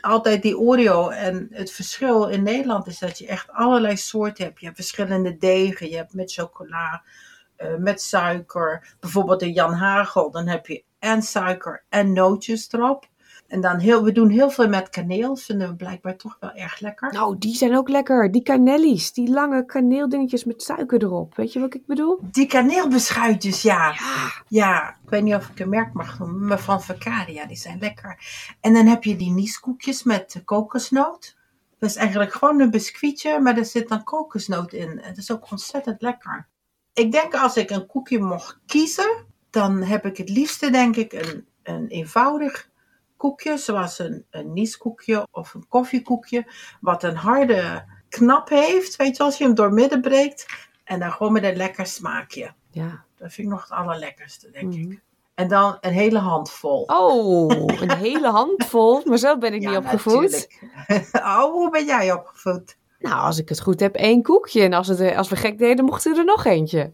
altijd 0.00 0.42
die 0.42 0.58
Oreo. 0.58 1.08
En 1.08 1.48
het 1.50 1.72
verschil 1.72 2.28
in 2.28 2.42
Nederland 2.42 2.86
is 2.86 2.98
dat 2.98 3.18
je 3.18 3.26
echt 3.26 3.50
allerlei 3.50 3.96
soorten 3.96 4.44
hebt. 4.44 4.60
Je 4.60 4.64
hebt 4.64 4.78
verschillende 4.78 5.36
degen, 5.36 5.90
je 5.90 5.96
hebt 5.96 6.14
met 6.14 6.32
chocola, 6.32 7.02
eh, 7.56 7.74
met 7.76 8.02
suiker. 8.02 8.94
Bijvoorbeeld 9.00 9.40
de 9.40 9.52
Jan 9.52 9.72
Hagel, 9.72 10.30
dan 10.30 10.46
heb 10.46 10.66
je 10.66 10.84
en 11.00 11.22
suiker 11.22 11.84
en 11.88 12.12
nootjes 12.12 12.72
erop. 12.72 13.08
En 13.50 13.60
dan 13.60 13.78
heel, 13.78 14.04
we 14.04 14.12
doen 14.12 14.28
heel 14.28 14.50
veel 14.50 14.68
met 14.68 14.88
kaneel, 14.88 15.36
vinden 15.36 15.68
we 15.68 15.74
blijkbaar 15.74 16.16
toch 16.16 16.36
wel 16.40 16.52
erg 16.52 16.80
lekker. 16.80 17.12
Nou, 17.12 17.38
die 17.38 17.54
zijn 17.54 17.76
ook 17.76 17.88
lekker. 17.88 18.32
Die 18.32 18.42
canelli's, 18.42 19.12
die 19.12 19.30
lange 19.30 19.64
kaneeldingetjes 19.64 20.44
met 20.44 20.62
suiker 20.62 21.02
erop. 21.02 21.36
Weet 21.36 21.52
je 21.52 21.60
wat 21.60 21.74
ik 21.74 21.86
bedoel? 21.86 22.18
Die 22.22 22.46
kaneelbeschuitjes, 22.46 23.62
ja. 23.62 23.94
Ja, 24.48 24.88
ik 25.04 25.10
weet 25.10 25.22
niet 25.22 25.34
of 25.34 25.48
ik 25.48 25.60
een 25.60 25.68
merk 25.68 25.92
mag 25.92 26.18
noemen, 26.18 26.46
maar 26.46 26.60
van 26.60 26.82
Vacaria, 26.82 27.46
die 27.46 27.56
zijn 27.56 27.78
lekker. 27.78 28.18
En 28.60 28.72
dan 28.72 28.86
heb 28.86 29.04
je 29.04 29.16
die 29.16 29.30
nieskoekjes 29.30 30.02
met 30.02 30.42
kokosnoot. 30.44 31.36
Dat 31.78 31.90
is 31.90 31.96
eigenlijk 31.96 32.32
gewoon 32.32 32.60
een 32.60 32.70
biscuitje, 32.70 33.40
maar 33.40 33.58
er 33.58 33.64
zit 33.64 33.88
dan 33.88 34.04
kokosnoot 34.04 34.72
in. 34.72 34.98
Het 35.02 35.16
is 35.16 35.32
ook 35.32 35.50
ontzettend 35.50 36.02
lekker. 36.02 36.48
Ik 36.92 37.12
denk 37.12 37.34
als 37.34 37.56
ik 37.56 37.70
een 37.70 37.86
koekje 37.86 38.18
mocht 38.18 38.58
kiezen, 38.66 39.26
dan 39.50 39.82
heb 39.82 40.04
ik 40.06 40.16
het 40.16 40.28
liefste 40.28 40.70
denk 40.70 40.96
ik 40.96 41.12
een, 41.12 41.46
een 41.62 41.86
eenvoudig 41.88 42.68
koekje, 43.16 43.56
zoals 43.58 43.98
een, 43.98 44.24
een 44.30 44.52
nieskoekje 44.52 45.26
of 45.30 45.54
een 45.54 45.68
koffiekoekje, 45.68 46.46
wat 46.80 47.02
een 47.02 47.16
harde 47.16 47.84
knap 48.08 48.48
heeft, 48.48 48.96
weet 48.96 49.16
je, 49.16 49.22
als 49.22 49.38
je 49.38 49.44
hem 49.44 49.54
doormidden 49.54 50.00
breekt. 50.00 50.46
En 50.84 50.98
dan 50.98 51.12
gewoon 51.12 51.32
met 51.32 51.44
een 51.44 51.56
lekker 51.56 51.86
smaakje. 51.86 52.52
Ja. 52.70 53.04
Dat 53.16 53.32
vind 53.32 53.46
ik 53.46 53.52
nog 53.52 53.62
het 53.62 53.70
allerlekkerste, 53.72 54.50
denk 54.50 54.72
Mhm. 54.74 54.90
ik. 54.90 55.00
En 55.34 55.48
dan 55.48 55.76
een 55.80 55.92
hele 55.92 56.18
handvol. 56.18 56.82
Oh, 56.86 57.50
een 57.80 57.92
hele 57.96 58.28
handvol. 58.40 59.02
Maar 59.04 59.18
zo 59.18 59.38
ben 59.38 59.54
ik 59.54 59.62
Ja, 59.62 59.68
niet 59.68 59.78
opgevoed. 59.78 60.30
natuurlijk. 60.30 61.08
oh, 61.28 61.42
hoe 61.52 61.70
ben 61.70 61.84
jij 61.84 62.12
opgevoed? 62.12 62.76
Nou, 62.98 63.20
als 63.20 63.38
ik 63.38 63.48
het 63.48 63.60
goed 63.60 63.80
heb, 63.80 63.94
één 63.94 64.22
koekje. 64.22 64.62
En 64.62 64.72
als, 64.72 64.86
het, 64.86 65.00
eh, 65.00 65.16
als 65.18 65.28
we 65.28 65.36
gek 65.36 65.58
deden, 65.58 65.84
mocht 65.84 66.04
er 66.04 66.24
nog 66.24 66.44
eentje. 66.44 66.92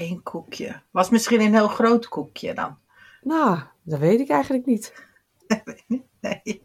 Eén 0.00 0.22
koekje. 0.22 0.82
Was 0.90 1.10
misschien 1.10 1.40
een 1.40 1.54
heel 1.54 1.68
groot 1.68 2.08
koekje 2.08 2.54
dan. 2.54 2.78
Nou, 3.22 3.58
dat 3.82 3.98
weet 3.98 4.20
ik 4.20 4.28
eigenlijk 4.28 4.66
niet. 4.66 4.92
Nee. 6.20 6.62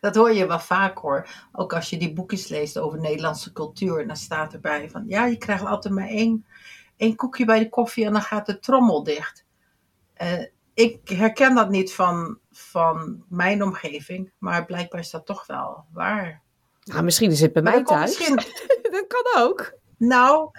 Dat 0.00 0.14
hoor 0.14 0.32
je 0.32 0.46
wel 0.46 0.60
vaak 0.60 0.98
hoor. 0.98 1.28
Ook 1.52 1.72
als 1.74 1.90
je 1.90 1.96
die 1.96 2.12
boekjes 2.12 2.48
leest 2.48 2.78
over 2.78 3.00
Nederlandse 3.00 3.52
cultuur. 3.52 4.06
Dan 4.06 4.16
staat 4.16 4.52
erbij 4.52 4.90
van, 4.90 5.04
ja, 5.06 5.24
je 5.26 5.36
krijgt 5.38 5.64
altijd 5.64 5.94
maar 5.94 6.08
één, 6.08 6.46
één 6.96 7.16
koekje 7.16 7.44
bij 7.44 7.58
de 7.58 7.68
koffie 7.68 8.04
en 8.06 8.12
dan 8.12 8.22
gaat 8.22 8.46
de 8.46 8.58
trommel 8.58 9.02
dicht. 9.02 9.44
Eh, 10.14 10.44
ik 10.74 11.08
herken 11.08 11.54
dat 11.54 11.70
niet 11.70 11.94
van, 11.94 12.38
van 12.52 13.24
mijn 13.28 13.62
omgeving. 13.62 14.32
Maar 14.38 14.64
blijkbaar 14.64 15.00
is 15.00 15.10
dat 15.10 15.26
toch 15.26 15.46
wel 15.46 15.84
waar. 15.92 16.42
Nou, 16.84 17.02
misschien 17.02 17.30
is 17.30 17.40
het 17.40 17.52
bij 17.52 17.62
Maar 17.62 17.72
mij 17.72 17.84
thuis. 17.84 18.18
misschien- 18.18 18.36
dat 18.90 19.06
kan 19.06 19.42
ook. 19.42 19.78
Nou, 19.98 20.50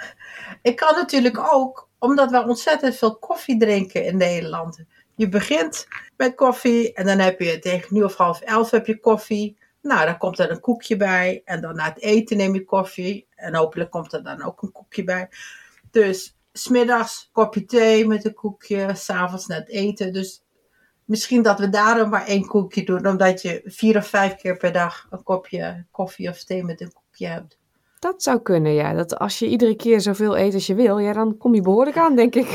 ik 0.61 0.75
kan 0.75 0.95
natuurlijk 0.95 1.53
ook, 1.53 1.84
omdat 1.99 2.31
we 2.31 2.43
ontzettend 2.47 2.95
veel 2.95 3.17
koffie 3.17 3.59
drinken 3.59 4.05
in 4.05 4.17
Nederland. 4.17 4.83
Je 5.15 5.29
begint 5.29 5.87
met 6.17 6.35
koffie 6.35 6.93
en 6.93 7.05
dan 7.05 7.19
heb 7.19 7.39
je 7.39 7.59
tegen 7.59 7.93
nu 7.93 8.03
of 8.03 8.15
half 8.15 8.41
elf 8.41 8.71
heb 8.71 8.85
je 8.85 8.99
koffie. 8.99 9.57
Nou, 9.81 10.05
dan 10.05 10.17
komt 10.17 10.39
er 10.39 10.51
een 10.51 10.59
koekje 10.59 10.97
bij 10.97 11.41
en 11.45 11.61
dan 11.61 11.75
na 11.75 11.83
het 11.83 12.01
eten 12.01 12.37
neem 12.37 12.53
je 12.53 12.65
koffie. 12.65 13.27
En 13.35 13.55
hopelijk 13.55 13.91
komt 13.91 14.13
er 14.13 14.23
dan 14.23 14.43
ook 14.43 14.61
een 14.61 14.71
koekje 14.71 15.03
bij. 15.03 15.29
Dus 15.91 16.37
smiddags 16.53 17.29
kopje 17.31 17.65
thee 17.65 18.07
met 18.07 18.25
een 18.25 18.33
koekje, 18.33 18.95
s'avonds 18.95 19.47
na 19.47 19.55
het 19.55 19.69
eten. 19.69 20.13
Dus 20.13 20.43
misschien 21.05 21.41
dat 21.41 21.59
we 21.59 21.69
daarom 21.69 22.09
maar 22.09 22.25
één 22.25 22.47
koekje 22.47 22.83
doen, 22.83 23.07
omdat 23.07 23.41
je 23.41 23.61
vier 23.65 23.97
of 23.97 24.07
vijf 24.07 24.35
keer 24.35 24.57
per 24.57 24.71
dag 24.71 25.07
een 25.09 25.23
kopje 25.23 25.85
koffie 25.91 26.29
of 26.29 26.43
thee 26.43 26.63
met 26.63 26.81
een 26.81 26.93
koekje 26.93 27.27
hebt. 27.27 27.57
Dat 28.05 28.23
zou 28.23 28.39
kunnen, 28.41 28.71
ja. 28.73 28.93
Dat 28.93 29.19
als 29.19 29.39
je 29.39 29.47
iedere 29.47 29.75
keer 29.75 30.01
zoveel 30.01 30.37
eet 30.37 30.53
als 30.53 30.67
je 30.67 30.75
wil, 30.75 30.97
ja, 30.97 31.13
dan 31.13 31.37
kom 31.37 31.55
je 31.55 31.61
behoorlijk 31.61 31.97
aan, 31.97 32.15
denk 32.15 32.35
ik. 32.35 32.49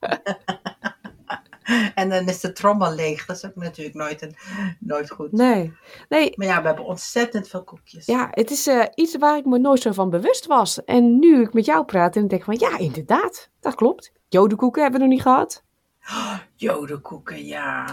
En 1.94 2.08
dan 2.08 2.28
is 2.28 2.40
de 2.40 2.52
trommel 2.52 2.94
leeg. 2.94 3.26
Dat 3.26 3.36
is 3.36 3.44
ook 3.44 3.54
natuurlijk 3.54 3.96
nooit, 3.96 4.22
een, 4.22 4.36
nooit 4.78 5.10
goed. 5.10 5.32
Nee. 5.32 5.72
Nee, 6.08 6.32
Maar 6.34 6.46
ja, 6.46 6.60
we 6.60 6.66
hebben 6.66 6.84
ontzettend 6.84 7.48
veel 7.48 7.64
koekjes. 7.64 8.06
ja, 8.06 8.28
het 8.30 8.50
is 8.50 8.66
eh, 8.66 8.82
iets 8.94 9.16
waar 9.16 9.36
ik 9.36 9.44
me 9.44 9.58
nooit 9.58 9.80
zo 9.80 9.92
van 9.92 10.10
bewust 10.10 10.46
was. 10.46 10.84
En 10.84 11.18
nu 11.18 11.40
ik 11.42 11.52
met 11.52 11.64
jou 11.64 11.84
praat 11.84 12.16
en 12.16 12.28
denk 12.28 12.44
van, 12.44 12.56
ja, 12.58 12.78
inderdaad, 12.78 13.50
dat 13.60 13.74
klopt. 13.74 14.12
Jodenkoeken 14.28 14.82
hebben 14.82 15.00
we 15.00 15.06
nog 15.06 15.14
niet 15.14 15.24
gehad. 15.24 15.62
Jodenkoeken, 16.54 17.46
ja. 17.46 17.86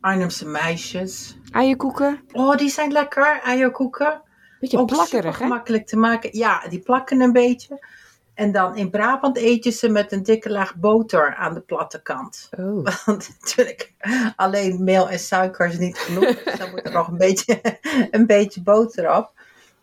Arnhemse 0.00 0.46
meisjes. 0.46 1.38
Eierkoeken, 1.50 2.20
Oh, 2.32 2.56
die 2.56 2.70
zijn 2.70 2.92
lekker. 2.92 3.40
Eierkoeken. 3.42 4.22
Beetje 4.60 4.78
Ook 4.78 4.86
plakkerig, 4.86 5.38
hè? 5.38 5.44
gemakkelijk 5.44 5.86
te 5.86 5.96
maken. 5.96 6.30
Ja, 6.36 6.68
die 6.68 6.78
plakken 6.80 7.20
een 7.20 7.32
beetje. 7.32 7.88
En 8.34 8.52
dan 8.52 8.76
in 8.76 8.90
Brabant 8.90 9.36
eet 9.36 9.64
je 9.64 9.70
ze 9.70 9.88
met 9.88 10.12
een 10.12 10.22
dikke 10.22 10.50
laag 10.50 10.74
boter 10.76 11.34
aan 11.34 11.54
de 11.54 11.60
platte 11.60 12.02
kant. 12.02 12.48
Oh. 12.58 12.86
Want 13.06 13.30
natuurlijk, 13.40 13.92
alleen 14.36 14.84
meel 14.84 15.08
en 15.08 15.18
suiker 15.18 15.66
is 15.66 15.78
niet 15.78 15.98
genoeg. 15.98 16.42
Dus 16.44 16.58
dan 16.58 16.70
moet 16.70 16.84
er 16.84 16.92
nog 16.92 17.08
een 17.08 17.16
beetje, 17.18 17.60
een 18.10 18.26
beetje 18.26 18.62
boter 18.62 19.16
op. 19.16 19.32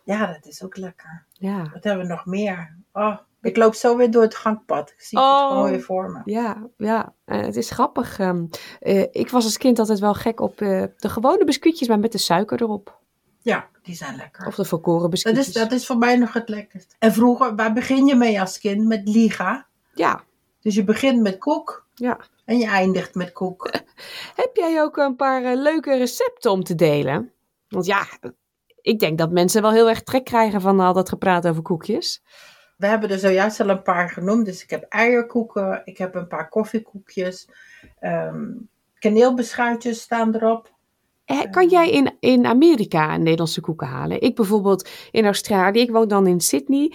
Ja, 0.03 0.25
dat 0.25 0.45
is 0.45 0.63
ook 0.63 0.77
lekker. 0.77 1.23
Ja, 1.33 1.57
Wat 1.73 1.83
hebben 1.83 2.07
we 2.07 2.13
nog 2.13 2.25
meer? 2.25 2.75
Oh, 2.93 3.17
ik 3.41 3.57
loop 3.57 3.75
zo 3.75 3.97
weer 3.97 4.11
door 4.11 4.21
het 4.21 4.35
gangpad. 4.35 4.89
Ik 4.89 5.01
zie 5.01 5.17
Oh. 5.17 5.39
het 5.41 5.51
gewoon 5.51 5.69
weer 5.69 5.81
voor 5.81 6.11
me. 6.11 6.21
ja, 6.31 6.67
ja. 6.77 7.13
Eh, 7.25 7.41
het 7.41 7.55
is 7.55 7.69
grappig. 7.69 8.19
ehm, 8.19 8.45
eh, 8.79 9.01
ik 9.11 9.29
was 9.29 9.43
als 9.43 9.57
kind 9.57 9.79
altijd 9.79 9.99
wel 9.99 10.13
gek 10.13 10.39
op 10.39 10.61
eh, 10.61 10.83
de 10.97 11.09
gewone 11.09 11.43
biscuitjes, 11.45 11.87
maar 11.87 11.99
met 11.99 12.11
de 12.11 12.17
suiker 12.17 12.61
erop. 12.61 12.99
Ja, 13.47 13.67
die 13.81 13.95
zijn 13.95 14.15
lekker. 14.15 14.47
Of 14.47 14.55
de 14.55 14.65
volkoren 14.65 15.01
Dat 15.01 15.09
biscuitjes. 15.09 15.47
is, 15.47 15.53
dat 15.53 15.71
is 15.71 15.85
voor 15.85 15.97
mij 15.97 16.17
nog 16.17 16.33
het 16.33 16.49
lekkerst. 16.49 16.95
En 16.99 17.13
vroeger, 17.13 17.55
waar 17.55 17.73
begin 17.73 18.05
je 18.05 18.15
mee 18.15 18.39
als 18.39 18.59
kind? 18.59 18.87
Met 18.87 19.07
liga. 19.07 19.67
Ja, 19.93 20.23
Dus 20.61 20.75
je 20.75 20.83
begint 20.83 21.21
met 21.21 21.37
koek 21.37 21.85
ja. 21.95 22.19
en 22.45 22.57
je 22.57 22.65
eindigt 22.65 23.15
met 23.15 23.31
koek. 23.31 23.69
Heb 24.43 24.49
jij 24.53 24.81
ook 24.81 24.97
een 24.97 25.15
paar 25.15 25.43
eh, 25.43 25.55
leuke 25.55 25.97
recepten 25.97 26.51
om 26.51 26.63
te 26.63 26.75
delen? 26.75 27.31
Want 27.69 27.85
ja, 27.85 28.05
ik 28.81 28.99
denk 28.99 29.17
dat 29.17 29.31
mensen 29.31 29.61
wel 29.61 29.71
heel 29.71 29.89
erg 29.89 30.03
trek 30.03 30.25
krijgen 30.25 30.61
van 30.61 30.79
al 30.79 30.93
dat 30.93 31.09
gepraat 31.09 31.47
over 31.47 31.61
koekjes. 31.61 32.23
we 32.77 32.87
hebben 32.87 33.09
er 33.09 33.19
zojuist 33.19 33.59
al 33.59 33.69
een 33.69 33.81
paar 33.81 34.09
genoemd. 34.09 34.45
Dus 34.45 34.63
ik 34.63 34.69
heb 34.69 34.83
eierkoeken, 34.89 35.81
ik 35.85 35.97
heb 35.97 36.15
een 36.15 36.27
paar 36.27 36.49
koffiekoekjes. 36.49 37.47
ehm 37.99 38.51
kaneelbeschuitjes 38.99 40.01
staan 40.01 40.35
erop. 40.35 40.75
Kan 41.51 41.67
jij 41.69 41.91
in, 41.91 42.15
in 42.19 42.45
Amerika 42.45 43.17
Nederlandse 43.17 43.61
koeken 43.61 43.87
halen? 43.87 44.21
Ik 44.21 44.35
bijvoorbeeld 44.35 44.89
in 45.11 45.25
Australië, 45.25 45.79
ik 45.79 45.91
woon 45.91 46.07
dan 46.07 46.27
in 46.27 46.39
Sydney. 46.39 46.93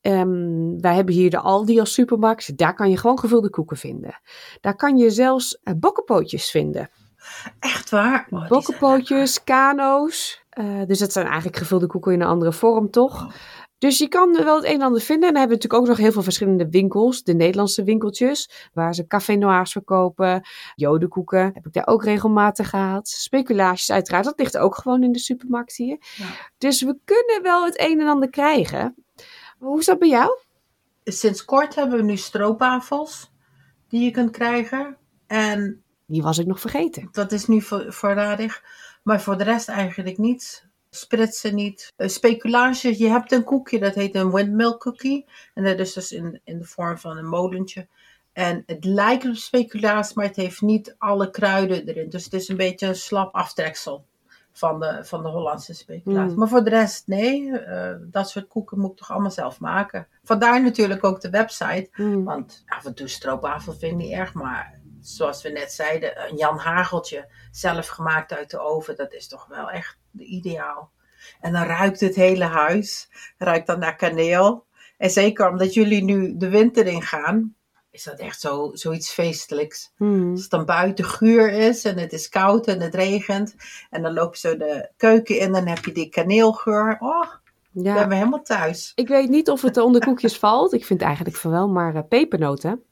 Ehm, 0.00 0.80
wij 0.80 0.94
hebben 0.94 1.14
hier 1.14 1.30
de 1.30 1.38
Aldi 1.38 1.80
als 1.80 1.92
supermarkt. 1.94 2.56
Daar 2.56 2.74
kan 2.74 2.90
je 2.90 2.96
gewoon 2.96 3.18
gevulde 3.18 3.50
koeken 3.50 3.76
vinden. 3.76 4.20
Daar 4.60 4.76
kan 4.76 4.96
je 4.96 5.10
zelfs 5.10 5.60
eh, 5.62 5.74
bokkenpootjes 5.76 6.50
vinden. 6.50 6.90
Echt 7.58 7.90
waar? 7.90 8.26
Oh, 8.30 8.48
Bokkenpootjes, 8.48 9.44
kano's. 9.44 10.42
Eh, 10.50 10.82
dus 10.86 10.98
dat 10.98 11.12
zijn 11.12 11.26
eigenlijk 11.26 11.56
gevulde 11.56 11.86
koeken 11.86 12.12
in 12.12 12.20
een 12.20 12.26
andere 12.26 12.52
vorm, 12.52 12.90
toch? 12.90 13.34
Dus 13.80 13.98
je 13.98 14.08
kan 14.08 14.32
wel 14.44 14.56
het 14.56 14.64
een 14.64 14.72
en 14.74 14.82
ander 14.82 15.00
vinden. 15.00 15.28
En 15.28 15.32
dan 15.34 15.40
hebben 15.40 15.58
we 15.58 15.62
natuurlijk 15.62 15.82
ook 15.82 15.88
nog 15.88 16.04
heel 16.06 16.12
veel 16.12 16.22
verschillende 16.22 16.68
winkels. 16.70 17.22
De 17.22 17.34
Nederlandse 17.34 17.84
winkeltjes, 17.84 18.68
waar 18.72 18.94
ze 18.94 19.06
café 19.06 19.34
noirs 19.34 19.72
verkopen. 19.72 20.42
Jodenkoeken 20.74 21.50
heb 21.54 21.66
ik 21.66 21.72
daar 21.72 21.86
ook 21.86 22.04
regelmatig 22.04 22.68
gehad. 22.70 23.08
Speculaties 23.08 23.90
uiteraard, 23.90 24.24
dat 24.24 24.38
ligt 24.38 24.58
ook 24.58 24.76
gewoon 24.76 25.02
in 25.02 25.12
de 25.12 25.18
supermarkt 25.18 25.76
hier. 25.76 25.98
Ja. 26.16 26.26
Dus 26.58 26.82
we 26.82 26.98
kunnen 27.04 27.42
wel 27.42 27.64
het 27.64 27.80
een 27.80 28.00
en 28.00 28.08
ander 28.08 28.30
krijgen. 28.30 28.94
Hoe 29.58 29.78
is 29.78 29.86
dat 29.86 29.98
bij 29.98 30.08
jou? 30.08 30.38
Sinds 31.04 31.44
kort 31.44 31.74
hebben 31.74 31.98
we 31.98 32.04
nu 32.04 32.16
stroopwafels 32.16 33.32
die 33.88 34.04
je 34.04 34.10
kunt 34.10 34.30
krijgen. 34.30 34.96
En 35.26 35.82
Die 36.06 36.22
was 36.22 36.38
ik 36.38 36.46
nog 36.46 36.60
vergeten. 36.60 37.08
dat 37.12 37.32
is 37.32 37.46
nu 37.46 37.60
voor, 37.62 37.92
voorradig. 37.92 38.62
Maar 39.02 39.20
voor 39.20 39.38
de 39.38 39.44
rest 39.44 39.68
eigenlijk 39.68 40.18
niets. 40.18 40.68
Spritsen 40.90 41.54
niet. 41.54 41.92
Eh, 41.96 42.08
Speculages, 42.08 42.98
je 42.98 43.08
hebt 43.08 43.32
een 43.32 43.44
koekje 43.44 43.78
dat 43.78 43.94
heet 43.94 44.14
een 44.14 44.32
windmill 44.32 44.76
cookie. 44.76 45.26
En 45.54 45.64
dat 45.64 45.78
is 45.78 45.92
dus 45.92 46.12
in, 46.12 46.40
in 46.44 46.58
de 46.58 46.64
vorm 46.64 46.98
van 46.98 47.16
een 47.16 47.28
molentje. 47.28 47.86
En 48.32 48.62
het 48.66 48.84
lijkt 48.84 49.26
op 49.26 49.34
speculaas, 49.34 50.14
maar 50.14 50.24
het 50.24 50.36
heeft 50.36 50.60
niet 50.60 50.94
alle 50.98 51.30
kruiden 51.30 51.86
erin. 51.86 52.08
Dus 52.10 52.24
het 52.24 52.32
is 52.32 52.48
een 52.48 52.56
beetje 52.56 52.86
een 52.86 52.96
slap 52.96 53.34
aftreksel 53.34 54.04
van 54.52 54.80
de, 54.80 54.98
van 55.02 55.22
de 55.22 55.28
Hollandse 55.28 55.74
speculaas. 55.74 56.30
Mm. 56.30 56.38
Maar 56.38 56.48
voor 56.48 56.64
de 56.64 56.70
rest, 56.70 57.06
nee. 57.06 57.58
eh, 57.58 57.94
dat 58.00 58.30
soort 58.30 58.48
koeken 58.48 58.78
moet 58.78 58.90
ik 58.90 58.96
toch 58.96 59.10
allemaal 59.10 59.30
zelf 59.30 59.60
maken. 59.60 60.06
Vandaar 60.22 60.62
natuurlijk 60.62 61.04
ook 61.04 61.20
de 61.20 61.30
website. 61.30 61.88
Hmm. 61.92 62.24
Want 62.24 62.64
af 62.66 62.84
en 62.84 62.94
toe 62.94 63.08
stroopwafel 63.08 63.72
vind 63.72 63.92
ik 63.92 63.98
niet 63.98 64.12
erg, 64.12 64.34
maar 64.34 64.79
zoals 65.00 65.42
we 65.42 65.48
net 65.48 65.72
zeiden, 65.72 66.28
een 66.28 66.36
Jan 66.36 66.58
Hageltje, 66.58 67.28
zelf 67.50 67.86
gemaakt 67.86 68.32
uit 68.32 68.50
de 68.50 68.58
oven, 68.58 68.96
dat 68.96 69.12
is 69.12 69.28
toch 69.28 69.46
wel 69.46 69.70
echt 69.70 69.98
de 70.10 70.24
ideaal. 70.24 70.90
En 71.40 71.52
dan 71.52 71.62
ruikt 71.62 72.00
het 72.00 72.14
hele 72.14 72.44
huis, 72.44 73.08
ruikt 73.38 73.66
dan 73.66 73.78
naar 73.78 73.96
kaneel. 73.96 74.64
En 74.96 75.10
zeker 75.10 75.48
omdat 75.48 75.74
jullie 75.74 76.04
nu 76.04 76.36
de 76.36 76.48
winter 76.48 76.86
ingaan, 76.86 77.54
is 77.90 78.02
dat 78.04 78.18
echt 78.18 78.40
zo, 78.40 78.70
zoiets 78.72 79.10
feestelijks. 79.12 79.92
Hmm. 79.96 80.30
Als 80.30 80.40
het 80.40 80.50
dan 80.50 80.64
buiten 80.64 81.04
guur 81.04 81.48
is 81.52 81.84
en 81.84 81.98
het 81.98 82.12
is 82.12 82.28
koud 82.28 82.66
en 82.66 82.80
het 82.80 82.94
regent, 82.94 83.54
en 83.90 84.02
dan 84.02 84.12
loop 84.12 84.34
je 84.34 84.40
zo 84.48 84.56
de 84.56 84.90
keuken 84.96 85.38
in, 85.38 85.52
dan 85.52 85.66
heb 85.66 85.84
je 85.84 85.92
die 85.92 86.08
kaneelgeur. 86.08 86.96
Oh, 87.00 87.26
Ja. 87.72 87.94
ben 87.94 88.08
we 88.08 88.14
helemaal 88.14 88.42
thuis. 88.42 88.92
Ik 88.94 89.08
weet 89.08 89.28
niet 89.28 89.50
of 89.50 89.62
het 89.62 89.76
onder 89.76 90.00
koekjes 90.04 90.38
valt. 90.44 90.72
Ik 90.72 90.84
vind 90.84 91.02
eigenlijk 91.02 91.36
van 91.36 91.50
wel, 91.50 91.68
maar 91.68 91.94
eh, 91.94 92.02
pepernoten. 92.08 92.82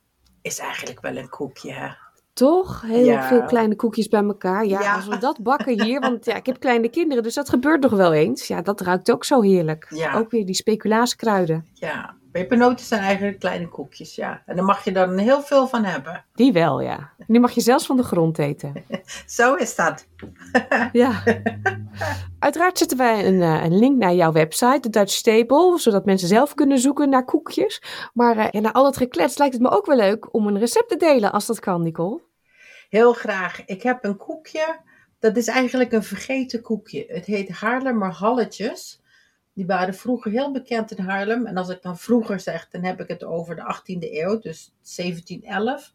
Is 0.42 0.58
eigenlijk 0.58 1.00
wel 1.00 1.16
een 1.16 1.28
koekje, 1.28 1.72
hè? 1.72 1.88
Toch? 2.32 2.82
Heel 2.82 3.04
Ja. 3.04 3.22
veel 3.28 3.44
kleine 3.44 3.76
koekjes 3.76 4.08
bij 4.08 4.22
elkaar. 4.22 4.66
Ja, 4.66 4.80
Ja. 4.80 4.94
als 4.94 5.06
we 5.06 5.18
dat 5.18 5.42
bakken 5.42 5.82
hier, 5.82 6.00
want 6.00 6.24
ja, 6.24 6.34
ik 6.34 6.46
heb 6.46 6.60
kleine 6.60 6.88
kinderen, 6.88 7.22
dus 7.22 7.34
dat 7.34 7.48
gebeurt 7.48 7.80
nog 7.82 7.92
wel 7.92 8.12
eens. 8.12 8.46
Ja, 8.46 8.62
dat 8.62 8.80
ruikt 8.80 9.10
ook 9.10 9.24
zo 9.24 9.40
heerlijk. 9.42 9.86
Ja. 9.90 10.14
Ook 10.18 10.30
weer 10.30 10.46
die 10.46 10.54
speculaaskruiden. 10.54 11.66
Ja, 11.74 12.14
pepernoten 12.32 12.86
zijn 12.86 13.00
eigenlijk 13.00 13.38
kleine 13.38 13.68
koekjes, 13.68 14.14
ja. 14.14 14.42
En 14.46 14.56
daar 14.56 14.64
mag 14.64 14.84
je 14.84 14.92
dan 14.92 15.18
heel 15.18 15.42
veel 15.42 15.68
van 15.68 15.84
hebben. 15.84 16.24
Die 16.34 16.52
wel, 16.52 16.80
ja. 16.80 16.96
En 17.18 17.26
die 17.26 17.40
mag 17.40 17.52
je 17.52 17.60
zelfs 17.60 17.86
van 17.86 17.96
de 17.96 18.02
grond 18.02 18.38
eten. 18.38 18.72
Zo 19.26 19.54
is 19.54 19.74
dat. 19.74 20.06
Ja. 20.92 21.22
Uiteraard 22.38 22.78
zetten 22.78 22.96
wij 22.96 23.26
een, 23.26 23.42
eh, 23.42 23.64
een 23.64 23.78
link 23.78 23.98
naar 23.98 24.14
jouw 24.14 24.32
website, 24.32 24.80
de 24.80 24.90
Dutch 24.90 25.12
Stable, 25.12 25.78
zodat 25.78 26.04
mensen 26.04 26.28
zelf 26.28 26.54
kunnen 26.54 26.78
zoeken 26.78 27.08
naar 27.08 27.24
koekjes. 27.24 27.82
Maar 28.14 28.36
eh, 28.36 28.48
ja, 28.50 28.60
na 28.60 28.72
al 28.72 28.84
dat 28.84 28.96
geklets 28.96 29.38
lijkt 29.38 29.54
het 29.54 29.62
me 29.62 29.70
ook 29.70 29.86
wel 29.86 29.96
leuk 29.96 30.34
om 30.34 30.46
een 30.46 30.58
recept 30.58 30.88
te 30.88 30.96
delen, 30.96 31.32
als 31.32 31.46
dat 31.46 31.60
kan, 31.60 31.82
Nicole. 31.82 32.20
Heel 32.88 33.12
graag. 33.12 33.64
Ik 33.64 33.82
heb 33.82 34.04
een 34.04 34.16
koekje. 34.16 34.78
Dat 35.18 35.36
is 35.36 35.46
eigenlijk 35.46 35.92
een 35.92 36.02
vergeten 36.02 36.60
koekje. 36.62 37.04
Het 37.08 37.26
heet 37.26 37.48
Haarlemmer 37.48 38.12
Halletjes. 38.12 39.00
Die 39.58 39.66
waren 39.66 39.94
vroeger 39.94 40.30
heel 40.30 40.52
bekend 40.52 40.90
in 40.90 41.04
Haarlem. 41.04 41.46
En 41.46 41.56
als 41.56 41.68
ik 41.68 41.82
dan 41.82 41.98
vroeger 41.98 42.40
zeg, 42.40 42.68
dan 42.68 42.84
heb 42.84 43.00
ik 43.00 43.08
het 43.08 43.24
over 43.24 43.56
de 43.56 43.74
18e 43.74 44.12
eeuw, 44.12 44.38
dus 44.38 44.74
1711. 44.96 45.92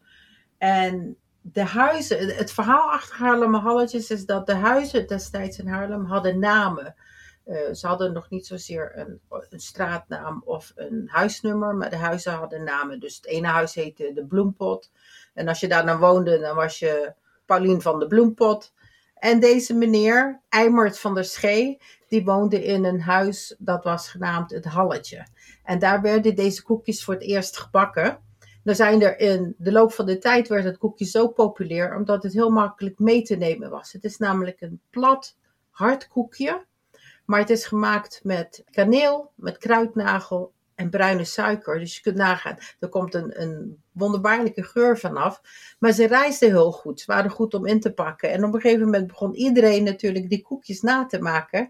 En 0.58 1.16
de 1.40 1.64
huizen, 1.64 2.36
het 2.36 2.52
verhaal 2.52 2.90
achter 2.90 3.16
Haarlemmer 3.16 3.60
Halletjes 3.60 4.10
is 4.10 4.26
dat 4.26 4.46
de 4.46 4.54
huizen 4.54 5.06
destijds 5.06 5.58
in 5.58 5.66
Haarlem 5.66 6.04
hadden 6.04 6.38
namen. 6.38 6.94
Eh, 7.44 7.72
ze 7.72 7.86
hadden 7.86 8.12
nog 8.12 8.30
niet 8.30 8.46
zozeer 8.46 8.92
een, 8.94 9.20
een 9.50 9.60
straatnaam 9.60 10.42
of 10.44 10.72
een 10.74 11.08
huisnummer, 11.10 11.74
maar 11.74 11.90
de 11.90 11.96
huizen 11.96 12.32
hadden 12.32 12.64
namen. 12.64 13.00
Dus 13.00 13.16
het 13.16 13.26
ene 13.26 13.46
huis 13.46 13.74
heette 13.74 14.12
de 14.14 14.26
Bloempot. 14.26 14.90
En 15.34 15.48
als 15.48 15.60
je 15.60 15.68
daar 15.68 15.86
dan 15.86 15.98
woonde, 15.98 16.38
dan 16.38 16.56
was 16.56 16.78
je 16.78 17.14
Paulien 17.46 17.82
van 17.82 17.98
de 17.98 18.06
Bloempot. 18.06 18.72
En 19.14 19.40
deze 19.40 19.74
meneer, 19.74 20.40
Eimert 20.48 20.98
van 20.98 21.14
der 21.14 21.24
Schee, 21.24 21.80
die 22.14 22.24
woonde 22.24 22.64
in 22.64 22.84
een 22.84 23.00
huis 23.00 23.54
dat 23.58 23.84
was 23.84 24.08
genaamd 24.08 24.50
het 24.50 24.64
Halletje. 24.64 25.26
En 25.64 25.78
daar 25.78 26.02
werden 26.02 26.36
deze 26.36 26.62
koekjes 26.62 27.04
voor 27.04 27.14
het 27.14 27.22
eerst 27.22 27.56
gebakken. 27.56 28.18
Dan 28.62 28.74
zijn 28.74 29.02
er 29.02 29.18
in 29.18 29.54
de 29.58 29.72
loop 29.72 29.92
van 29.92 30.06
de 30.06 30.18
tijd 30.18 30.48
werd 30.48 30.64
het 30.64 30.78
koekje 30.78 31.04
zo 31.04 31.28
populair, 31.28 31.96
omdat 31.96 32.22
het 32.22 32.32
heel 32.32 32.50
makkelijk 32.50 32.98
mee 32.98 33.22
te 33.22 33.36
nemen 33.36 33.70
was. 33.70 33.92
Het 33.92 34.04
is 34.04 34.18
namelijk 34.18 34.60
een 34.60 34.80
plat, 34.90 35.36
hard 35.70 36.08
koekje, 36.08 36.64
maar 37.24 37.40
het 37.40 37.50
is 37.50 37.66
gemaakt 37.66 38.20
met 38.22 38.64
kaneel, 38.70 39.30
met 39.34 39.58
kruidnagel 39.58 40.52
en 40.74 40.90
bruine 40.90 41.24
suiker. 41.24 41.78
Dus 41.78 41.94
je 41.96 42.02
kunt 42.02 42.16
nagaan, 42.16 42.58
er 42.80 42.88
komt 42.88 43.14
een, 43.14 43.42
een 43.42 43.82
wonderbaarlijke 43.94 44.62
geur 44.62 44.98
vanaf. 44.98 45.40
Maar 45.78 45.92
ze 45.92 46.06
reisden 46.06 46.48
heel 46.48 46.72
goed, 46.72 47.00
ze 47.00 47.12
waren 47.12 47.30
goed 47.30 47.54
om 47.54 47.66
in 47.66 47.80
te 47.80 47.92
pakken. 47.92 48.30
En 48.30 48.44
op 48.44 48.54
een 48.54 48.60
gegeven 48.60 48.84
moment 48.84 49.06
begon 49.06 49.34
iedereen 49.34 49.84
natuurlijk 49.84 50.28
die 50.28 50.42
koekjes 50.42 50.80
na 50.80 51.06
te 51.06 51.18
maken. 51.20 51.68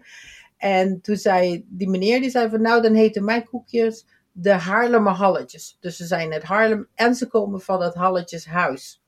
En 0.57 1.01
toen 1.01 1.17
zei 1.17 1.65
die 1.67 1.89
meneer, 1.89 2.21
die 2.21 2.29
zei 2.29 2.49
van 2.49 2.61
nou, 2.61 2.81
dan 2.81 2.93
heten 2.93 3.25
mijn 3.25 3.45
koekjes 3.45 4.05
de 4.31 4.51
Haarlemmer 4.51 5.13
Halletjes. 5.13 5.77
Dus 5.79 5.97
ze 5.97 6.05
zijn 6.05 6.33
uit 6.33 6.43
Haarlem 6.43 6.87
en 6.95 7.15
ze 7.15 7.27
komen 7.27 7.61
van 7.61 7.81
het 7.81 7.93
Halletjeshuis. 7.93 9.03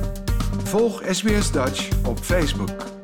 Volg 0.64 1.02
SBS 1.06 1.52
Dutch 1.52 2.08
op 2.08 2.18
Facebook. 2.18 2.99